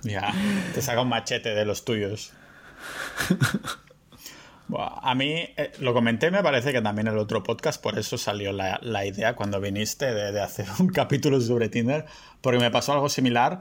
Ya, 0.02 0.32
te 0.74 0.82
saca 0.82 1.00
un 1.00 1.08
machete 1.08 1.50
de 1.50 1.64
los 1.64 1.84
tuyos. 1.84 2.32
A 4.76 5.14
mí, 5.14 5.32
eh, 5.56 5.72
lo 5.80 5.92
comenté, 5.92 6.30
me 6.30 6.42
parece 6.42 6.72
que 6.72 6.80
también 6.80 7.08
el 7.08 7.18
otro 7.18 7.42
podcast, 7.42 7.82
por 7.82 7.98
eso 7.98 8.16
salió 8.18 8.52
la, 8.52 8.78
la 8.82 9.04
idea 9.04 9.34
cuando 9.34 9.60
viniste 9.60 10.12
de, 10.14 10.32
de 10.32 10.40
hacer 10.40 10.66
un 10.78 10.88
capítulo 10.92 11.40
sobre 11.40 11.68
Tinder, 11.68 12.06
porque 12.40 12.60
me 12.60 12.70
pasó 12.70 12.92
algo 12.92 13.08
similar, 13.08 13.60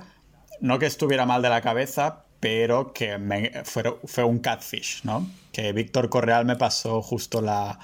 no 0.61 0.77
que 0.77 0.85
estuviera 0.85 1.25
mal 1.25 1.41
de 1.41 1.49
la 1.49 1.61
cabeza, 1.61 2.25
pero 2.39 2.93
que 2.93 3.17
me, 3.17 3.63
fue, 3.65 3.83
fue 4.05 4.23
un 4.23 4.39
catfish, 4.39 5.01
¿no? 5.03 5.27
Que 5.51 5.73
Víctor 5.73 6.09
Correal 6.09 6.45
me 6.45 6.55
pasó 6.55 7.01
justo 7.01 7.41
la... 7.41 7.79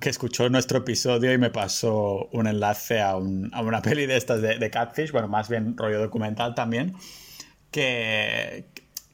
que 0.00 0.08
escuchó 0.08 0.48
nuestro 0.48 0.78
episodio 0.78 1.32
y 1.32 1.38
me 1.38 1.50
pasó 1.50 2.28
un 2.32 2.46
enlace 2.46 3.00
a, 3.00 3.16
un- 3.16 3.50
a 3.52 3.60
una 3.62 3.82
peli 3.82 4.06
de 4.06 4.16
estas 4.16 4.40
de, 4.40 4.70
catfish, 4.70 5.12
bueno, 5.12 5.28
más 5.28 5.48
bien 5.48 5.76
rollo 5.76 6.00
documental 6.00 6.54
también, 6.54 6.94
que, 7.70 8.66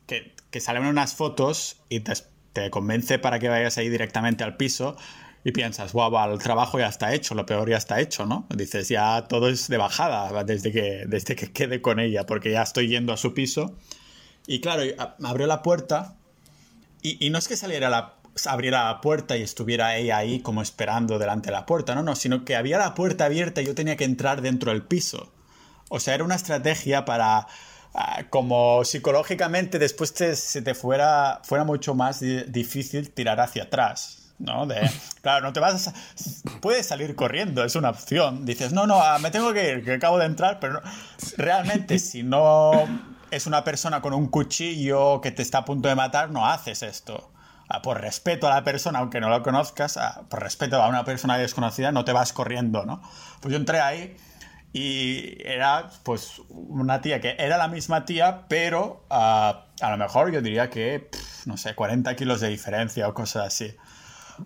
que, 0.07 0.35
que 0.51 0.61
salen 0.61 0.85
unas 0.85 1.15
fotos 1.15 1.79
y 1.89 2.01
te, 2.01 2.71
convence 2.71 3.19
para 3.19 3.39
que 3.39 3.49
vayas 3.49 3.79
ahí 3.79 3.89
directamente 3.89 4.45
al 4.45 4.57
piso 4.57 4.97
y 5.45 5.53
piensas, 5.53 5.93
guau, 5.93 6.11
va, 6.11 6.27
el 6.27 6.39
trabajo 6.39 6.79
ya 6.79 6.89
está 6.89 7.15
hecho, 7.15 7.35
lo 7.35 7.47
peor 7.47 7.69
ya 7.71 7.79
está 7.79 8.01
hecho, 8.01 8.27
¿no? 8.27 8.47
Dices, 8.55 8.89
ya 8.89 9.27
todo 9.29 9.49
es 9.49 9.69
de 9.69 9.79
bajada 9.79 10.45
desde 10.45 10.71
que, 10.71 11.05
desde 11.07 11.35
que 11.35 11.51
quede 11.53 11.81
con 11.81 11.99
ella, 11.99 12.27
porque 12.27 12.51
ya 12.53 12.63
estoy 12.63 12.89
yendo 12.89 13.13
a 13.13 13.17
su 13.17 13.33
piso. 13.33 13.75
Y 14.47 14.61
claro, 14.61 14.83
abrió 15.25 15.47
la 15.47 15.63
puerta 15.63 16.17
y, 17.03 17.25
y 17.25 17.31
no 17.31 17.39
es 17.39 17.49
que 17.49 17.57
saliera 17.57 17.89
la, 17.89 18.20
abriera 18.47 18.85
la 18.85 19.01
puerta 19.01 19.37
y 19.37 19.43
estuviera 19.43 19.97
ella 19.97 20.17
ahí 20.19 20.41
como 20.41 20.63
esperando 20.63 21.19
delante 21.19 21.47
de 21.49 21.53
la 21.53 21.67
puerta, 21.67 21.95
no, 21.95 22.03
no, 22.03 22.15
sino 22.17 22.45
que 22.45 22.57
había 22.57 22.79
la 22.79 22.95
puerta 22.95 23.25
abierta 23.27 23.61
y 23.63 23.67
yo 23.67 23.75
tenía 23.75 23.97
que 23.97 24.05
entrar 24.05 24.41
dentro 24.43 24.71
del 24.73 24.83
piso. 24.83 25.33
O 25.89 25.99
sea, 26.01 26.15
era 26.15 26.25
una 26.25 26.37
estrategia 26.37 27.05
para, 27.05 27.47
ah, 27.95 28.23
como 28.31 28.85
psicológicamente 28.85 29.79
después 29.79 30.15
te- 30.15 30.37
se 30.37 30.63
te 30.63 30.75
fuera, 30.75 31.41
fuera 31.45 31.65
mucho 31.65 31.95
más 31.95 32.21
di- 32.21 32.43
difícil 32.45 33.11
tirar 33.11 33.41
hacia 33.41 33.65
atrás. 33.65 34.17
¿no? 34.39 34.67
De, 34.67 34.89
claro, 35.21 35.43
no 35.47 35.53
te 35.53 35.61
vas 35.61 35.89
a... 35.89 35.95
Puedes 36.61 36.87
salir 36.87 37.15
corriendo, 37.15 37.63
es 37.63 37.75
una 37.77 37.91
opción. 37.91 38.47
Dices, 38.47 38.73
no, 38.73 38.87
no, 38.87 39.03
ah, 39.03 39.19
me 39.19 39.31
tengo 39.31 39.53
que 39.53 39.71
ir, 39.73 39.85
que 39.85 39.93
acabo 39.93 40.17
de 40.19 40.25
entrar, 40.25 40.59
pero 40.61 40.75
no- 40.75 40.81
realmente 41.37 41.99
si 41.99 42.23
no 42.23 42.73
es 43.31 43.47
una 43.47 43.63
persona 43.65 44.01
con 44.01 44.15
un 44.15 44.29
cuchillo 44.29 45.21
que 45.21 45.31
te 45.31 45.43
está 45.43 45.59
a 45.59 45.65
punto 45.67 45.89
de 45.91 45.95
matar, 45.95 46.31
no 46.31 46.47
haces 46.47 46.83
esto. 46.83 47.31
Por 47.83 48.01
respeto 48.01 48.49
a 48.49 48.55
la 48.55 48.65
persona, 48.65 48.99
aunque 48.99 49.21
no 49.21 49.31
la 49.31 49.43
conozcas, 49.43 49.99
por 50.29 50.43
respeto 50.43 50.83
a 50.83 50.89
una 50.89 51.05
persona 51.05 51.39
desconocida, 51.39 51.93
no 51.93 52.05
te 52.05 52.13
vas 52.13 52.33
corriendo, 52.33 52.85
¿no? 52.85 53.01
Pues 53.41 53.53
yo 53.53 53.59
entré 53.59 53.81
ahí 53.81 54.17
y 54.73 55.37
era 55.45 55.89
pues 56.03 56.43
una 56.49 57.01
tía 57.01 57.21
que 57.21 57.37
era 57.39 57.59
la 57.59 57.69
misma 57.69 58.05
tía, 58.05 58.47
pero 58.49 59.05
a 59.09 59.67
lo 59.81 59.97
mejor 59.97 60.33
yo 60.33 60.43
diría 60.43 60.69
que, 60.71 61.11
no 61.47 61.57
sé, 61.57 61.75
40 61.75 62.15
kilos 62.17 62.41
de 62.41 62.49
diferencia 62.49 63.09
o 63.09 63.15
cosas 63.15 63.47
así. 63.47 63.77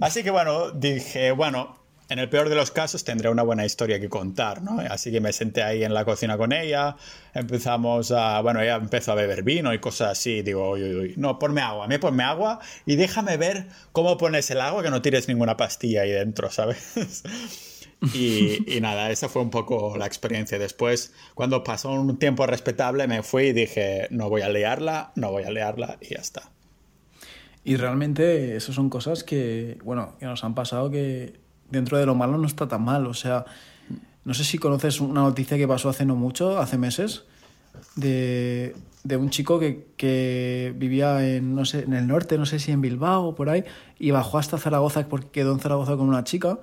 Así 0.01 0.23
que 0.23 0.31
bueno, 0.31 0.71
dije, 0.71 1.33
bueno, 1.33 1.77
en 2.09 2.19
el 2.19 2.29
peor 2.29 2.49
de 2.49 2.55
los 2.55 2.71
casos 2.71 3.05
tendré 3.05 3.31
una 3.31 3.43
buena 3.43 3.65
historia 3.65 3.99
que 3.99 4.09
contar, 4.09 4.63
¿no? 4.63 4.81
Así 4.81 5.11
que 5.11 5.21
me 5.21 5.33
senté 5.33 5.63
ahí 5.63 5.85
en 5.85 5.95
la 5.95 6.05
cocina 6.05 6.37
con 6.37 6.53
ella, 6.53 6.97
empezamos 7.33 8.11
a, 8.11 8.41
bueno, 8.41 8.61
ella 8.61 8.77
empezó 8.77 9.13
a 9.13 9.15
beber 9.15 9.43
vino 9.43 9.73
y 9.73 9.79
cosas 9.79 10.11
así, 10.13 10.43
digo, 10.43 10.71
uy, 10.71 10.83
uy, 10.83 10.95
uy, 10.95 11.15
no, 11.17 11.39
ponme 11.39 11.63
agua, 11.63 11.87
mí 11.89 11.99
ponme 11.99 12.25
agua 12.25 12.61
y 12.85 12.97
déjame 12.97 13.37
ver 13.37 13.69
cómo 13.93 14.19
pones 14.19 14.51
el 14.51 14.61
agua, 14.61 14.83
que 14.83 14.91
no 14.91 15.03
tires 15.03 15.29
ninguna 15.29 15.57
pastilla 15.57 16.03
ahí 16.03 16.11
dentro, 16.11 16.51
¿sabes? 16.51 17.23
Y, 18.13 18.77
y 18.77 18.83
nada, 18.83 19.11
esa 19.11 19.31
fue 19.31 19.41
un 19.41 19.49
poco 19.49 19.97
la 19.97 20.05
experiencia. 20.05 20.59
Después, 20.59 21.15
cuando 21.35 21.65
pasó 21.65 21.91
un 21.91 22.19
tiempo 22.19 22.47
respetable, 22.47 23.07
me 23.07 23.23
fui 23.23 23.45
y 23.45 23.53
dije, 23.55 24.09
no 24.11 24.29
voy 24.29 24.43
a 24.43 24.51
liarla, 24.51 25.13
no 25.15 25.31
voy 25.31 25.45
a 25.45 25.51
liarla 25.51 25.97
y 26.03 26.15
ya 26.15 26.21
está. 26.21 26.51
Y 27.65 27.77
realmente 27.77 28.57
eso 28.57 28.75
son 28.75 28.91
cosas 28.91 29.25
que, 29.25 29.79
bueno, 29.83 30.17
que 30.19 30.27
nos 30.27 30.45
han 30.45 30.55
pasado 30.55 30.91
que 30.91 31.44
dentro 31.75 31.99
de 31.99 32.07
lo 32.07 32.15
malo 32.15 32.39
no 32.39 32.47
está 32.47 32.67
tan 32.69 32.83
mal. 32.85 33.07
O 33.07 33.15
sea, 33.15 33.45
no 34.25 34.33
sé 34.35 34.45
si 34.45 34.59
conoces 34.59 35.01
una 35.01 35.21
noticia 35.23 35.57
que 35.57 35.69
pasó 35.69 35.89
hace 35.89 36.05
no 36.07 36.17
mucho, 36.17 36.59
hace 36.59 36.79
meses, 36.79 37.25
de, 37.97 38.75
de 39.03 39.17
un 39.17 39.31
chico 39.31 39.59
que, 39.59 39.87
que 39.97 40.73
vivía 40.77 41.27
en, 41.29 41.55
no 41.55 41.65
sé, 41.65 41.83
en 41.83 41.93
el 41.93 42.07
norte, 42.07 42.39
no 42.39 42.47
sé 42.47 42.59
si 42.59 42.73
en 42.73 42.81
Bilbao 42.81 43.25
o 43.29 43.35
por 43.35 43.49
ahí, 43.51 43.65
y 43.99 44.11
bajó 44.11 44.39
hasta 44.39 44.59
Zaragoza 44.59 45.07
porque 45.09 45.29
quedó 45.31 45.53
en 45.53 45.61
Zaragoza 45.61 45.97
con 45.97 46.09
una 46.09 46.25
chica. 46.25 46.59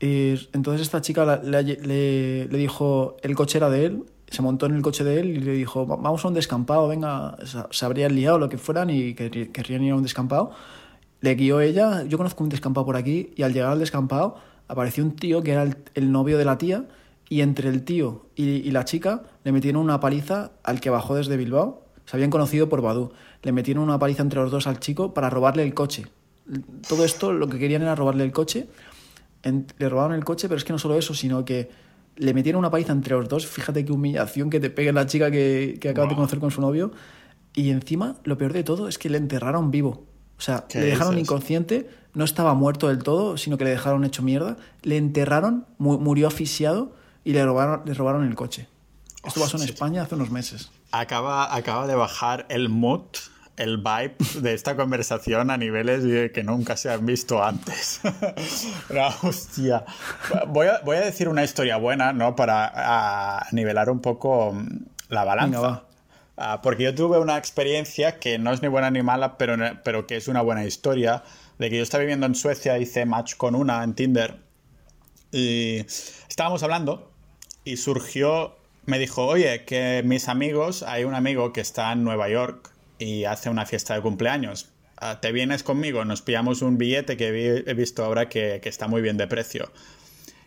Y 0.00 0.34
entonces 0.52 0.82
esta 0.82 1.00
chica 1.00 1.40
le, 1.42 1.62
le- 1.62 2.48
dijo, 2.48 3.16
el 3.22 3.34
coche 3.34 3.58
era 3.58 3.70
de 3.70 3.86
él, 3.86 4.02
se 4.28 4.42
montó 4.42 4.66
en 4.66 4.74
el 4.74 4.82
coche 4.82 5.04
de 5.04 5.20
él 5.20 5.26
y 5.30 5.36
le 5.40 5.52
dijo, 5.52 5.86
"Va- 5.86 5.96
vamos 5.96 6.24
a 6.24 6.28
un 6.28 6.34
descampado, 6.34 6.88
venga, 6.88 7.36
se, 7.70 7.84
habrían 7.84 8.14
liado 8.14 8.38
lo 8.38 8.48
que 8.48 8.58
fueran 8.58 8.90
y 8.90 9.14
querrí- 9.14 9.52
querrían 9.52 9.82
ir 9.84 9.92
a 9.92 9.96
un 9.96 10.02
descampado. 10.02 10.50
Le 11.24 11.34
guió 11.36 11.60
ella, 11.62 12.04
yo 12.04 12.18
conozco 12.18 12.44
un 12.44 12.50
descampado 12.50 12.84
por 12.84 12.96
aquí, 12.96 13.32
y 13.34 13.42
al 13.44 13.54
llegar 13.54 13.70
al 13.72 13.78
descampado 13.78 14.36
apareció 14.68 15.02
un 15.02 15.16
tío 15.16 15.42
que 15.42 15.52
era 15.52 15.62
el, 15.62 15.76
el 15.94 16.12
novio 16.12 16.36
de 16.36 16.44
la 16.44 16.58
tía, 16.58 16.84
y 17.30 17.40
entre 17.40 17.70
el 17.70 17.82
tío 17.82 18.26
y, 18.36 18.44
y 18.44 18.70
la 18.72 18.84
chica 18.84 19.22
le 19.42 19.50
metieron 19.52 19.82
una 19.82 20.00
paliza 20.00 20.52
al 20.62 20.80
que 20.80 20.90
bajó 20.90 21.14
desde 21.14 21.38
Bilbao. 21.38 21.86
Se 22.04 22.16
habían 22.18 22.28
conocido 22.30 22.68
por 22.68 22.82
Badú. 22.82 23.12
Le 23.42 23.52
metieron 23.52 23.82
una 23.84 23.98
paliza 23.98 24.22
entre 24.22 24.38
los 24.40 24.50
dos 24.50 24.66
al 24.66 24.78
chico 24.80 25.14
para 25.14 25.30
robarle 25.30 25.62
el 25.62 25.72
coche. 25.72 26.04
Todo 26.86 27.02
esto 27.06 27.32
lo 27.32 27.48
que 27.48 27.58
querían 27.58 27.80
era 27.80 27.94
robarle 27.94 28.24
el 28.24 28.32
coche. 28.32 28.68
En- 29.42 29.66
le 29.78 29.88
robaron 29.88 30.14
el 30.14 30.24
coche, 30.24 30.48
pero 30.48 30.58
es 30.58 30.64
que 30.64 30.74
no 30.74 30.78
solo 30.78 30.98
eso, 30.98 31.14
sino 31.14 31.46
que 31.46 31.70
le 32.16 32.34
metieron 32.34 32.58
una 32.58 32.70
paliza 32.70 32.92
entre 32.92 33.14
los 33.14 33.26
dos. 33.30 33.46
Fíjate 33.46 33.86
qué 33.86 33.92
humillación 33.92 34.50
que 34.50 34.60
te 34.60 34.68
pegue 34.68 34.92
la 34.92 35.06
chica 35.06 35.30
que, 35.30 35.78
que 35.80 35.88
acabas 35.88 36.10
de 36.10 36.16
conocer 36.16 36.38
con 36.38 36.50
su 36.50 36.60
novio. 36.60 36.92
Y 37.54 37.70
encima, 37.70 38.16
lo 38.24 38.36
peor 38.36 38.52
de 38.52 38.64
todo 38.64 38.86
es 38.88 38.98
que 38.98 39.08
le 39.08 39.16
enterraron 39.16 39.70
vivo. 39.70 40.04
O 40.38 40.40
sea, 40.40 40.64
le 40.74 40.80
dejaron 40.80 41.18
inconsciente, 41.18 41.88
no 42.12 42.24
estaba 42.24 42.54
muerto 42.54 42.88
del 42.88 43.02
todo, 43.02 43.36
sino 43.36 43.58
que 43.58 43.64
le 43.64 43.70
dejaron 43.70 44.04
hecho 44.04 44.22
mierda. 44.22 44.56
Le 44.82 44.96
enterraron, 44.96 45.66
murió 45.78 46.28
asfixiado 46.28 46.94
y 47.24 47.32
le 47.32 47.44
robaron, 47.44 47.82
le 47.84 47.94
robaron 47.94 48.26
el 48.26 48.34
coche. 48.34 48.68
Esto 49.24 49.40
pasó 49.40 49.56
en 49.56 49.64
España 49.64 50.02
hace 50.02 50.14
unos 50.14 50.30
meses. 50.30 50.70
Acaba, 50.92 51.54
acaba 51.54 51.86
de 51.86 51.94
bajar 51.94 52.46
el 52.50 52.68
mood, 52.68 53.02
el 53.56 53.78
vibe 53.78 54.16
de 54.40 54.54
esta 54.54 54.76
conversación 54.76 55.50
a 55.50 55.56
niveles 55.56 56.30
que 56.32 56.42
nunca 56.44 56.76
se 56.76 56.92
han 56.92 57.06
visto 57.06 57.42
antes. 57.42 58.00
hostia. 59.22 59.84
Voy 60.48 60.66
a, 60.66 60.80
voy 60.84 60.96
a, 60.96 61.00
decir 61.00 61.28
una 61.28 61.42
historia 61.42 61.78
buena, 61.78 62.12
¿no? 62.12 62.36
Para 62.36 63.46
nivelar 63.52 63.90
un 63.90 64.00
poco 64.00 64.52
mm, 64.52 64.84
la 65.08 65.24
balanza. 65.24 65.84
Ah, 66.36 66.60
porque 66.62 66.84
yo 66.84 66.94
tuve 66.94 67.18
una 67.18 67.38
experiencia 67.38 68.18
que 68.18 68.38
no 68.38 68.52
es 68.52 68.60
ni 68.60 68.68
buena 68.68 68.90
ni 68.90 69.02
mala, 69.02 69.38
pero, 69.38 69.56
pero 69.84 70.06
que 70.06 70.16
es 70.16 70.28
una 70.28 70.42
buena 70.42 70.64
historia. 70.64 71.22
De 71.58 71.70
que 71.70 71.76
yo 71.76 71.82
estaba 71.82 72.00
viviendo 72.00 72.26
en 72.26 72.34
Suecia, 72.34 72.78
hice 72.78 73.06
match 73.06 73.36
con 73.36 73.54
una 73.54 73.84
en 73.84 73.94
Tinder. 73.94 74.36
Y 75.30 75.78
estábamos 76.28 76.62
hablando 76.62 77.12
y 77.64 77.76
surgió, 77.76 78.56
me 78.86 78.98
dijo, 78.98 79.26
oye, 79.26 79.64
que 79.64 80.02
mis 80.04 80.28
amigos, 80.28 80.82
hay 80.82 81.04
un 81.04 81.14
amigo 81.14 81.52
que 81.52 81.60
está 81.60 81.92
en 81.92 82.04
Nueva 82.04 82.28
York 82.28 82.70
y 82.98 83.24
hace 83.24 83.50
una 83.50 83.66
fiesta 83.66 83.94
de 83.94 84.02
cumpleaños. 84.02 84.70
Ah, 84.96 85.20
¿Te 85.20 85.32
vienes 85.32 85.62
conmigo? 85.62 86.04
Nos 86.04 86.22
pillamos 86.22 86.62
un 86.62 86.78
billete 86.78 87.16
que 87.16 87.62
he 87.66 87.74
visto 87.74 88.04
ahora 88.04 88.28
que, 88.28 88.60
que 88.62 88.68
está 88.68 88.88
muy 88.88 89.02
bien 89.02 89.16
de 89.16 89.26
precio. 89.26 89.70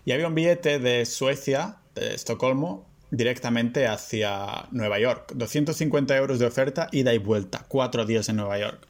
Y 0.06 0.12
había 0.12 0.28
un 0.28 0.36
billete 0.36 0.80
de 0.80 1.06
Suecia, 1.06 1.78
de 1.96 2.16
Estocolmo, 2.16 2.87
directamente 3.12 3.88
hacia 3.88 4.68
Nueva 4.72 5.00
York. 5.00 5.34
250 5.36 6.16
euros 6.18 6.40
de 6.40 6.46
oferta, 6.46 6.90
ida 6.92 7.14
y 7.14 7.18
vuelta, 7.18 7.66
cuatro 7.68 8.06
días 8.06 8.30
en 8.30 8.38
Nueva 8.38 8.58
York. 8.60 8.88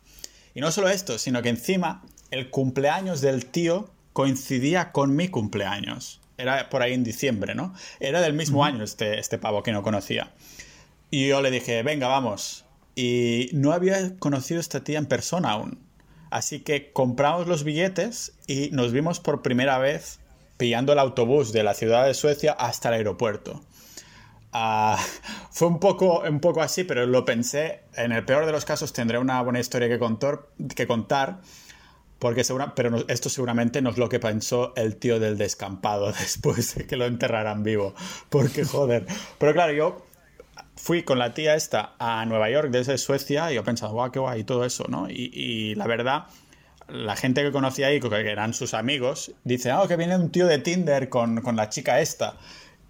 Y 0.54 0.62
no 0.62 0.72
solo 0.72 0.90
esto, 0.90 1.18
sino 1.18 1.42
que 1.42 1.50
encima 1.50 2.04
el 2.32 2.50
cumpleaños 2.50 3.22
del 3.22 3.46
tío 3.46 3.90
coincidía 4.14 4.92
con 4.92 5.16
mi 5.16 5.28
cumpleaños. 5.28 6.20
Era 6.38 6.70
por 6.70 6.82
ahí 6.82 6.94
en 6.94 7.04
diciembre, 7.04 7.56
¿no? 7.56 7.74
Era 8.00 8.22
del 8.22 8.34
mismo 8.34 8.66
año 8.66 8.84
este, 8.84 9.20
este 9.20 9.38
pavo 9.38 9.64
que 9.64 9.72
no 9.72 9.84
conocía. 9.84 10.34
Y 11.10 11.28
yo 11.28 11.42
le 11.42 11.52
dije, 11.52 11.84
venga, 11.84 12.08
vamos. 12.08 12.66
Y 12.96 13.50
no 13.54 13.72
había 13.72 14.18
conocido 14.18 14.60
a 14.60 14.62
esta 14.62 14.84
tía 14.84 14.98
en 14.98 15.06
persona 15.06 15.52
aún. 15.52 15.80
Así 16.30 16.60
que 16.60 16.92
compramos 16.92 17.48
los 17.48 17.64
billetes 17.64 18.34
y 18.48 18.70
nos 18.72 18.92
vimos 18.92 19.20
por 19.20 19.42
primera 19.42 19.78
vez 19.78 20.20
pillando 20.58 20.94
el 20.94 21.00
autobús 21.00 21.54
de 21.54 21.64
la 21.64 21.74
ciudad 21.74 22.06
de 22.06 22.14
Suecia 22.14 22.52
hasta 22.54 22.90
el 22.90 22.96
aeropuerto. 22.96 23.62
Ah, 24.54 24.98
fue 25.52 25.68
un 25.68 25.80
poco, 25.80 26.22
un 26.22 26.40
poco 26.40 26.62
así, 26.62 26.84
pero 26.84 27.06
lo 27.06 27.26
pensé. 27.26 27.84
En 27.96 28.12
el 28.12 28.26
peor 28.26 28.46
de 28.46 28.52
los 28.52 28.66
casos 28.66 28.94
tendré 28.94 29.18
una 29.18 29.42
buena 29.42 29.60
historia 29.60 29.88
que, 29.88 30.00
contar, 30.00 30.48
que 30.76 30.88
contar 30.88 31.42
porque 32.20 32.44
pero 32.76 33.08
esto 33.08 33.30
seguramente 33.30 33.82
no 33.82 33.92
es 33.92 33.98
lo 33.98 34.10
que 34.10 34.20
pensó 34.20 34.74
el 34.76 34.98
tío 34.98 35.20
del 35.20 35.38
descampado 35.38 36.12
después 36.20 36.76
de 36.76 36.88
que 36.88 36.96
lo 36.96 37.06
enterraran 37.06 37.64
vivo. 37.64 37.94
Porque 38.30 38.66
joder. 38.66 39.06
Pero 39.38 39.54
claro, 39.54 39.74
yo 39.74 40.06
fui 40.76 41.04
con 41.04 41.20
la 41.20 41.34
tía 41.34 41.56
esta 41.56 41.96
a 42.00 42.26
Nueva 42.26 42.50
York 42.50 42.70
desde 42.70 42.98
Suecia 42.98 43.52
y 43.52 43.56
yo 43.56 43.64
pensaba, 43.64 43.92
guau, 43.92 44.12
qué 44.12 44.20
guay, 44.20 44.42
y 44.42 44.44
todo 44.44 44.66
eso, 44.66 44.86
¿no? 44.90 45.08
Y, 45.10 45.76
la 45.76 45.88
verdad, 45.88 46.26
la 46.88 47.16
gente 47.16 47.44
que 47.44 47.52
conocía 47.52 47.88
ahí, 47.88 48.00
que 48.00 48.32
eran 48.32 48.54
sus 48.54 48.74
amigos, 48.74 49.32
dice, 49.44 49.74
oh, 49.74 49.88
que 49.88 49.96
viene 49.96 50.16
un 50.16 50.32
tío 50.32 50.48
de 50.48 50.60
Tinder 50.60 51.10
con, 51.10 51.42
con 51.42 51.56
la 51.56 51.70
chica 51.70 52.00
esta. 52.00 52.38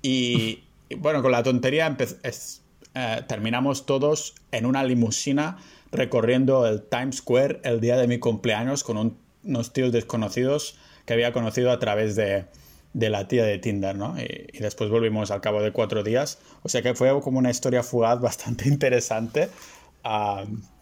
Y, 0.02 0.67
bueno, 0.96 1.22
con 1.22 1.32
la 1.32 1.44
tontería 1.44 1.96
eh, 2.00 3.22
terminamos 3.28 3.86
todos 3.86 4.36
en 4.52 4.66
una 4.66 4.84
limusina 4.84 5.58
recorriendo 5.92 6.68
el 6.68 6.84
Times 6.84 7.18
Square 7.18 7.62
el 7.64 7.80
día 7.80 7.98
de 7.98 8.08
mi 8.08 8.20
cumpleaños 8.20 8.84
con 8.84 9.18
unos 9.44 9.74
tíos 9.74 9.92
desconocidos 9.92 10.78
que 11.06 11.14
había 11.14 11.32
conocido 11.32 11.72
a 11.72 11.80
través 11.80 12.16
de, 12.16 12.46
la 12.94 13.28
tía 13.28 13.46
de 13.46 13.58
Tinder, 13.60 13.96
¿no? 13.96 14.16
Y, 14.20 14.58
después 14.60 14.90
volvimos 14.90 15.32
al 15.32 15.42
cabo 15.42 15.62
de 15.62 15.72
cuatro 15.72 16.04
días. 16.04 16.40
O 16.64 16.70
sea 16.70 16.82
que 16.82 16.96
fue 16.96 17.10
como 17.22 17.40
una 17.40 17.50
historia 17.50 17.84
fugaz 17.84 18.20
bastante 18.20 18.68
interesante. 18.70 19.50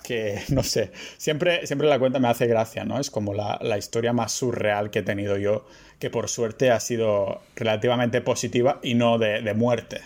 Que 0.04 0.44
no 0.50 0.62
sé, 0.62 0.92
siempre, 1.18 1.66
siempre 1.66 1.88
la 1.88 1.98
cuenta 1.98 2.20
me 2.20 2.28
hace 2.28 2.46
gracia, 2.48 2.86
¿no? 2.86 3.00
Es 3.00 3.10
como 3.10 3.34
la, 3.34 3.58
la, 3.62 3.78
historia 3.78 4.14
más 4.14 4.32
surreal 4.32 4.92
que 4.92 5.00
he 5.00 5.04
tenido 5.04 5.38
yo, 5.38 5.66
que 5.98 6.10
por 6.10 6.30
suerte 6.30 6.70
ha 6.70 6.80
sido 6.80 7.42
relativamente 7.56 8.22
positiva 8.22 8.80
y 8.84 8.94
no 8.94 9.18
de, 9.18 9.42
de 9.42 9.54
muerte. 9.54 10.02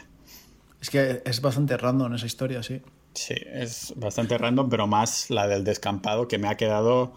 Es 0.82 0.90
que 0.90 1.22
es 1.26 1.42
bastante 1.42 1.76
random 1.76 2.14
esa 2.16 2.26
historia, 2.26 2.64
sí. 2.64 2.82
Sí, 3.14 3.36
es 3.52 3.94
bastante 3.98 4.38
random, 4.38 4.70
pero 4.70 4.88
más 4.88 5.30
la 5.30 5.48
del 5.48 5.66
descampado 5.66 6.28
que 6.28 6.38
me 6.38 6.48
ha 6.48 6.56
quedado. 6.56 7.14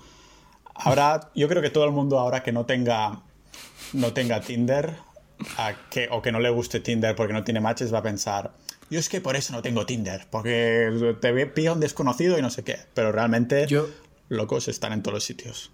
Ahora, 0.74 1.30
yo 1.36 1.48
creo 1.48 1.62
que 1.62 1.70
todo 1.70 1.84
el 1.84 1.92
mundo 1.92 2.18
ahora 2.18 2.42
que 2.42 2.50
no 2.50 2.66
tenga, 2.66 3.22
no 3.92 4.12
tenga 4.12 4.40
Tinder 4.40 4.96
que, 5.90 6.08
o 6.10 6.22
que 6.22 6.32
no 6.32 6.40
le 6.40 6.50
guste 6.50 6.80
Tinder 6.80 7.14
porque 7.14 7.32
no 7.32 7.44
tiene 7.44 7.60
matches 7.60 7.92
va 7.92 7.98
a 7.98 8.02
pensar, 8.02 8.52
yo 8.92 8.98
es 8.98 9.08
que 9.08 9.22
por 9.22 9.36
eso 9.36 9.54
no 9.54 9.62
tengo 9.62 9.86
Tinder, 9.86 10.26
porque 10.30 11.16
te 11.18 11.46
pilla 11.46 11.72
un 11.72 11.80
desconocido 11.80 12.38
y 12.38 12.42
no 12.42 12.50
sé 12.50 12.62
qué, 12.62 12.76
pero 12.92 13.10
realmente 13.10 13.66
yo, 13.66 13.88
locos 14.28 14.68
están 14.68 14.92
en 14.92 15.02
todos 15.02 15.14
los 15.14 15.24
sitios. 15.24 15.72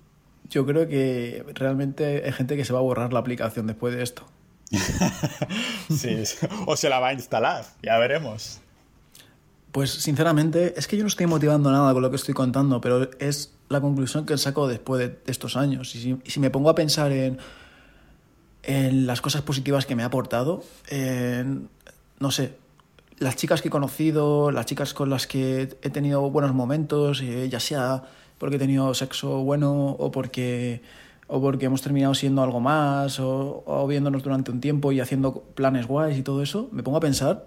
Yo 0.48 0.64
creo 0.64 0.86
que 0.86 1.44
realmente 1.54 2.22
hay 2.24 2.32
gente 2.32 2.56
que 2.56 2.64
se 2.64 2.72
va 2.72 2.78
a 2.78 2.82
borrar 2.82 3.12
la 3.12 3.18
aplicación 3.18 3.66
después 3.66 3.92
de 3.96 4.04
esto. 4.04 4.24
sí, 5.90 6.22
o 6.66 6.76
se 6.76 6.88
la 6.88 7.00
va 7.00 7.08
a 7.08 7.12
instalar, 7.12 7.64
ya 7.82 7.98
veremos. 7.98 8.60
Pues 9.72 9.90
sinceramente, 9.90 10.74
es 10.76 10.86
que 10.86 10.96
yo 10.96 11.02
no 11.02 11.08
estoy 11.08 11.26
motivando 11.26 11.72
nada 11.72 11.92
con 11.92 12.02
lo 12.02 12.10
que 12.10 12.16
estoy 12.16 12.34
contando, 12.34 12.80
pero 12.80 13.10
es 13.18 13.52
la 13.68 13.80
conclusión 13.80 14.26
que 14.26 14.38
saco 14.38 14.68
después 14.68 15.00
de 15.00 15.18
estos 15.26 15.56
años. 15.56 15.92
Y 15.96 16.20
si, 16.24 16.38
me 16.38 16.50
pongo 16.50 16.70
a 16.70 16.76
pensar 16.76 17.10
en, 17.10 17.38
en 18.62 19.06
las 19.08 19.20
cosas 19.20 19.42
positivas 19.42 19.86
que 19.86 19.96
me 19.96 20.04
ha 20.04 20.06
aportado, 20.06 20.62
en, 20.88 21.68
no 22.20 22.30
sé, 22.30 22.54
las 23.18 23.36
chicas 23.36 23.62
que 23.62 23.68
he 23.68 23.70
conocido, 23.70 24.50
las 24.50 24.66
chicas 24.66 24.94
con 24.94 25.10
las 25.10 25.26
que 25.26 25.76
he 25.82 25.90
tenido 25.90 26.30
buenos 26.30 26.54
momentos, 26.54 27.20
eh, 27.22 27.48
ya 27.48 27.60
sea 27.60 28.04
porque 28.38 28.56
he 28.56 28.58
tenido 28.58 28.94
sexo 28.94 29.42
bueno 29.42 29.90
o 29.90 30.10
porque, 30.10 30.82
o 31.26 31.40
porque 31.40 31.66
hemos 31.66 31.82
terminado 31.82 32.14
siendo 32.14 32.42
algo 32.42 32.60
más, 32.60 33.18
o, 33.20 33.86
viéndonos 33.88 34.22
durante 34.22 34.50
un 34.50 34.60
tiempo 34.60 34.92
y 34.92 35.00
haciendo 35.00 35.42
planes 35.54 35.86
guays 35.86 36.16
y 36.16 36.22
todo 36.22 36.42
eso, 36.42 36.68
me 36.72 36.82
pongo 36.82 36.98
a 36.98 37.00
pensar 37.00 37.46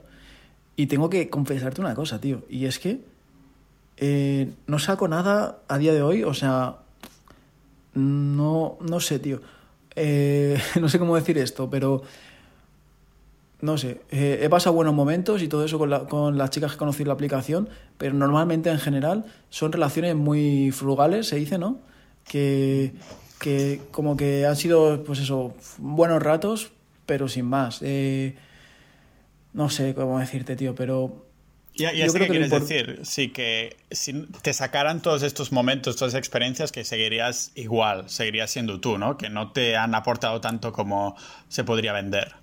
y 0.75 0.87
tengo 0.87 1.09
que 1.09 1.29
confesarte 1.29 1.81
una 1.81 1.95
cosa, 1.95 2.19
tío. 2.19 2.43
Y 2.49 2.65
es 2.65 2.79
que 2.79 3.01
eh, 3.97 4.51
no 4.67 4.79
saco 4.79 5.07
nada 5.07 5.59
a 5.67 5.77
día 5.77 5.93
de 5.93 6.01
hoy. 6.01 6.23
O 6.23 6.33
sea, 6.33 6.77
no, 7.93 8.77
no 8.81 8.99
sé, 8.99 9.19
tío. 9.19 9.41
Eh, 9.95 10.59
no 10.81 10.89
sé 10.89 10.99
cómo 10.99 11.15
decir 11.15 11.37
esto, 11.37 11.69
pero... 11.69 12.01
No 13.61 13.77
sé, 13.77 14.01
eh, 14.09 14.39
he 14.41 14.49
pasado 14.49 14.73
buenos 14.75 14.95
momentos 14.95 15.41
y 15.43 15.47
todo 15.47 15.63
eso 15.63 15.77
con, 15.77 16.07
con 16.07 16.37
las 16.37 16.49
chicas 16.49 16.71
que 16.71 16.77
conocí 16.77 17.03
la 17.03 17.13
aplicación, 17.13 17.69
pero 17.97 18.15
normalmente 18.15 18.71
en 18.71 18.79
general 18.79 19.25
son 19.49 19.71
relaciones 19.71 20.15
muy 20.15 20.71
frugales, 20.71 21.27
se 21.27 21.35
dice, 21.35 21.59
¿no? 21.59 21.79
Que, 22.23 22.93
que 23.39 23.81
como 23.91 24.17
que 24.17 24.45
han 24.47 24.55
sido, 24.55 25.03
pues 25.03 25.19
eso, 25.19 25.53
buenos 25.77 26.23
ratos, 26.23 26.71
pero 27.05 27.27
sin 27.27 27.45
más. 27.45 27.79
Eh, 27.83 28.35
no 29.53 29.69
sé 29.69 29.93
cómo 29.93 30.19
decirte, 30.19 30.55
tío, 30.55 30.73
pero... 30.73 31.25
Ya, 31.73 31.93
ya 31.93 32.09
sé 32.09 32.19
qué 32.19 32.27
quieres 32.27 32.49
decir. 32.49 32.99
Sí, 33.03 33.29
que 33.29 33.77
si 33.91 34.27
te 34.41 34.53
sacaran 34.53 35.01
todos 35.01 35.23
estos 35.23 35.51
momentos, 35.51 35.95
todas 35.95 36.13
esas 36.13 36.19
experiencias, 36.19 36.71
que 36.71 36.83
seguirías 36.83 37.51
igual, 37.55 38.09
seguirías 38.09 38.51
siendo 38.51 38.81
tú, 38.81 38.97
¿no? 38.97 39.17
Que 39.17 39.29
no 39.29 39.51
te 39.51 39.77
han 39.77 39.95
aportado 39.95 40.41
tanto 40.41 40.73
como 40.73 41.15
se 41.47 41.63
podría 41.63 41.93
vender. 41.93 42.40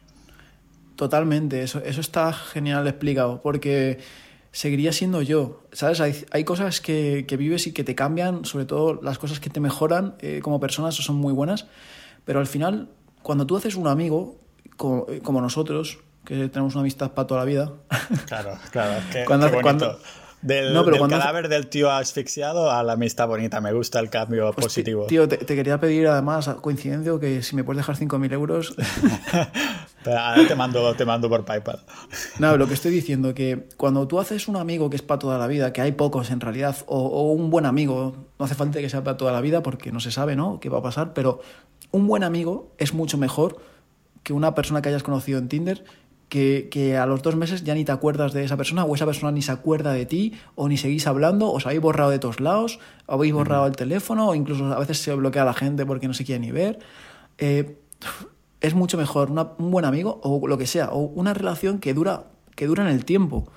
Totalmente, 0.98 1.62
eso, 1.62 1.80
eso 1.84 2.00
está 2.00 2.32
genial 2.32 2.88
explicado, 2.88 3.40
porque 3.40 4.00
seguiría 4.50 4.90
siendo 4.90 5.22
yo, 5.22 5.62
¿sabes? 5.70 6.00
Hay, 6.00 6.24
hay 6.32 6.42
cosas 6.42 6.80
que, 6.80 7.24
que, 7.28 7.36
vives 7.36 7.68
y 7.68 7.72
que 7.72 7.84
te 7.84 7.94
cambian, 7.94 8.44
sobre 8.44 8.64
todo 8.64 9.00
las 9.00 9.16
cosas 9.16 9.38
que 9.38 9.48
te 9.48 9.60
mejoran 9.60 10.16
eh, 10.18 10.40
como 10.42 10.58
persona, 10.58 10.88
eso 10.88 11.04
son 11.04 11.14
muy 11.14 11.32
buenas, 11.32 11.68
pero 12.24 12.40
al 12.40 12.48
final, 12.48 12.88
cuando 13.22 13.46
tú 13.46 13.56
haces 13.56 13.76
un 13.76 13.86
amigo, 13.86 14.40
como, 14.76 15.06
como 15.22 15.40
nosotros, 15.40 16.00
que 16.24 16.48
tenemos 16.48 16.74
una 16.74 16.80
amistad 16.80 17.12
para 17.12 17.28
toda 17.28 17.40
la 17.42 17.46
vida. 17.46 17.72
Claro, 18.26 18.58
claro. 18.72 19.00
Qué, 19.12 19.24
cuando, 19.24 19.52
Cuando, 19.62 20.00
del, 20.42 20.72
cadáver 21.08 21.48
del 21.48 21.66
tío 21.66 21.90
asfixiado 21.90 22.70
a 22.70 22.82
la 22.82 22.92
amistad 22.92 23.26
bonita. 23.26 23.60
Me 23.60 23.72
gusta 23.72 23.98
el 23.98 24.08
cambio 24.08 24.52
pues 24.52 24.66
positivo. 24.66 25.06
Tío, 25.06 25.28
te, 25.28 25.38
quería 25.38 25.80
pedir 25.80 26.06
además, 26.06 26.48
coincidencia, 26.60 27.12
que 27.20 27.42
si 27.42 27.56
me 27.56 27.64
puedes 27.64 27.78
dejar 27.78 27.96
5.000 27.96 28.32
euros. 28.32 28.74
te 30.04 30.54
mando, 30.54 30.94
te 30.94 31.04
mando 31.04 31.28
por 31.28 31.44
PayPal. 31.44 31.80
No, 32.38 32.56
lo 32.56 32.66
que 32.66 32.74
estoy 32.74 32.92
diciendo, 32.92 33.34
que 33.34 33.68
cuando 33.76 34.06
tú 34.06 34.20
haces 34.20 34.48
un 34.48 34.56
amigo 34.56 34.90
que 34.90 34.96
es 34.96 35.02
para 35.02 35.18
toda 35.18 35.38
la 35.38 35.46
vida, 35.46 35.72
que 35.72 35.80
hay 35.80 35.92
pocos 35.92 36.30
en 36.30 36.40
realidad, 36.40 36.76
o, 36.86 36.98
o 36.98 37.32
un 37.32 37.50
buen 37.50 37.66
amigo, 37.66 38.16
no 38.38 38.44
hace 38.44 38.54
falta 38.54 38.80
que 38.80 38.88
sea 38.88 39.04
para 39.04 39.16
toda 39.16 39.32
la 39.32 39.40
vida 39.40 39.62
porque 39.62 39.92
no 39.92 40.00
se 40.00 40.10
sabe, 40.10 40.36
¿no? 40.36 40.60
¿Qué 40.60 40.68
va 40.68 40.78
a 40.78 40.82
pasar? 40.82 41.12
Pero 41.12 41.40
un 41.90 42.06
buen 42.06 42.24
amigo 42.24 42.72
es 42.78 42.94
mucho 42.94 43.18
mejor 43.18 43.60
que 44.22 44.32
una 44.32 44.54
persona 44.54 44.82
que 44.82 44.88
hayas 44.90 45.02
conocido 45.02 45.38
en 45.38 45.48
Tinder 45.48 45.84
que, 46.28 46.98
a 47.00 47.06
los 47.06 47.22
dos 47.22 47.36
meses 47.36 47.64
ya 47.64 47.74
ni 47.74 47.84
te 47.84 47.92
acuerdas 47.92 48.32
de 48.32 48.44
esa 48.44 48.56
persona 48.56 48.84
o 48.84 48.94
esa 48.94 49.06
persona 49.06 49.32
ni 49.32 49.42
se 49.42 49.52
acuerda 49.52 49.92
de 49.92 50.06
ti 50.06 50.34
o 50.54 50.68
ni 50.68 50.76
seguís 50.76 51.06
hablando, 51.06 51.50
os 51.50 51.66
habéis 51.66 51.80
borrado 51.80 52.10
de 52.10 52.18
todos 52.18 52.40
lados, 52.40 52.78
o 53.06 53.14
habéis 53.14 53.32
borrado 53.32 53.66
el 53.66 53.76
teléfono 53.76 54.28
o 54.28 54.34
incluso 54.34 54.66
a 54.66 54.78
veces 54.78 54.98
se 54.98 55.14
bloquea 55.14 55.44
la 55.44 55.54
gente 55.54 55.86
porque 55.86 56.06
no 56.06 56.14
se 56.14 56.24
quiere 56.24 56.40
ni 56.40 56.50
ver. 56.50 56.78
Eh, 57.38 57.78
es 58.60 58.74
mucho 58.74 58.98
mejor 58.98 59.30
un 59.30 59.70
buen 59.70 59.84
amigo 59.84 60.20
o 60.22 60.46
lo 60.46 60.58
que 60.58 60.66
sea, 60.66 60.90
o 60.90 60.98
una 60.98 61.34
relación 61.34 61.78
que 61.78 61.94
dura, 61.94 62.24
que 62.54 62.66
dura 62.66 62.82
en 62.82 62.90
el 62.90 63.04
tiempo. 63.04 63.48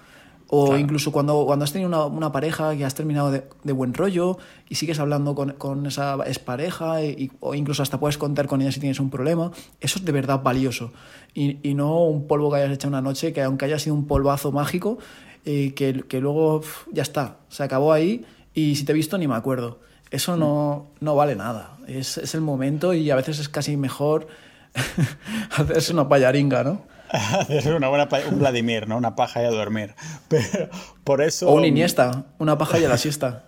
O 0.54 0.76
incluso 0.76 1.14
cuando, 1.14 1.45
cuando 1.45 1.64
has 1.64 1.72
tenido 1.72 1.88
una, 1.88 2.06
una, 2.06 2.34
pareja 2.34 2.76
que 2.76 2.84
has 2.84 2.93
terminado 2.93 3.32
de, 3.32 3.45
de, 3.64 3.72
buen 3.72 3.93
rollo 3.93 4.38
y 4.68 4.76
sigues 4.76 4.99
hablando 4.99 5.34
con, 5.34 5.54
con 5.54 5.86
esa 5.86 6.18
expareja 6.26 7.02
y, 7.06 7.32
o 7.39 7.56
incluso 7.56 7.82
hasta 7.82 8.02
puedes 8.02 8.18
contar 8.18 8.47
con 8.47 8.62
ella 8.62 8.70
si 8.74 8.82
tienes 8.82 8.99
un 8.99 9.10
problema, 9.10 9.52
eso 9.80 9.99
es 9.99 10.04
de 10.04 10.12
verdad 10.12 10.43
valioso. 10.43 10.91
Y, 11.34 11.58
y 11.64 11.74
no 11.74 12.04
un 12.04 12.28
polvo 12.28 12.52
que 12.52 12.58
hayas 12.58 12.74
hecho 12.74 12.89
una 12.89 13.02
noche, 13.02 13.32
que 13.32 13.41
aunque 13.41 13.64
haya 13.64 13.80
sido 13.80 13.95
un 13.95 14.08
polvazo 14.08 14.52
mágico, 14.52 14.97
eh, 15.45 15.74
que, 15.74 16.04
que, 16.10 16.20
luego 16.20 16.62
ya 16.91 17.04
está, 17.04 17.38
se 17.47 17.64
acabó 17.64 17.93
ahí 17.93 18.26
y 18.54 18.76
si 18.76 18.84
te 18.84 18.91
he 18.91 18.95
visto 18.95 19.18
ni 19.18 19.30
me 19.30 19.36
acuerdo. 19.36 19.80
Eso 20.10 20.36
no, 20.36 20.88
no 20.99 21.16
vale 21.16 21.38
nada. 21.38 21.78
Es, 21.88 22.18
es 22.18 22.36
el 22.36 22.41
momento 22.41 22.93
y 22.93 23.10
a 23.10 23.16
veces 23.16 23.39
es 23.39 23.47
casi 23.47 23.78
mejor 23.78 24.28
hacerse 25.55 25.93
una 25.93 26.07
payaringa, 26.07 26.63
¿no? 26.63 26.86
Hacer 27.11 27.74
una 27.74 27.89
buena 27.89 28.07
un 28.30 28.39
Vladimir, 28.39 28.88
¿no? 28.88 28.97
Una 28.97 29.15
paja 29.15 29.41
y 29.41 29.45
a 29.45 29.49
dormir. 29.49 29.95
Pero 30.30 30.69
por 31.03 31.22
eso. 31.22 31.49
O 31.49 31.55
un 31.55 31.65
Iniesta, 31.65 32.26
una 32.38 32.57
paja 32.57 32.80
y 32.80 32.86
a 32.86 32.89
la 32.89 32.97
siesta. 32.97 33.45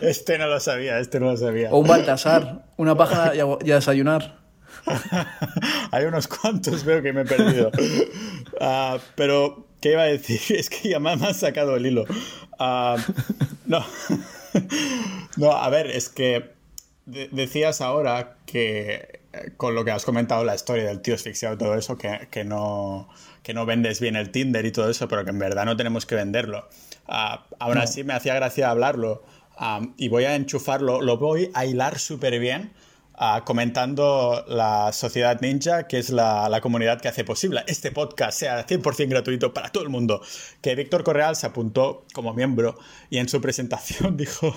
este 0.00 0.38
no 0.38 0.46
lo 0.46 0.60
sabía, 0.60 0.98
este 0.98 1.20
no 1.20 1.26
lo 1.26 1.36
sabía. 1.36 1.70
O 1.72 1.78
un 1.78 1.86
Baltasar, 1.86 2.64
una 2.76 2.96
paja 2.96 3.34
y 3.34 3.40
a, 3.40 3.74
desayunar. 3.74 4.38
Hay 5.90 6.04
unos 6.04 6.28
cuantos, 6.28 6.84
veo 6.84 7.02
que 7.02 7.12
me 7.12 7.22
he 7.22 7.24
perdido. 7.24 7.70
Uh, 8.60 8.98
pero, 9.14 9.66
¿qué 9.80 9.92
iba 9.92 10.02
a 10.02 10.06
decir? 10.06 10.40
Es 10.56 10.70
que 10.70 10.90
ya 10.90 11.00
me 11.00 11.10
han 11.10 11.34
sacado 11.34 11.76
el 11.76 11.86
hilo. 11.86 12.04
Uh, 12.58 12.98
no. 13.66 13.84
no, 15.36 15.52
a 15.52 15.68
ver, 15.70 15.90
es 15.90 16.08
que 16.08 16.52
decías 17.06 17.80
ahora 17.80 18.36
que 18.46 19.15
con 19.56 19.74
lo 19.74 19.84
que 19.84 19.90
has 19.90 20.04
comentado, 20.04 20.44
la 20.44 20.54
historia 20.54 20.84
del 20.84 21.00
tío 21.00 21.14
asfixiado 21.14 21.54
y 21.54 21.58
todo 21.58 21.74
eso, 21.74 21.96
que, 21.98 22.28
que, 22.30 22.44
no, 22.44 23.08
que 23.42 23.54
no 23.54 23.66
vendes 23.66 24.00
bien 24.00 24.16
el 24.16 24.30
Tinder 24.30 24.64
y 24.66 24.72
todo 24.72 24.90
eso, 24.90 25.08
pero 25.08 25.24
que 25.24 25.30
en 25.30 25.38
verdad 25.38 25.64
no 25.64 25.76
tenemos 25.76 26.06
que 26.06 26.14
venderlo. 26.14 26.68
Uh, 27.08 27.38
aún 27.58 27.78
así 27.78 28.04
me 28.04 28.14
hacía 28.14 28.34
gracia 28.34 28.70
hablarlo 28.70 29.24
y 29.96 30.08
voy 30.08 30.24
a 30.24 30.34
enchufarlo, 30.34 31.00
lo 31.00 31.16
voy 31.16 31.50
a 31.54 31.64
hilar 31.64 31.98
súper 31.98 32.38
bien 32.38 32.72
comentando 33.44 34.44
la 34.48 34.92
Sociedad 34.92 35.40
Ninja, 35.40 35.86
que 35.86 35.98
es 35.98 36.10
la, 36.10 36.48
la, 36.48 36.60
comunidad 36.60 37.00
que 37.00 37.08
hace 37.08 37.24
posible 37.24 37.64
este 37.66 37.90
podcast 37.90 38.38
sea 38.38 38.66
100% 38.66 39.08
gratuito 39.08 39.54
para 39.54 39.70
todo 39.70 39.82
el 39.82 39.88
mundo. 39.88 40.20
Que 40.60 40.74
Víctor 40.74 41.02
Correal 41.02 41.34
se 41.34 41.46
apuntó 41.46 42.04
como 42.12 42.34
miembro 42.34 42.78
y 43.08 43.18
en 43.18 43.28
su 43.28 43.40
presentación 43.40 44.16
dijo, 44.18 44.54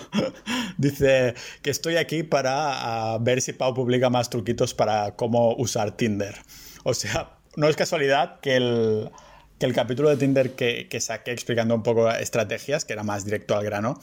dice 0.78 1.36
que 1.62 1.70
estoy 1.70 1.95
aquí 1.97 2.24
para 2.24 3.18
ver 3.20 3.41
si 3.41 3.53
Pau 3.53 3.74
publica 3.74 4.10
más 4.10 4.30
truquitos 4.30 4.74
para 4.74 5.16
cómo 5.16 5.55
usar 5.55 5.95
Tinder. 5.95 6.36
O 6.84 6.93
sea, 6.93 7.38
no 7.55 7.68
es 7.68 7.76
casualidad 7.76 8.39
que 8.41 8.57
el, 8.57 9.10
que 9.57 9.66
el 9.66 9.74
capítulo 9.74 10.10
de 10.10 10.18
Tinder 10.18 10.51
que, 10.55 10.88
que 10.89 10.99
saqué 10.99 11.32
explicando 11.32 11.76
un 11.76 11.84
poco 11.84 12.10
estrategias, 12.12 12.84
que 12.84 12.93
era 12.93 13.03
más 13.03 13.24
directo 13.26 13.55
al 13.55 13.64
grano, 13.64 13.99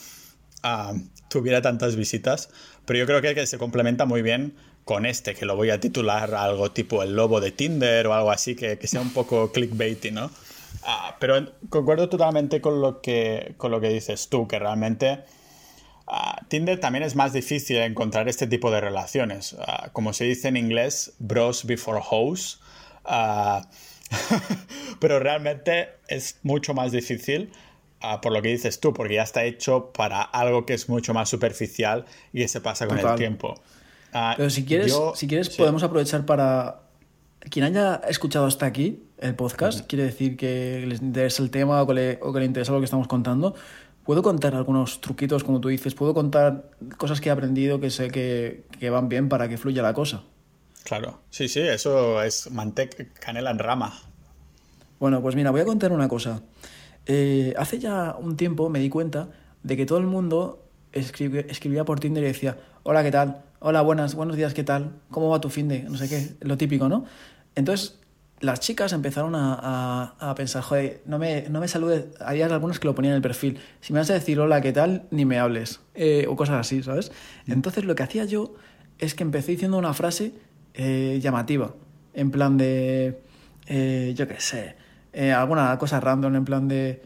tuviera 1.29 1.63
tantas 1.63 1.97
visitas, 1.97 2.49
pero 2.87 3.01
yo 3.01 3.07
creo 3.07 3.21
que, 3.21 3.47
se 3.47 3.59
complementa 3.59 4.07
muy 4.07 4.23
bien 4.23 4.55
con 4.85 5.05
este, 5.05 5.35
que 5.35 5.45
lo 5.45 5.57
voy 5.57 5.71
a 5.71 5.81
titular 5.81 6.35
algo 6.35 6.71
tipo 6.71 7.03
el 7.03 7.15
lobo 7.15 7.41
de 7.41 7.51
Tinder 7.51 8.07
o 8.07 8.15
algo 8.15 8.31
así, 8.31 8.55
que, 8.55 8.79
sea 8.87 9.01
un 9.01 9.13
poco 9.13 9.53
clickbaity, 9.53 10.13
¿no? 10.13 10.31
Ah, 10.85 11.17
pero 11.19 11.53
concuerdo 11.69 12.09
totalmente 12.09 12.61
con 12.61 12.81
lo 12.81 13.01
que, 13.01 13.55
con 13.57 13.73
lo 13.73 13.81
que 13.81 13.89
dices 13.89 14.29
tú, 14.29 14.47
que 14.47 14.59
realmente 14.59 15.25
ah, 16.07 16.41
Tinder 16.49 16.79
también 16.79 17.03
es 17.03 17.17
más 17.17 17.33
difícil 17.33 17.79
encontrar 17.79 18.29
este 18.29 18.47
tipo 18.47 18.71
de 18.71 18.81
relaciones. 18.81 19.57
Ah, 19.59 19.91
como 19.93 20.13
se 20.13 20.25
dice 20.25 20.49
en 20.49 20.57
inglés, 20.57 21.15
bros 21.19 21.65
before 21.67 22.01
hoes. 22.09 22.61
pero 25.01 25.19
realmente 25.19 25.89
es 26.09 26.39
mucho 26.43 26.75
más 26.75 26.93
difícil 26.93 27.51
por 28.23 28.33
lo 28.33 28.43
que 28.43 28.49
dices 28.49 28.81
tú, 28.81 28.93
porque 28.93 29.15
ya 29.15 29.23
está 29.23 29.45
hecho 29.45 29.93
para 29.93 30.23
algo 30.23 30.67
que 30.67 30.75
es 30.75 30.89
mucho 30.89 31.15
más 31.15 31.29
superficial 31.29 32.05
y 32.33 32.41
que 32.41 32.49
se 32.49 32.61
pasa 32.61 32.87
con 32.87 32.99
el 32.99 33.15
tiempo. 33.17 33.55
Ah, 34.13 34.35
Pero 34.37 34.51
si 34.51 34.65
quieres, 34.65 34.97
si 35.15 35.27
quieres 35.27 35.51
podemos 35.51 35.83
aprovechar 35.83 36.25
para... 36.25 36.83
Quien 37.51 37.65
haya 37.65 38.01
escuchado 38.09 38.47
hasta 38.47 38.67
aquí 38.67 39.05
el 39.19 39.35
podcast, 39.37 39.87
quiere 39.87 40.05
decir 40.05 40.37
que 40.37 40.85
les 40.87 41.01
interesa 41.01 41.43
el 41.43 41.51
tema 41.51 41.81
o 41.81 41.87
que, 41.87 41.95
le, 41.95 42.19
o 42.21 42.33
que 42.33 42.41
le 42.41 42.47
interesa 42.47 42.73
lo 42.73 42.79
que 42.79 42.87
estamos 42.87 43.07
contando, 43.07 43.55
puedo 44.05 44.23
contar 44.23 44.55
algunos 44.55 45.01
truquitos, 45.01 45.45
como 45.45 45.61
tú 45.61 45.69
dices, 45.69 45.95
puedo 45.95 46.13
contar 46.13 46.71
cosas 46.97 47.21
que 47.21 47.29
he 47.29 47.33
aprendido 47.33 47.79
que 47.79 47.91
sé 47.91 48.11
que, 48.11 48.65
que 48.81 48.91
van 48.91 49.09
bien 49.09 49.29
para 49.29 49.49
que 49.49 49.59
fluya 49.59 49.83
la 49.83 49.95
cosa. 49.95 50.25
Claro, 50.83 51.21
sí, 51.31 51.49
sí, 51.49 51.61
eso 51.61 52.23
es 52.23 52.51
manteca, 52.51 53.05
canela 53.21 53.51
en 53.51 53.59
rama. 53.59 53.93
Bueno, 54.99 55.21
pues 55.21 55.35
mira, 55.35 55.51
voy 55.51 55.61
a 55.61 55.65
contar 55.65 55.93
una 55.93 56.09
cosa. 56.09 56.43
Eh, 57.07 57.55
hace 57.57 57.79
ya 57.79 58.17
un 58.19 58.37
tiempo 58.37 58.69
me 58.69 58.81
di 58.81 58.89
cuenta 58.89 59.29
de 59.63 59.77
que 59.77 59.87
todo 59.87 59.99
el 59.99 60.07
mundo 60.07 60.65
escribía 60.93 61.85
por 61.85 62.01
Tinder 62.01 62.23
y 62.25 62.27
decía, 62.27 62.59
hola, 62.83 63.03
¿qué 63.03 63.11
tal? 63.11 63.43
Hola, 63.61 63.83
buenas, 63.83 64.15
buenos 64.15 64.37
días, 64.37 64.55
¿qué 64.55 64.65
tal? 64.65 64.93
¿Cómo 65.11 65.29
va 65.29 65.41
tu 65.41 65.49
fin 65.49 65.69
de? 65.69 65.83
No 65.85 65.97
sé 65.97 66.09
qué, 66.09 66.37
lo 66.41 66.57
típico, 66.57 66.89
¿no? 66.89 67.05
Entonces, 67.55 67.99
las 68.41 68.61
chicas 68.61 68.93
empezaron 68.93 69.35
a, 69.35 70.15
a, 70.19 70.35
pensar, 70.35 70.63
joder, 70.63 71.03
no 71.07 71.19
me, 71.19 71.49
no 71.49 71.61
me 71.61 71.69
saludes. 71.69 72.07
Había 72.21 72.47
algunas 72.47 72.79
que 72.79 72.87
lo 72.87 72.95
ponían 72.95 73.13
en 73.13 73.17
el 73.17 73.23
perfil. 73.23 73.59
Si 73.81 73.93
me 73.93 74.01
vas 74.01 74.11
a 74.11 74.15
decir 74.15 74.39
hola, 74.41 74.61
¿qué 74.61 74.73
tal? 74.73 75.07
Ni 75.11 75.25
me 75.25 75.39
hables. 75.39 75.81
Eh, 75.95 76.27
o 76.29 76.37
cosas 76.37 76.57
así, 76.61 76.83
¿sabes? 76.83 77.13
Mm. 77.47 77.53
Entonces, 77.53 77.85
lo 77.85 77.95
que 77.95 78.03
hacía 78.03 78.25
yo 78.25 78.55
es 78.99 79.15
que 79.15 79.23
empecé 79.23 79.53
diciendo 79.53 79.79
una 79.79 79.95
frase 79.95 80.35
eh, 80.75 81.19
llamativa. 81.23 81.75
En 82.15 82.31
plan 82.31 82.57
de, 82.57 83.19
yo 84.17 84.29
qué 84.29 84.41
sé, 84.41 84.77
eh, 85.17 85.33
alguna 85.33 85.79
cosa 85.79 85.99
random 85.99 86.37
en 86.37 86.45
plan 86.45 86.69
de 86.69 87.03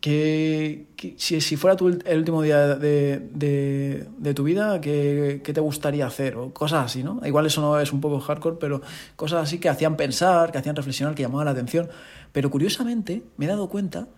que, 0.00 0.88
si, 1.16 1.40
si, 1.40 1.56
fuera 1.56 1.76
tu, 1.76 1.88
el 1.88 2.18
último 2.18 2.42
día 2.42 2.74
de, 2.74 3.20
de, 3.32 4.08
de 4.18 4.34
tu 4.34 4.42
vida, 4.42 4.80
¿qué, 4.80 5.40
¿qué, 5.44 5.52
te 5.52 5.60
gustaría 5.60 6.04
hacer? 6.04 6.36
O 6.36 6.52
cosas 6.52 6.86
así, 6.86 7.04
¿no? 7.04 7.20
Igual 7.24 7.46
eso 7.46 7.60
no 7.60 7.78
es 7.78 7.92
un 7.92 8.00
poco 8.00 8.18
hardcore, 8.18 8.56
pero 8.58 8.82
cosas 9.14 9.44
así 9.44 9.60
que 9.60 9.68
hacían 9.68 9.96
pensar, 9.96 10.50
que 10.50 10.58
hacían 10.58 10.74
reflexionar, 10.74 11.14
que 11.14 11.22
llamaban 11.22 11.44
la 11.44 11.52
atención. 11.52 11.88
Pero 12.32 12.50
curiosamente 12.50 13.22
me 13.36 13.44
he 13.44 13.48
dado 13.48 13.68
cuenta 13.68 14.08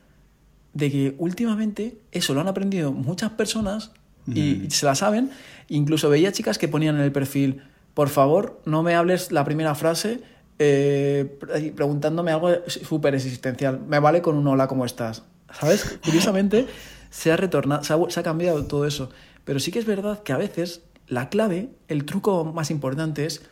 de 0.72 0.91
que 0.91 1.14
últimamente 1.18 1.99
eso 2.12 2.32
lo 2.32 2.41
han 2.41 2.49
aprendido 2.49 2.91
muchas 2.91 3.32
personas 3.32 3.93
y 4.26 4.70
se 4.70 4.87
la 4.87 4.95
saben. 4.95 5.30
Incluso 5.68 6.09
veía 6.09 6.32
chicas 6.32 6.57
que 6.57 6.68
ponían 6.68 6.97
en 6.97 7.03
el 7.03 7.12
perfil, 7.12 7.62
por 7.93 8.09
favor, 8.09 8.61
no 8.64 8.82
me 8.82 8.95
hables 8.95 9.30
la 9.30 9.45
primera 9.45 9.74
frase 9.74 10.22
eh, 10.59 11.39
preguntándome 11.75 12.33
algo 12.33 12.51
súper 12.67 13.15
existencial. 13.15 13.81
Me 13.87 13.99
vale 13.99 14.23
con 14.23 14.37
un 14.37 14.47
hola, 14.47 14.69
¿cómo 14.69 14.85
estás? 14.85 15.23
¿Sabes? 15.53 15.99
Curiosamente 16.05 16.67
se 17.11 17.33
ha 17.33 17.37
retornado, 17.37 17.83
se 18.11 18.21
ha, 18.21 18.23
cambiado 18.23 18.65
todo 18.65 18.87
eso. 18.87 19.11
Pero 19.45 19.61
sí 19.61 19.71
que 19.71 19.79
es 19.79 19.87
verdad 19.87 20.23
que 20.23 20.33
a 20.33 20.39
veces 20.39 20.83
la 21.09 21.29
clave, 21.29 21.71
el 21.89 22.05
truco 22.05 22.45
más 22.45 22.71
importante 22.71 23.27
es 23.27 23.43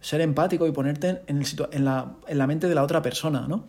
ser 0.00 0.20
empático 0.20 0.66
y 0.66 0.72
ponerte 0.72 1.22
en, 1.26 1.38
el 1.38 1.46
en, 1.70 1.84
la, 1.84 2.12
en 2.26 2.38
la 2.38 2.46
mente 2.46 2.68
de 2.68 2.74
la 2.74 2.82
otra 2.82 3.02
persona, 3.02 3.46
¿no? 3.48 3.64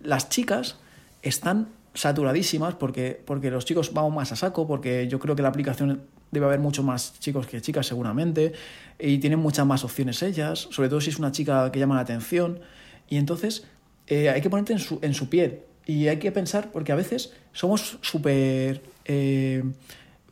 Las 0.00 0.28
chicas 0.28 0.76
están 1.22 1.68
saturadísimas 1.94 2.74
porque, 2.74 3.20
porque 3.24 3.50
los 3.50 3.64
chicos 3.64 3.92
vamos 3.92 4.14
más 4.14 4.32
a 4.32 4.36
saco, 4.36 4.66
porque 4.66 5.08
yo 5.08 5.18
creo 5.18 5.34
que 5.34 5.42
la 5.42 5.48
aplicación 5.48 6.02
debe 6.30 6.46
haber 6.46 6.60
mucho 6.60 6.82
más 6.82 7.18
chicos 7.18 7.46
que 7.46 7.60
chicas 7.60 7.86
seguramente, 7.86 8.52
y 8.98 9.18
tienen 9.18 9.38
muchas 9.38 9.66
más 9.66 9.84
opciones 9.84 10.22
ellas, 10.22 10.68
sobre 10.70 10.88
todo 10.88 11.00
si 11.00 11.10
es 11.10 11.18
una 11.18 11.32
chica 11.32 11.70
que 11.72 11.78
llama 11.78 11.96
la 11.96 12.02
atención, 12.02 12.60
y 13.08 13.16
entonces 13.16 13.64
eh, 14.06 14.30
hay 14.30 14.40
que 14.40 14.50
ponerte 14.50 14.72
en 14.72 14.78
su, 14.78 14.98
en 15.02 15.14
su 15.14 15.28
piel, 15.28 15.60
y 15.86 16.08
hay 16.08 16.18
que 16.18 16.30
pensar, 16.32 16.70
porque 16.70 16.92
a 16.92 16.96
veces 16.96 17.32
somos 17.52 17.98
súper 18.02 18.82
eh, 19.04 19.64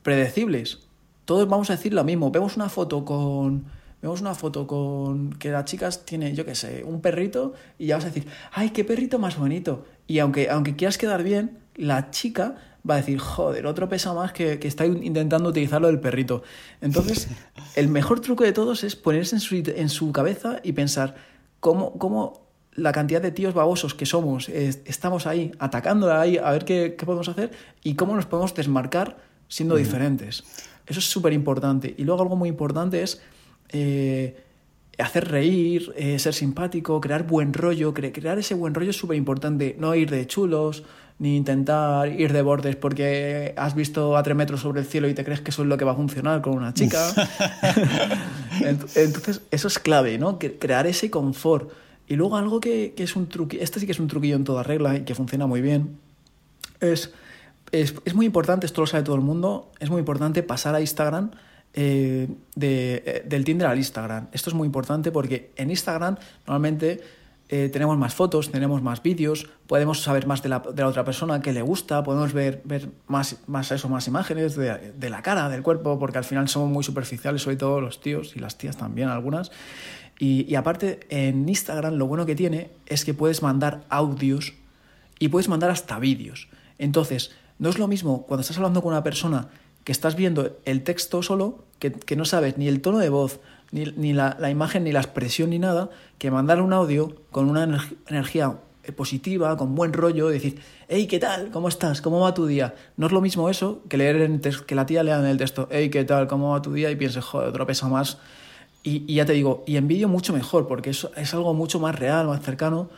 predecibles, 0.02 0.80
todos 1.24 1.48
vamos 1.48 1.68
a 1.70 1.76
decir 1.76 1.92
lo 1.92 2.04
mismo, 2.04 2.30
vemos 2.30 2.56
una 2.56 2.68
foto 2.68 3.04
con... 3.04 3.76
Vemos 4.00 4.20
una 4.20 4.36
foto 4.36 4.68
con 4.68 5.32
que 5.32 5.50
la 5.50 5.64
chica 5.64 5.90
tiene, 5.90 6.32
yo 6.32 6.44
qué 6.44 6.54
sé, 6.54 6.84
un 6.84 7.00
perrito 7.00 7.54
y 7.80 7.86
ya 7.86 7.96
vas 7.96 8.04
a 8.04 8.10
decir, 8.10 8.28
¡ay, 8.52 8.70
qué 8.70 8.84
perrito 8.84 9.18
más 9.18 9.36
bonito! 9.36 9.86
Y 10.06 10.20
aunque, 10.20 10.50
aunque 10.50 10.76
quieras 10.76 10.98
quedar 10.98 11.24
bien, 11.24 11.58
la 11.74 12.12
chica 12.12 12.54
va 12.88 12.94
a 12.94 12.96
decir, 12.98 13.18
joder, 13.18 13.66
otro 13.66 13.88
pesa 13.88 14.12
más 14.12 14.32
que, 14.32 14.58
que 14.58 14.68
está 14.68 14.86
intentando 14.86 15.50
utilizarlo 15.50 15.88
del 15.88 16.00
perrito. 16.00 16.42
Entonces, 16.80 17.28
el 17.76 17.88
mejor 17.88 18.20
truco 18.20 18.44
de 18.44 18.52
todos 18.52 18.84
es 18.84 18.96
ponerse 18.96 19.36
en 19.36 19.40
su, 19.40 19.56
en 19.56 19.88
su 19.88 20.12
cabeza 20.12 20.60
y 20.62 20.72
pensar 20.72 21.16
cómo, 21.60 21.98
cómo 21.98 22.48
la 22.74 22.92
cantidad 22.92 23.20
de 23.20 23.32
tíos 23.32 23.54
babosos 23.54 23.94
que 23.94 24.06
somos, 24.06 24.48
estamos 24.48 25.26
ahí 25.26 25.52
atacando 25.58 26.12
ahí 26.12 26.38
a 26.38 26.52
ver 26.52 26.64
qué, 26.64 26.94
qué, 26.96 27.04
podemos 27.04 27.28
hacer 27.28 27.50
y 27.82 27.94
cómo 27.94 28.14
nos 28.14 28.26
podemos 28.26 28.54
desmarcar 28.54 29.16
siendo 29.48 29.76
diferentes. 29.76 30.44
Eso 30.86 31.00
es 31.00 31.06
súper 31.06 31.32
importante. 31.32 31.94
Y 31.98 32.04
luego 32.04 32.22
algo 32.22 32.36
muy 32.36 32.48
importante 32.48 33.02
es, 33.02 33.20
eh, 33.70 34.36
hacer 34.98 35.28
reír, 35.28 35.92
eh, 35.96 36.18
ser 36.18 36.34
simpático, 36.34 37.00
crear 37.00 37.26
buen 37.26 37.52
rollo. 37.52 37.94
crear 37.94 38.38
ese 38.38 38.54
buen 38.54 38.74
rollo 38.74 38.90
es 38.90 38.96
súper 38.96 39.16
importante. 39.16 39.76
No 39.78 39.94
ir 39.94 40.10
de 40.10 40.26
chulos, 40.26 40.84
ni 41.18 41.36
intentar 41.36 42.08
ir 42.08 42.32
de 42.32 42.42
bordes 42.42 42.76
porque 42.76 43.52
has 43.56 43.74
visto 43.74 44.16
a 44.16 44.22
tres 44.22 44.36
metros 44.36 44.60
sobre 44.60 44.80
el 44.80 44.86
cielo 44.86 45.08
y 45.08 45.14
te 45.14 45.24
crees 45.24 45.40
que 45.40 45.50
eso 45.50 45.62
es 45.62 45.68
lo 45.68 45.76
que 45.76 45.84
va 45.84 45.92
a 45.92 45.96
funcionar 45.96 46.40
con 46.42 46.54
una 46.54 46.72
chica. 46.72 47.12
Entonces, 48.60 49.40
eso 49.50 49.68
es 49.68 49.78
clave, 49.78 50.18
¿no? 50.18 50.38
Crear 50.38 50.86
ese 50.86 51.10
confort. 51.10 51.70
Y 52.06 52.16
luego 52.16 52.36
algo 52.36 52.60
que, 52.60 52.94
es 52.96 53.16
un 53.16 53.28
truquillo, 53.28 53.62
este 53.62 53.80
sí 53.80 53.86
que 53.86 53.92
es 53.92 54.00
un 54.00 54.08
truquillo 54.08 54.36
en 54.36 54.44
toda 54.44 54.62
regla 54.62 54.96
y 54.96 55.00
que 55.02 55.14
funciona 55.14 55.46
muy 55.46 55.60
bien, 55.60 55.98
es, 56.80 57.12
es, 57.72 57.94
es 58.04 58.14
muy 58.14 58.24
importante, 58.24 58.64
esto 58.64 58.80
lo 58.80 58.86
sabe 58.86 59.02
todo 59.02 59.16
el 59.16 59.20
mundo, 59.20 59.70
es 59.80 59.90
muy 59.90 59.98
importante 59.98 60.42
pasar 60.42 60.74
a 60.74 60.80
Instagram 60.80 61.32
eh, 61.74 62.28
de, 62.54 63.02
eh, 63.04 63.22
del 63.26 63.44
Tinder 63.44 63.66
al 63.66 63.76
Instagram. 63.76 64.28
Esto 64.32 64.50
es 64.50 64.54
muy 64.54 64.66
importante 64.66 65.12
porque 65.12 65.50
en 65.56 65.70
Instagram 65.70 66.16
normalmente 66.46 67.00
eh, 67.50 67.70
tenemos 67.72 67.96
más 67.96 68.14
fotos, 68.14 68.50
tenemos 68.50 68.82
más 68.82 69.02
vídeos, 69.02 69.48
podemos 69.66 70.02
saber 70.02 70.26
más 70.26 70.42
de 70.42 70.50
la, 70.50 70.58
de 70.58 70.82
la, 70.82 70.88
otra 70.88 71.04
persona 71.04 71.40
que 71.40 71.54
le 71.54 71.62
gusta, 71.62 72.02
podemos 72.02 72.34
ver, 72.34 72.60
ver 72.64 72.90
más, 73.06 73.38
más 73.46 73.72
eso, 73.72 73.88
más 73.88 74.06
imágenes 74.06 74.54
de, 74.54 74.92
de, 74.92 75.10
la 75.10 75.22
cara, 75.22 75.48
del 75.48 75.62
cuerpo, 75.62 75.98
porque 75.98 76.18
al 76.18 76.24
final 76.24 76.48
somos 76.48 76.68
muy 76.70 76.84
superficiales, 76.84 77.40
sobre 77.40 77.56
todo 77.56 77.80
los 77.80 78.00
tíos 78.00 78.36
y 78.36 78.38
las 78.38 78.58
tías 78.58 78.76
también, 78.76 79.08
algunas. 79.08 79.50
Y, 80.18 80.44
y 80.46 80.56
aparte, 80.56 81.00
en 81.08 81.48
Instagram 81.48 81.94
lo 81.94 82.06
bueno 82.06 82.26
que 82.26 82.34
tiene 82.34 82.70
es 82.84 83.06
que 83.06 83.14
puedes 83.14 83.42
mandar 83.42 83.84
audios 83.88 84.52
y 85.18 85.28
puedes 85.28 85.48
mandar 85.48 85.70
hasta 85.70 85.98
vídeos. 85.98 86.48
Entonces, 86.76 87.32
no 87.58 87.70
es 87.70 87.78
lo 87.78 87.88
mismo 87.88 88.26
cuando 88.26 88.42
estás 88.42 88.58
hablando 88.58 88.82
con 88.82 88.92
una 88.92 89.02
persona 89.02 89.48
que 89.84 89.92
estás 89.92 90.16
viendo 90.16 90.58
el 90.66 90.82
texto 90.84 91.22
solo, 91.22 91.64
que, 91.78 91.92
que 91.92 92.14
no 92.14 92.26
sabes 92.26 92.58
ni 92.58 92.68
el 92.68 92.82
tono 92.82 92.98
de 92.98 93.08
voz, 93.08 93.40
ni, 93.70 93.84
ni 93.96 94.12
la, 94.12 94.36
la, 94.38 94.50
imagen, 94.50 94.84
ni 94.84 94.92
la 94.92 95.00
expresión, 95.00 95.50
ni 95.50 95.58
nada, 95.58 95.90
que 96.18 96.30
mandar 96.30 96.60
un 96.60 96.72
audio 96.72 97.14
con 97.30 97.48
una 97.48 97.64
energía 98.08 98.58
positiva, 98.92 99.56
con 99.56 99.74
buen 99.74 99.92
rollo, 99.92 100.28
decir, 100.28 100.60
hey, 100.88 101.06
¿qué 101.06 101.18
tal? 101.18 101.50
¿Cómo 101.50 101.68
estás? 101.68 102.00
¿Cómo 102.00 102.20
va 102.20 102.34
tu 102.34 102.46
día? 102.46 102.74
No 102.96 103.06
es 103.06 103.12
lo 103.12 103.20
mismo 103.20 103.48
eso 103.50 103.82
que 103.88 103.96
leer 103.96 104.16
en 104.22 104.40
que 104.40 104.74
la 104.74 104.86
tía 104.86 105.02
lea 105.02 105.18
en 105.18 105.26
el 105.26 105.36
texto, 105.36 105.68
hey, 105.70 105.90
¿qué 105.90 106.04
tal? 106.04 106.26
¿Cómo 106.26 106.52
va 106.52 106.62
tu 106.62 106.72
día? 106.72 106.90
Y 106.90 106.96
piense, 106.96 107.20
joder, 107.20 107.48
otro 107.48 107.66
pesa 107.66 107.88
más. 107.88 108.18
Y, 108.82 109.04
y, 109.06 109.16
ya 109.16 109.26
te 109.26 109.32
digo, 109.32 109.64
y 109.66 109.76
en 109.76 109.88
vídeo 109.88 110.08
mucho 110.08 110.32
mejor, 110.32 110.66
porque 110.66 110.90
es, 110.90 111.06
es 111.16 111.34
algo 111.34 111.52
mucho 111.54 111.80
más 111.80 111.98
real, 111.98 112.26
más 112.26 112.42
cercano. 112.42 112.88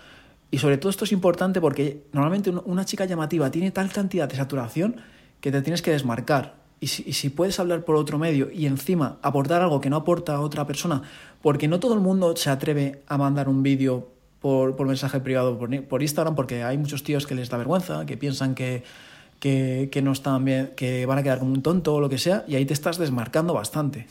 Y 0.51 0.59
sobre 0.59 0.79
todo 0.79 0.91
esto 0.91 1.05
es 1.05 1.13
importante 1.13 1.61
porque 1.61 2.05
normalmente 2.13 2.51
una 2.51 2.85
chica 2.85 3.05
llamativa 3.05 3.51
tiene 3.51 3.71
tal 3.71 3.91
cantidad 3.91 4.29
de 4.29 4.37
saturación 4.37 4.97
que 5.41 5.53
te 5.53 5.63
tienes 5.63 5.81
que 5.81 5.93
desmarcar. 5.93 6.60
Y 6.83 6.87
si, 6.87 7.29
puedes 7.29 7.61
hablar 7.61 7.85
por 7.85 7.97
otro 7.97 8.19
medio 8.19 8.51
y 8.51 8.65
encima 8.65 9.19
aportar 9.21 9.61
algo 9.61 9.83
que 9.83 9.91
no 9.91 9.97
aporta 9.97 10.37
a 10.37 10.41
otra 10.41 10.67
persona, 10.67 11.03
porque 11.43 11.69
no 11.69 11.79
todo 11.79 11.93
el 11.93 12.01
mundo 12.01 12.35
se 12.37 12.49
atreve 12.49 13.03
a 13.07 13.19
mandar 13.19 13.51
un 13.51 13.63
vídeo 13.63 14.09
por, 14.41 14.77
por, 14.77 14.87
mensaje 14.87 15.21
privado 15.21 15.59
por, 15.59 15.85
por, 15.85 16.03
Instagram, 16.03 16.35
porque 16.35 16.63
hay 16.63 16.79
muchos 16.79 17.03
tíos 17.03 17.27
que 17.27 17.35
les 17.35 17.51
da 17.51 17.59
vergüenza, 17.59 18.07
que 18.07 18.17
piensan 18.17 18.55
que, 18.55 18.83
que, 19.41 19.91
que, 19.93 20.01
no 20.01 20.13
están 20.13 20.43
bien, 20.43 20.73
que 20.75 21.05
van 21.05 21.19
a 21.19 21.23
quedar 21.23 21.41
como 21.41 21.53
un 21.53 21.61
tonto 21.61 21.95
o 21.95 22.01
lo 22.01 22.09
que 22.09 22.17
sea, 22.17 22.45
y 22.49 22.55
ahí 22.55 22.65
te 22.65 22.73
estás 22.73 22.97
desmarcando 22.97 23.53
bastante. 23.53 24.07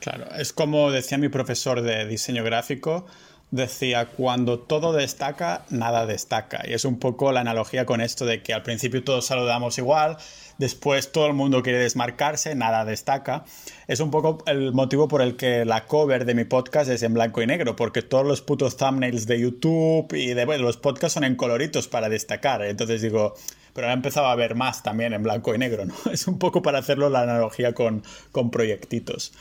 Claro, 0.00 0.26
es 0.38 0.52
como 0.52 0.90
decía 0.90 1.16
mi 1.16 1.30
profesor 1.30 1.80
de 1.80 2.06
diseño 2.06 2.44
gráfico, 2.44 3.06
decía, 3.50 4.06
cuando 4.06 4.58
todo 4.58 4.92
destaca, 4.92 5.64
nada 5.70 6.06
destaca. 6.06 6.62
Y 6.66 6.72
es 6.72 6.84
un 6.84 6.98
poco 6.98 7.32
la 7.32 7.40
analogía 7.40 7.84
con 7.84 8.00
esto 8.00 8.24
de 8.24 8.42
que 8.42 8.54
al 8.54 8.62
principio 8.62 9.02
todos 9.02 9.26
saludamos 9.26 9.78
igual, 9.78 10.16
después 10.60 11.10
todo 11.10 11.26
el 11.26 11.32
mundo 11.32 11.62
quiere 11.62 11.78
desmarcarse, 11.78 12.54
nada 12.54 12.84
destaca. 12.84 13.44
Es 13.88 13.98
un 14.00 14.10
poco 14.10 14.44
el 14.46 14.72
motivo 14.72 15.08
por 15.08 15.22
el 15.22 15.34
que 15.34 15.64
la 15.64 15.86
cover 15.86 16.26
de 16.26 16.34
mi 16.34 16.44
podcast 16.44 16.90
es 16.90 17.02
en 17.02 17.14
blanco 17.14 17.40
y 17.40 17.46
negro, 17.46 17.76
porque 17.76 18.02
todos 18.02 18.26
los 18.26 18.42
putos 18.42 18.76
thumbnails 18.76 19.26
de 19.26 19.40
YouTube 19.40 20.12
y 20.12 20.34
de 20.34 20.58
los 20.58 20.76
podcasts 20.76 21.14
son 21.14 21.24
en 21.24 21.34
coloritos 21.34 21.88
para 21.88 22.10
destacar. 22.10 22.62
Entonces 22.62 23.00
digo, 23.00 23.34
pero 23.72 23.88
he 23.88 23.92
empezado 23.92 24.26
a 24.26 24.34
ver 24.34 24.54
más 24.54 24.82
también 24.82 25.14
en 25.14 25.22
blanco 25.22 25.54
y 25.54 25.58
negro, 25.58 25.86
¿no? 25.86 25.94
Es 26.12 26.28
un 26.28 26.38
poco 26.38 26.60
para 26.60 26.78
hacerlo 26.78 27.08
la 27.08 27.22
analogía 27.22 27.72
con, 27.72 28.02
con 28.30 28.50
proyectitos. 28.50 29.32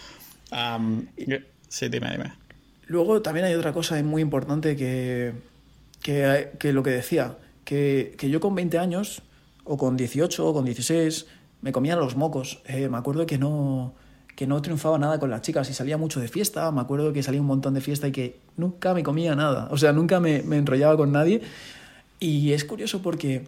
sí, 1.68 1.90
dime, 1.90 2.12
dime. 2.12 2.34
Luego 2.88 3.22
también 3.22 3.46
hay 3.46 3.56
otra 3.56 3.74
cosa 3.74 4.02
muy 4.04 4.22
importante 4.22 4.78
que, 4.78 5.34
que, 6.02 6.50
que 6.58 6.72
lo 6.72 6.82
que 6.82 6.92
decía, 6.92 7.36
que, 7.66 8.16
que, 8.18 8.30
yo 8.30 8.40
con 8.40 8.56
20 8.56 8.80
años, 8.80 9.22
o 9.70 9.78
con 9.78 9.96
18, 9.96 10.48
o 10.48 10.54
con 10.54 10.66
16, 10.66 11.28
me 11.62 11.72
comía 11.72 11.96
los 11.96 12.16
mocos. 12.16 12.62
Eh, 12.66 12.90
me 12.90 12.98
acuerdo 12.98 13.28
que 13.28 13.38
no, 13.38 13.94
que 14.36 14.48
no 14.48 14.62
triunfaba 14.64 14.98
nada 14.98 15.20
con 15.20 15.30
las 15.30 15.44
chicas 15.44 15.70
y 15.70 15.76
salía 15.76 15.96
mucho 15.96 16.20
de 16.20 16.28
fiesta. 16.28 16.72
Me 16.72 16.82
acuerdo 16.82 17.14
que 17.14 17.22
salía 17.22 17.40
un 17.40 17.48
montón 17.48 17.76
de 17.76 17.82
fiesta 17.82 18.08
y 18.08 18.12
que 18.12 18.40
nunca 18.58 18.96
me 18.96 19.04
comía 19.04 19.36
nada. 19.36 19.68
O 19.70 19.78
sea, 19.78 19.94
nunca 19.94 20.20
me, 20.20 20.42
me 20.42 20.58
enrollaba 20.58 20.98
con 20.98 21.12
nadie. 21.12 21.42
Y 22.20 22.52
es 22.54 22.66
curioso 22.66 23.04
porque, 23.04 23.48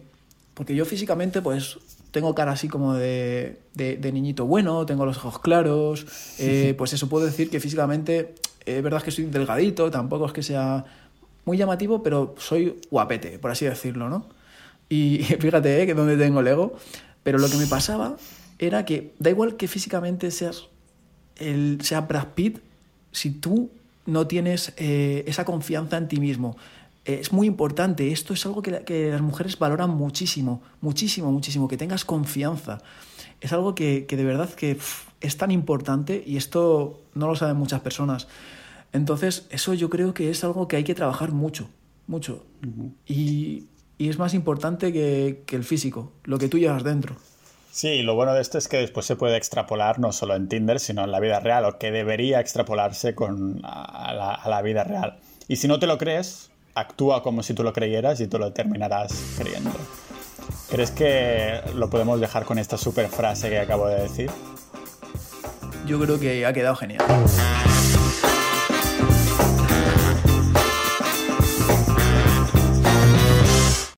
porque 0.54 0.76
yo 0.76 0.84
físicamente, 0.84 1.42
pues, 1.42 1.78
tengo 2.12 2.36
cara 2.36 2.52
así 2.52 2.68
como 2.68 2.94
de, 2.94 3.58
de, 3.74 3.96
de 3.96 4.12
niñito 4.12 4.46
bueno, 4.46 4.86
tengo 4.86 5.04
los 5.04 5.16
ojos 5.16 5.40
claros. 5.40 6.06
Eh, 6.38 6.74
pues 6.78 6.92
eso 6.92 7.08
puedo 7.08 7.26
decir 7.26 7.50
que 7.50 7.58
físicamente 7.58 8.36
es 8.64 8.80
verdad 8.80 9.02
que 9.02 9.10
soy 9.10 9.24
delgadito, 9.24 9.90
tampoco 9.90 10.26
es 10.26 10.32
que 10.32 10.44
sea 10.44 10.84
muy 11.44 11.56
llamativo, 11.56 12.00
pero 12.04 12.36
soy 12.38 12.78
guapete, 12.92 13.40
por 13.40 13.50
así 13.50 13.64
decirlo, 13.64 14.08
¿no? 14.08 14.26
Y 14.92 15.22
fíjate, 15.40 15.82
¿eh? 15.82 15.86
que 15.86 15.94
donde 15.94 16.18
tengo 16.18 16.40
el 16.40 16.46
ego. 16.46 16.76
Pero 17.22 17.38
lo 17.38 17.48
que 17.48 17.56
me 17.56 17.66
pasaba 17.66 18.16
era 18.58 18.84
que 18.84 19.14
da 19.18 19.30
igual 19.30 19.56
que 19.56 19.66
físicamente 19.66 20.30
seas 20.30 20.68
el, 21.36 21.78
sea 21.82 22.02
Brad 22.02 22.28
Pitt, 22.34 22.58
si 23.10 23.30
tú 23.30 23.70
no 24.04 24.26
tienes 24.26 24.74
eh, 24.76 25.24
esa 25.26 25.44
confianza 25.44 25.96
en 25.96 26.08
ti 26.08 26.20
mismo. 26.20 26.56
Eh, 27.06 27.18
es 27.20 27.32
muy 27.32 27.46
importante, 27.46 28.12
esto 28.12 28.34
es 28.34 28.44
algo 28.44 28.60
que, 28.60 28.82
que, 28.84 29.10
las 29.10 29.22
mujeres 29.22 29.58
valoran 29.58 29.90
muchísimo, 29.90 30.62
muchísimo, 30.80 31.32
muchísimo, 31.32 31.68
que 31.68 31.76
tengas 31.76 32.04
confianza. 32.04 32.78
Es 33.40 33.52
algo 33.52 33.74
que, 33.74 34.04
que 34.06 34.16
de 34.16 34.24
verdad 34.24 34.50
que 34.50 34.74
pff, 34.74 35.08
es 35.20 35.36
tan 35.36 35.50
importante 35.50 36.22
y 36.26 36.36
esto 36.36 37.00
no 37.14 37.28
lo 37.28 37.34
saben 37.34 37.56
muchas 37.56 37.80
personas. 37.80 38.28
Entonces, 38.92 39.46
eso 39.50 39.72
yo 39.72 39.88
creo 39.88 40.12
que 40.12 40.28
es 40.28 40.44
algo 40.44 40.68
que 40.68 40.76
hay 40.76 40.84
que 40.84 40.94
trabajar 40.94 41.32
mucho, 41.32 41.70
mucho. 42.06 42.44
Uh 42.62 42.66
-huh. 42.66 42.92
y, 43.06 43.66
y, 43.98 44.08
es 44.08 44.18
más 44.18 44.34
importante 44.34 44.92
que, 44.92 45.42
que, 45.46 45.56
el 45.56 45.64
físico, 45.64 46.12
lo 46.24 46.38
que 46.38 46.48
tú 46.48 46.58
llevas 46.58 46.84
dentro. 46.84 47.16
Sí, 47.70 48.02
lo 48.02 48.14
bueno 48.14 48.34
de 48.34 48.42
esto 48.42 48.58
es 48.58 48.68
que 48.68 48.76
después 48.76 49.06
se 49.06 49.16
puede 49.16 49.36
extrapolar 49.36 49.98
no 49.98 50.12
solo 50.12 50.34
en 50.34 50.48
Tinder, 50.48 50.78
sino 50.78 51.04
en 51.04 51.10
la 51.10 51.20
vida 51.20 51.40
real, 51.40 51.64
o 51.64 51.78
que 51.78 51.90
debería 51.90 52.40
extrapolarse 52.40 53.14
con, 53.14 53.60
a, 53.64 54.12
la, 54.12 54.34
a 54.34 54.48
la 54.48 54.60
vida 54.60 54.84
real. 54.84 55.18
Y 55.48 55.56
si 55.56 55.68
no 55.68 55.78
te 55.78 55.86
lo 55.86 55.96
crees, 55.96 56.50
actúa 56.74 57.22
como 57.22 57.42
si 57.42 57.54
tú 57.54 57.62
lo 57.62 57.72
creyeras 57.72 58.20
y 58.20 58.26
tú 58.26 58.38
lo 58.38 58.52
terminarás 58.52 59.34
creyendo. 59.38 59.70
¿Crees 60.70 60.90
que 60.90 61.60
lo 61.74 61.90
podemos 61.90 62.20
dejar 62.20 62.44
con 62.44 62.58
esta 62.58 62.78
super 62.78 63.08
frase 63.08 63.50
que 63.50 63.58
acabo 63.58 63.86
de 63.88 64.02
decir? 64.02 64.30
Yo 65.86 66.00
creo 66.00 66.18
que 66.18 66.46
ha 66.46 66.52
quedado 66.52 66.76
genial. 66.76 67.04